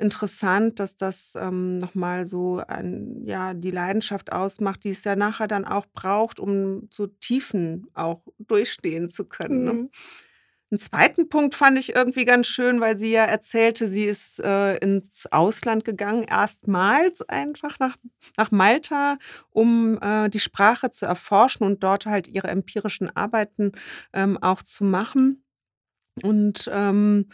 interessant, 0.01 0.81
dass 0.81 0.97
das 0.97 1.35
ähm, 1.37 1.79
nochmal 1.79 2.27
so 2.27 2.63
ein, 2.67 3.23
ja, 3.25 3.55
die 3.55 3.71
Leidenschaft 3.71 4.33
ausmacht, 4.33 4.85
die 4.85 4.91
es 4.91 5.05
ja 5.05 5.17
nachher 5.17 5.49
dann 5.49 5.65
auch 5.65 5.87
braucht, 5.93 6.41
um 6.41 6.89
so 6.91 7.07
Tiefen 7.07 7.87
auch 7.95 8.23
durchstehen 8.39 9.09
zu 9.09 9.25
können. 9.25 9.65
Ne? 9.65 9.73
Mhm. 9.73 9.91
Einen 10.73 10.79
zweiten 10.79 11.29
Punkt 11.29 11.57
fand 11.57 11.77
ich 11.79 11.97
irgendwie 11.97 12.25
ganz 12.25 12.47
schön, 12.47 12.81
weil 12.81 12.97
sie 12.97 13.11
ja 13.11 13.25
erzählte, 13.25 13.89
sie 13.89 14.05
ist 14.05 14.39
äh, 14.39 14.77
ins 14.77 15.27
Ausland 15.33 15.85
gegangen, 15.85 16.23
erstmals 16.23 17.23
einfach 17.23 17.81
nach, 17.81 17.97
nach 18.37 18.53
Malta, 18.53 19.19
um 19.51 19.99
äh, 20.01 20.29
die 20.29 20.39
Sprache 20.39 20.91
zu 20.91 21.07
erforschen 21.07 21.67
und 21.67 21.83
dort 21.83 22.07
halt 22.07 22.29
ihre 22.29 22.49
empirischen 22.49 23.15
Arbeiten 23.17 23.73
ähm, 24.13 24.39
auch 24.41 24.63
zu 24.63 24.85
machen. 24.85 25.45
Und 26.23 26.71
ähm, 26.73 27.31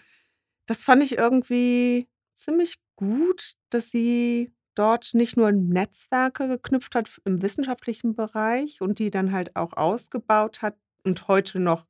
das 0.64 0.84
fand 0.84 1.02
ich 1.02 1.18
irgendwie 1.18 2.08
ziemlich 2.36 2.76
gut, 2.96 3.54
dass 3.70 3.90
sie 3.90 4.52
dort 4.74 5.14
nicht 5.14 5.36
nur 5.36 5.52
Netzwerke 5.52 6.48
geknüpft 6.48 6.94
hat 6.94 7.10
im 7.24 7.42
wissenschaftlichen 7.42 8.14
Bereich 8.14 8.80
und 8.80 8.98
die 8.98 9.10
dann 9.10 9.32
halt 9.32 9.56
auch 9.56 9.72
ausgebaut 9.72 10.62
hat 10.62 10.76
und 11.04 11.28
heute 11.28 11.60
noch 11.60 11.86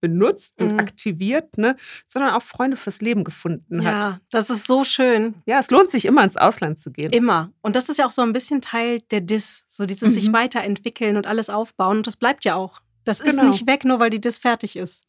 benutzt 0.00 0.60
und 0.60 0.72
mhm. 0.72 0.78
aktiviert, 0.78 1.56
ne, 1.58 1.76
sondern 2.06 2.32
auch 2.32 2.42
Freunde 2.42 2.76
fürs 2.76 3.00
Leben 3.00 3.24
gefunden 3.24 3.84
hat. 3.84 3.92
Ja, 3.92 4.20
das 4.30 4.50
ist 4.50 4.66
so 4.66 4.84
schön. 4.84 5.34
Ja, 5.46 5.58
es 5.58 5.70
lohnt 5.70 5.90
sich 5.90 6.04
immer 6.04 6.22
ins 6.22 6.36
Ausland 6.36 6.78
zu 6.78 6.90
gehen. 6.90 7.12
Immer. 7.12 7.50
Und 7.62 7.76
das 7.76 7.88
ist 7.88 7.98
ja 7.98 8.06
auch 8.06 8.10
so 8.10 8.22
ein 8.22 8.32
bisschen 8.32 8.60
Teil 8.60 9.00
der 9.10 9.20
DIS, 9.20 9.64
so 9.68 9.86
dieses 9.86 10.10
mhm. 10.10 10.14
sich 10.14 10.32
weiterentwickeln 10.32 11.16
und 11.16 11.26
alles 11.26 11.48
aufbauen. 11.48 11.98
Und 11.98 12.06
das 12.06 12.16
bleibt 12.16 12.44
ja 12.44 12.56
auch. 12.56 12.80
Das 13.04 13.20
ist 13.20 13.30
genau. 13.30 13.48
nicht 13.48 13.66
weg, 13.66 13.84
nur 13.84 14.00
weil 14.00 14.10
die 14.10 14.20
DIS 14.20 14.38
fertig 14.38 14.76
ist. 14.76 15.04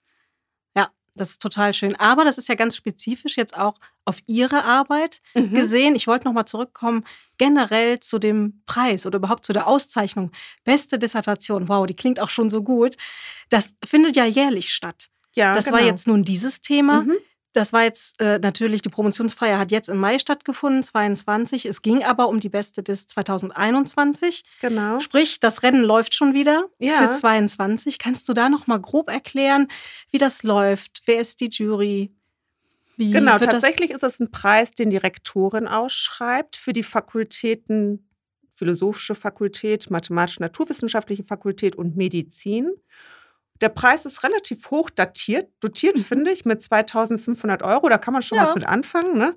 Das 1.18 1.32
ist 1.32 1.42
total 1.42 1.74
schön. 1.74 1.96
Aber 1.96 2.24
das 2.24 2.38
ist 2.38 2.48
ja 2.48 2.56
ganz 2.56 2.76
spezifisch 2.76 3.38
jetzt 3.38 3.58
auch 3.58 3.76
auf 4.06 4.20
Ihre 4.26 4.64
Arbeit 4.64 5.22
mhm. 5.36 5.54
gesehen. 5.54 5.96
Ich 5.96 6.08
wollte 6.08 6.26
nochmal 6.26 6.46
zurückkommen, 6.46 7.04
generell 7.38 8.00
zu 8.00 8.20
dem 8.20 8.62
Preis 8.66 9.06
oder 9.06 9.18
überhaupt 9.18 9.46
zu 9.46 9.54
der 9.54 9.68
Auszeichnung. 9.68 10.32
Beste 10.64 10.98
Dissertation. 10.98 11.68
Wow, 11.68 11.86
die 11.86 11.96
klingt 11.96 12.20
auch 12.20 12.30
schon 12.30 12.50
so 12.50 12.64
gut. 12.64 12.96
Das 13.50 13.76
findet 13.84 14.16
ja 14.16 14.26
jährlich 14.26 14.74
statt. 14.74 15.10
Ja, 15.36 15.54
das 15.54 15.66
genau. 15.66 15.78
war 15.78 15.86
jetzt 15.86 16.08
nun 16.08 16.24
dieses 16.24 16.62
Thema. 16.62 17.02
Mhm. 17.02 17.18
Das 17.58 17.74
war 17.74 17.84
jetzt 17.84 18.22
äh, 18.22 18.38
natürlich, 18.38 18.84
die 18.84 18.90
Promotionsfeier 18.90 19.58
hat 19.58 19.72
jetzt 19.72 19.90
im 19.90 19.98
Mai 19.98 20.20
stattgefunden, 20.20 20.84
22. 20.84 21.66
Es 21.66 21.82
ging 21.82 22.04
aber 22.04 22.30
um 22.30 22.40
die 22.40 22.50
beste 22.50 22.84
des 22.84 23.08
2021. 23.08 24.44
Genau. 24.62 25.00
Sprich, 25.00 25.40
das 25.40 25.64
Rennen 25.64 25.84
läuft 25.84 26.14
schon 26.14 26.36
wieder 26.36 26.66
ja. 26.78 27.02
für 27.02 27.10
22. 27.10 27.98
Kannst 27.98 28.30
du 28.30 28.34
da 28.34 28.50
noch 28.50 28.68
mal 28.68 28.80
grob 28.80 29.10
erklären, 29.10 29.70
wie 30.12 30.20
das 30.20 30.44
läuft? 30.44 31.02
Wer 31.06 31.20
ist 31.20 31.40
die 31.40 31.50
Jury? 31.50 32.12
Wie 32.96 33.10
genau, 33.10 33.40
tatsächlich 33.40 33.90
ist 33.90 34.04
es 34.04 34.20
ein 34.20 34.30
Preis, 34.30 34.72
den 34.72 34.92
die 34.92 34.98
Rektorin 34.98 35.68
ausschreibt 35.68 36.58
für 36.58 36.74
die 36.74 36.84
Fakultäten 36.84 38.08
Philosophische 38.54 39.16
Fakultät, 39.16 39.90
Mathematisch-Naturwissenschaftliche 39.90 41.24
Fakultät 41.24 41.76
und 41.76 41.96
Medizin. 41.96 42.72
Der 43.62 43.70
Preis 43.70 44.06
ist 44.06 44.24
relativ 44.24 44.70
hoch 44.72 44.90
datiert, 44.90 45.50
dotiert, 45.60 45.98
mhm. 45.98 46.04
finde 46.04 46.32
ich, 46.32 46.46
mit 46.46 46.62
2500 46.62 47.64
Euro. 47.64 47.90
Da 47.90 47.98
kann 47.98 48.14
man 48.14 48.22
schon 48.22 48.38
ja. 48.38 48.46
was 48.46 48.56
mit 48.56 48.66
anfangen. 48.66 49.18
Ne? 49.18 49.36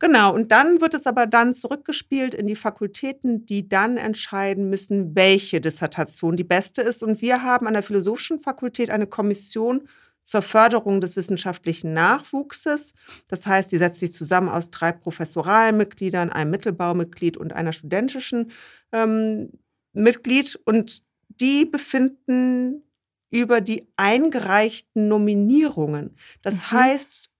Genau, 0.00 0.34
und 0.34 0.50
dann 0.50 0.80
wird 0.80 0.94
es 0.94 1.06
aber 1.06 1.26
dann 1.26 1.54
zurückgespielt 1.54 2.34
in 2.34 2.46
die 2.46 2.56
Fakultäten, 2.56 3.44
die 3.44 3.68
dann 3.68 3.98
entscheiden 3.98 4.70
müssen, 4.70 5.14
welche 5.14 5.60
Dissertation 5.60 6.36
die 6.36 6.44
beste 6.44 6.80
ist. 6.80 7.02
Und 7.02 7.20
wir 7.20 7.42
haben 7.42 7.66
an 7.66 7.74
der 7.74 7.82
Philosophischen 7.82 8.40
Fakultät 8.40 8.88
eine 8.88 9.06
Kommission 9.06 9.86
zur 10.22 10.40
Förderung 10.40 11.02
des 11.02 11.16
wissenschaftlichen 11.16 11.92
Nachwuchses. 11.92 12.94
Das 13.28 13.46
heißt, 13.46 13.70
die 13.72 13.76
setzt 13.76 14.00
sich 14.00 14.12
zusammen 14.12 14.48
aus 14.48 14.70
drei 14.70 14.92
Professoralmitgliedern, 14.92 16.30
einem 16.30 16.50
Mittelbaumitglied 16.50 17.36
und 17.36 17.52
einer 17.52 17.72
studentischen 17.72 18.52
ähm, 18.92 19.50
Mitglied. 19.92 20.58
Und 20.64 21.02
die 21.28 21.66
befinden 21.66 22.84
über 23.30 23.60
die 23.60 23.88
eingereichten 23.96 25.08
Nominierungen. 25.08 26.16
Das 26.42 26.54
mhm. 26.54 26.70
heißt, 26.72 27.30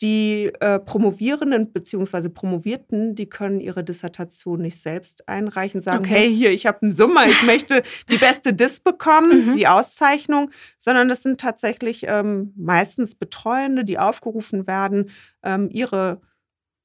die 0.00 0.52
äh, 0.60 0.78
Promovierenden 0.78 1.72
bzw. 1.72 2.28
Promovierten, 2.28 3.16
die 3.16 3.28
können 3.28 3.60
ihre 3.60 3.82
Dissertation 3.82 4.62
nicht 4.62 4.80
selbst 4.80 5.28
einreichen, 5.28 5.80
sagen, 5.80 6.04
okay. 6.04 6.14
hey, 6.14 6.34
hier, 6.34 6.52
ich 6.52 6.66
habe 6.66 6.82
einen 6.82 6.92
Summer, 6.92 7.26
ich 7.26 7.42
möchte 7.42 7.82
die 8.10 8.18
beste 8.18 8.54
Dis 8.54 8.80
bekommen, 8.80 9.48
mhm. 9.48 9.56
die 9.56 9.66
Auszeichnung, 9.66 10.50
sondern 10.78 11.08
das 11.08 11.22
sind 11.22 11.40
tatsächlich 11.40 12.04
ähm, 12.06 12.52
meistens 12.56 13.16
Betreuende, 13.16 13.84
die 13.84 13.98
aufgerufen 13.98 14.66
werden, 14.66 15.10
ähm, 15.42 15.68
ihre 15.72 16.20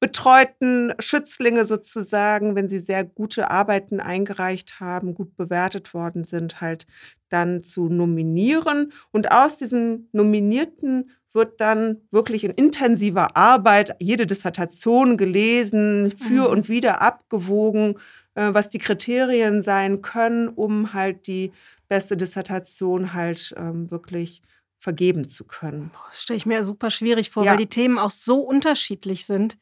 betreuten 0.04 0.92
Schützlinge 1.00 1.66
sozusagen, 1.66 2.58
wenn 2.58 2.68
sie 2.68 2.82
sehr 2.82 3.06
gute 3.06 3.50
Arbeiten 3.50 4.02
eingereicht 4.02 4.82
haben, 4.82 5.14
gut 5.14 5.38
bewertet 5.38 5.94
worden 5.94 6.26
sind, 6.26 6.60
halt 6.60 6.86
dann 7.30 7.64
zu 7.64 7.88
nominieren. 7.88 8.92
Und 9.12 9.32
aus 9.32 9.60
diesen 9.60 10.10
Nominierten 10.12 11.10
wird 11.32 11.62
dann 11.62 12.02
wirklich 12.12 12.44
in 12.44 12.52
intensiver 12.52 13.38
Arbeit 13.38 13.96
jede 14.02 14.26
Dissertation 14.28 15.16
gelesen, 15.16 16.12
für 16.12 16.48
mhm. 16.48 16.52
und 16.52 16.68
wieder 16.68 17.02
abgewogen, 17.02 17.96
äh, 18.36 18.54
was 18.54 18.70
die 18.70 18.80
Kriterien 18.80 19.62
sein 19.62 20.02
können, 20.02 20.50
um 20.50 20.92
halt 20.92 21.28
die 21.28 21.54
beste 21.88 22.18
Dissertation 22.18 23.14
halt 23.14 23.56
ähm, 23.56 23.90
wirklich 23.90 24.42
vergeben 24.80 25.30
zu 25.30 25.46
können. 25.46 25.92
Das 26.10 26.24
stelle 26.24 26.36
ich 26.36 26.46
mir 26.46 26.66
super 26.66 26.92
schwierig 26.92 27.30
vor, 27.30 27.46
ja. 27.46 27.52
weil 27.52 27.58
die 27.58 27.68
Themen 27.68 27.98
auch 27.98 28.12
so 28.12 28.42
unterschiedlich 28.42 29.26
sind. 29.26 29.58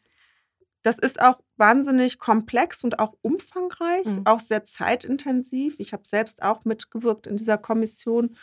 Das 0.81 0.97
ist 0.99 1.21
auch 1.21 1.41
wahnsinnig 1.57 2.19
komplex 2.19 2.83
und 2.83 2.99
auch 2.99 3.13
umfangreich, 3.21 4.05
mhm. 4.05 4.21
auch 4.25 4.39
sehr 4.39 4.63
zeitintensiv. 4.63 5.75
Ich 5.77 5.93
habe 5.93 6.03
selbst 6.05 6.41
auch 6.41 6.65
mitgewirkt 6.65 7.27
in 7.27 7.37
dieser 7.37 7.57
Kommission. 7.57 8.35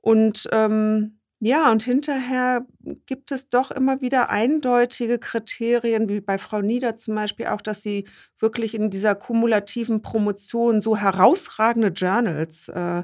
Und 0.00 0.48
ähm, 0.52 1.18
Ja, 1.44 1.72
und 1.72 1.82
hinterher 1.82 2.64
gibt 3.06 3.32
es 3.32 3.48
doch 3.48 3.72
immer 3.72 4.00
wieder 4.00 4.30
eindeutige 4.30 5.18
Kriterien, 5.18 6.08
wie 6.08 6.20
bei 6.20 6.38
Frau 6.38 6.60
Nieder 6.62 6.94
zum 6.94 7.16
Beispiel 7.16 7.46
auch, 7.48 7.60
dass 7.60 7.82
sie 7.82 8.06
wirklich 8.38 8.74
in 8.76 8.90
dieser 8.90 9.16
kumulativen 9.16 10.02
Promotion 10.02 10.80
so 10.80 10.96
herausragende 10.96 11.88
Journals 11.88 12.68
äh, 12.68 13.02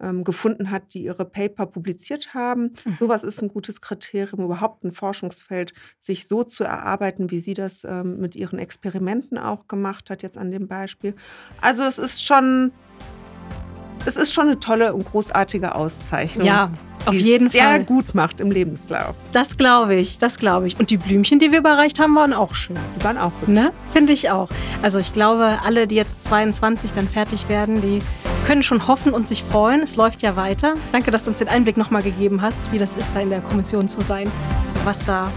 ähm, 0.00 0.24
gefunden 0.24 0.70
hat, 0.70 0.94
die 0.94 1.04
ihre 1.04 1.24
Paper 1.24 1.66
publiziert 1.66 2.34
haben. 2.34 2.74
Mhm. 2.84 2.96
Sowas 2.98 3.24
ist 3.24 3.42
ein 3.42 3.48
gutes 3.48 3.80
Kriterium, 3.80 4.44
überhaupt 4.44 4.84
ein 4.84 4.92
Forschungsfeld 4.92 5.72
sich 5.98 6.26
so 6.26 6.44
zu 6.44 6.64
erarbeiten, 6.64 7.30
wie 7.30 7.40
sie 7.40 7.54
das 7.54 7.84
ähm, 7.84 8.18
mit 8.18 8.36
ihren 8.36 8.58
Experimenten 8.58 9.38
auch 9.38 9.68
gemacht 9.68 10.10
hat, 10.10 10.22
jetzt 10.22 10.38
an 10.38 10.50
dem 10.50 10.68
Beispiel. 10.68 11.14
Also 11.60 11.82
es 11.82 11.98
ist 11.98 12.24
schon, 12.24 12.72
es 14.06 14.16
ist 14.16 14.32
schon 14.32 14.46
eine 14.46 14.60
tolle 14.60 14.94
und 14.94 15.04
großartige 15.04 15.74
Auszeichnung. 15.74 16.46
Ja, 16.46 16.70
auf 17.06 17.14
jeden 17.14 17.48
sehr 17.48 17.62
Fall. 17.62 17.76
Sehr 17.76 17.84
gut 17.84 18.14
macht 18.14 18.40
im 18.40 18.50
Lebenslauf. 18.50 19.14
Das 19.32 19.56
glaube 19.56 19.94
ich, 19.94 20.18
das 20.18 20.38
glaube 20.38 20.66
ich. 20.66 20.78
Und 20.78 20.90
die 20.90 20.96
Blümchen, 20.96 21.38
die 21.38 21.52
wir 21.52 21.60
überreicht 21.60 22.00
haben, 22.00 22.14
waren 22.16 22.32
auch 22.32 22.54
schön. 22.54 22.76
Die 22.98 23.04
waren 23.04 23.16
auch 23.16 23.32
gut. 23.40 23.48
Ne? 23.48 23.72
Finde 23.92 24.12
ich 24.12 24.30
auch. 24.30 24.48
Also 24.82 24.98
ich 24.98 25.12
glaube, 25.12 25.58
alle, 25.64 25.86
die 25.86 25.94
jetzt 25.94 26.24
22 26.24 26.92
dann 26.92 27.06
fertig 27.06 27.48
werden, 27.48 27.80
die 27.80 28.00
können 28.46 28.62
schon 28.62 28.86
hoffen 28.88 29.12
und 29.12 29.28
sich 29.28 29.42
freuen. 29.42 29.82
Es 29.82 29.96
läuft 29.96 30.22
ja 30.22 30.36
weiter. 30.36 30.74
Danke, 30.92 31.10
dass 31.10 31.24
du 31.24 31.30
uns 31.30 31.38
den 31.38 31.48
Einblick 31.48 31.76
nochmal 31.76 32.02
gegeben 32.02 32.42
hast, 32.42 32.72
wie 32.72 32.78
das 32.78 32.96
ist, 32.96 33.12
da 33.14 33.20
in 33.20 33.30
der 33.30 33.40
Kommission 33.40 33.88
zu 33.88 34.00
sein. 34.00 34.30
Was 34.84 35.04
da 35.04 35.30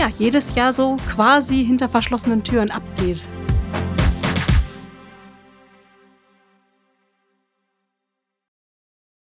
ja, 0.00 0.08
jedes 0.18 0.54
Jahr 0.54 0.72
so 0.72 0.96
quasi 1.14 1.64
hinter 1.64 1.88
verschlossenen 1.88 2.42
Türen 2.42 2.70
abgeht. 2.70 3.26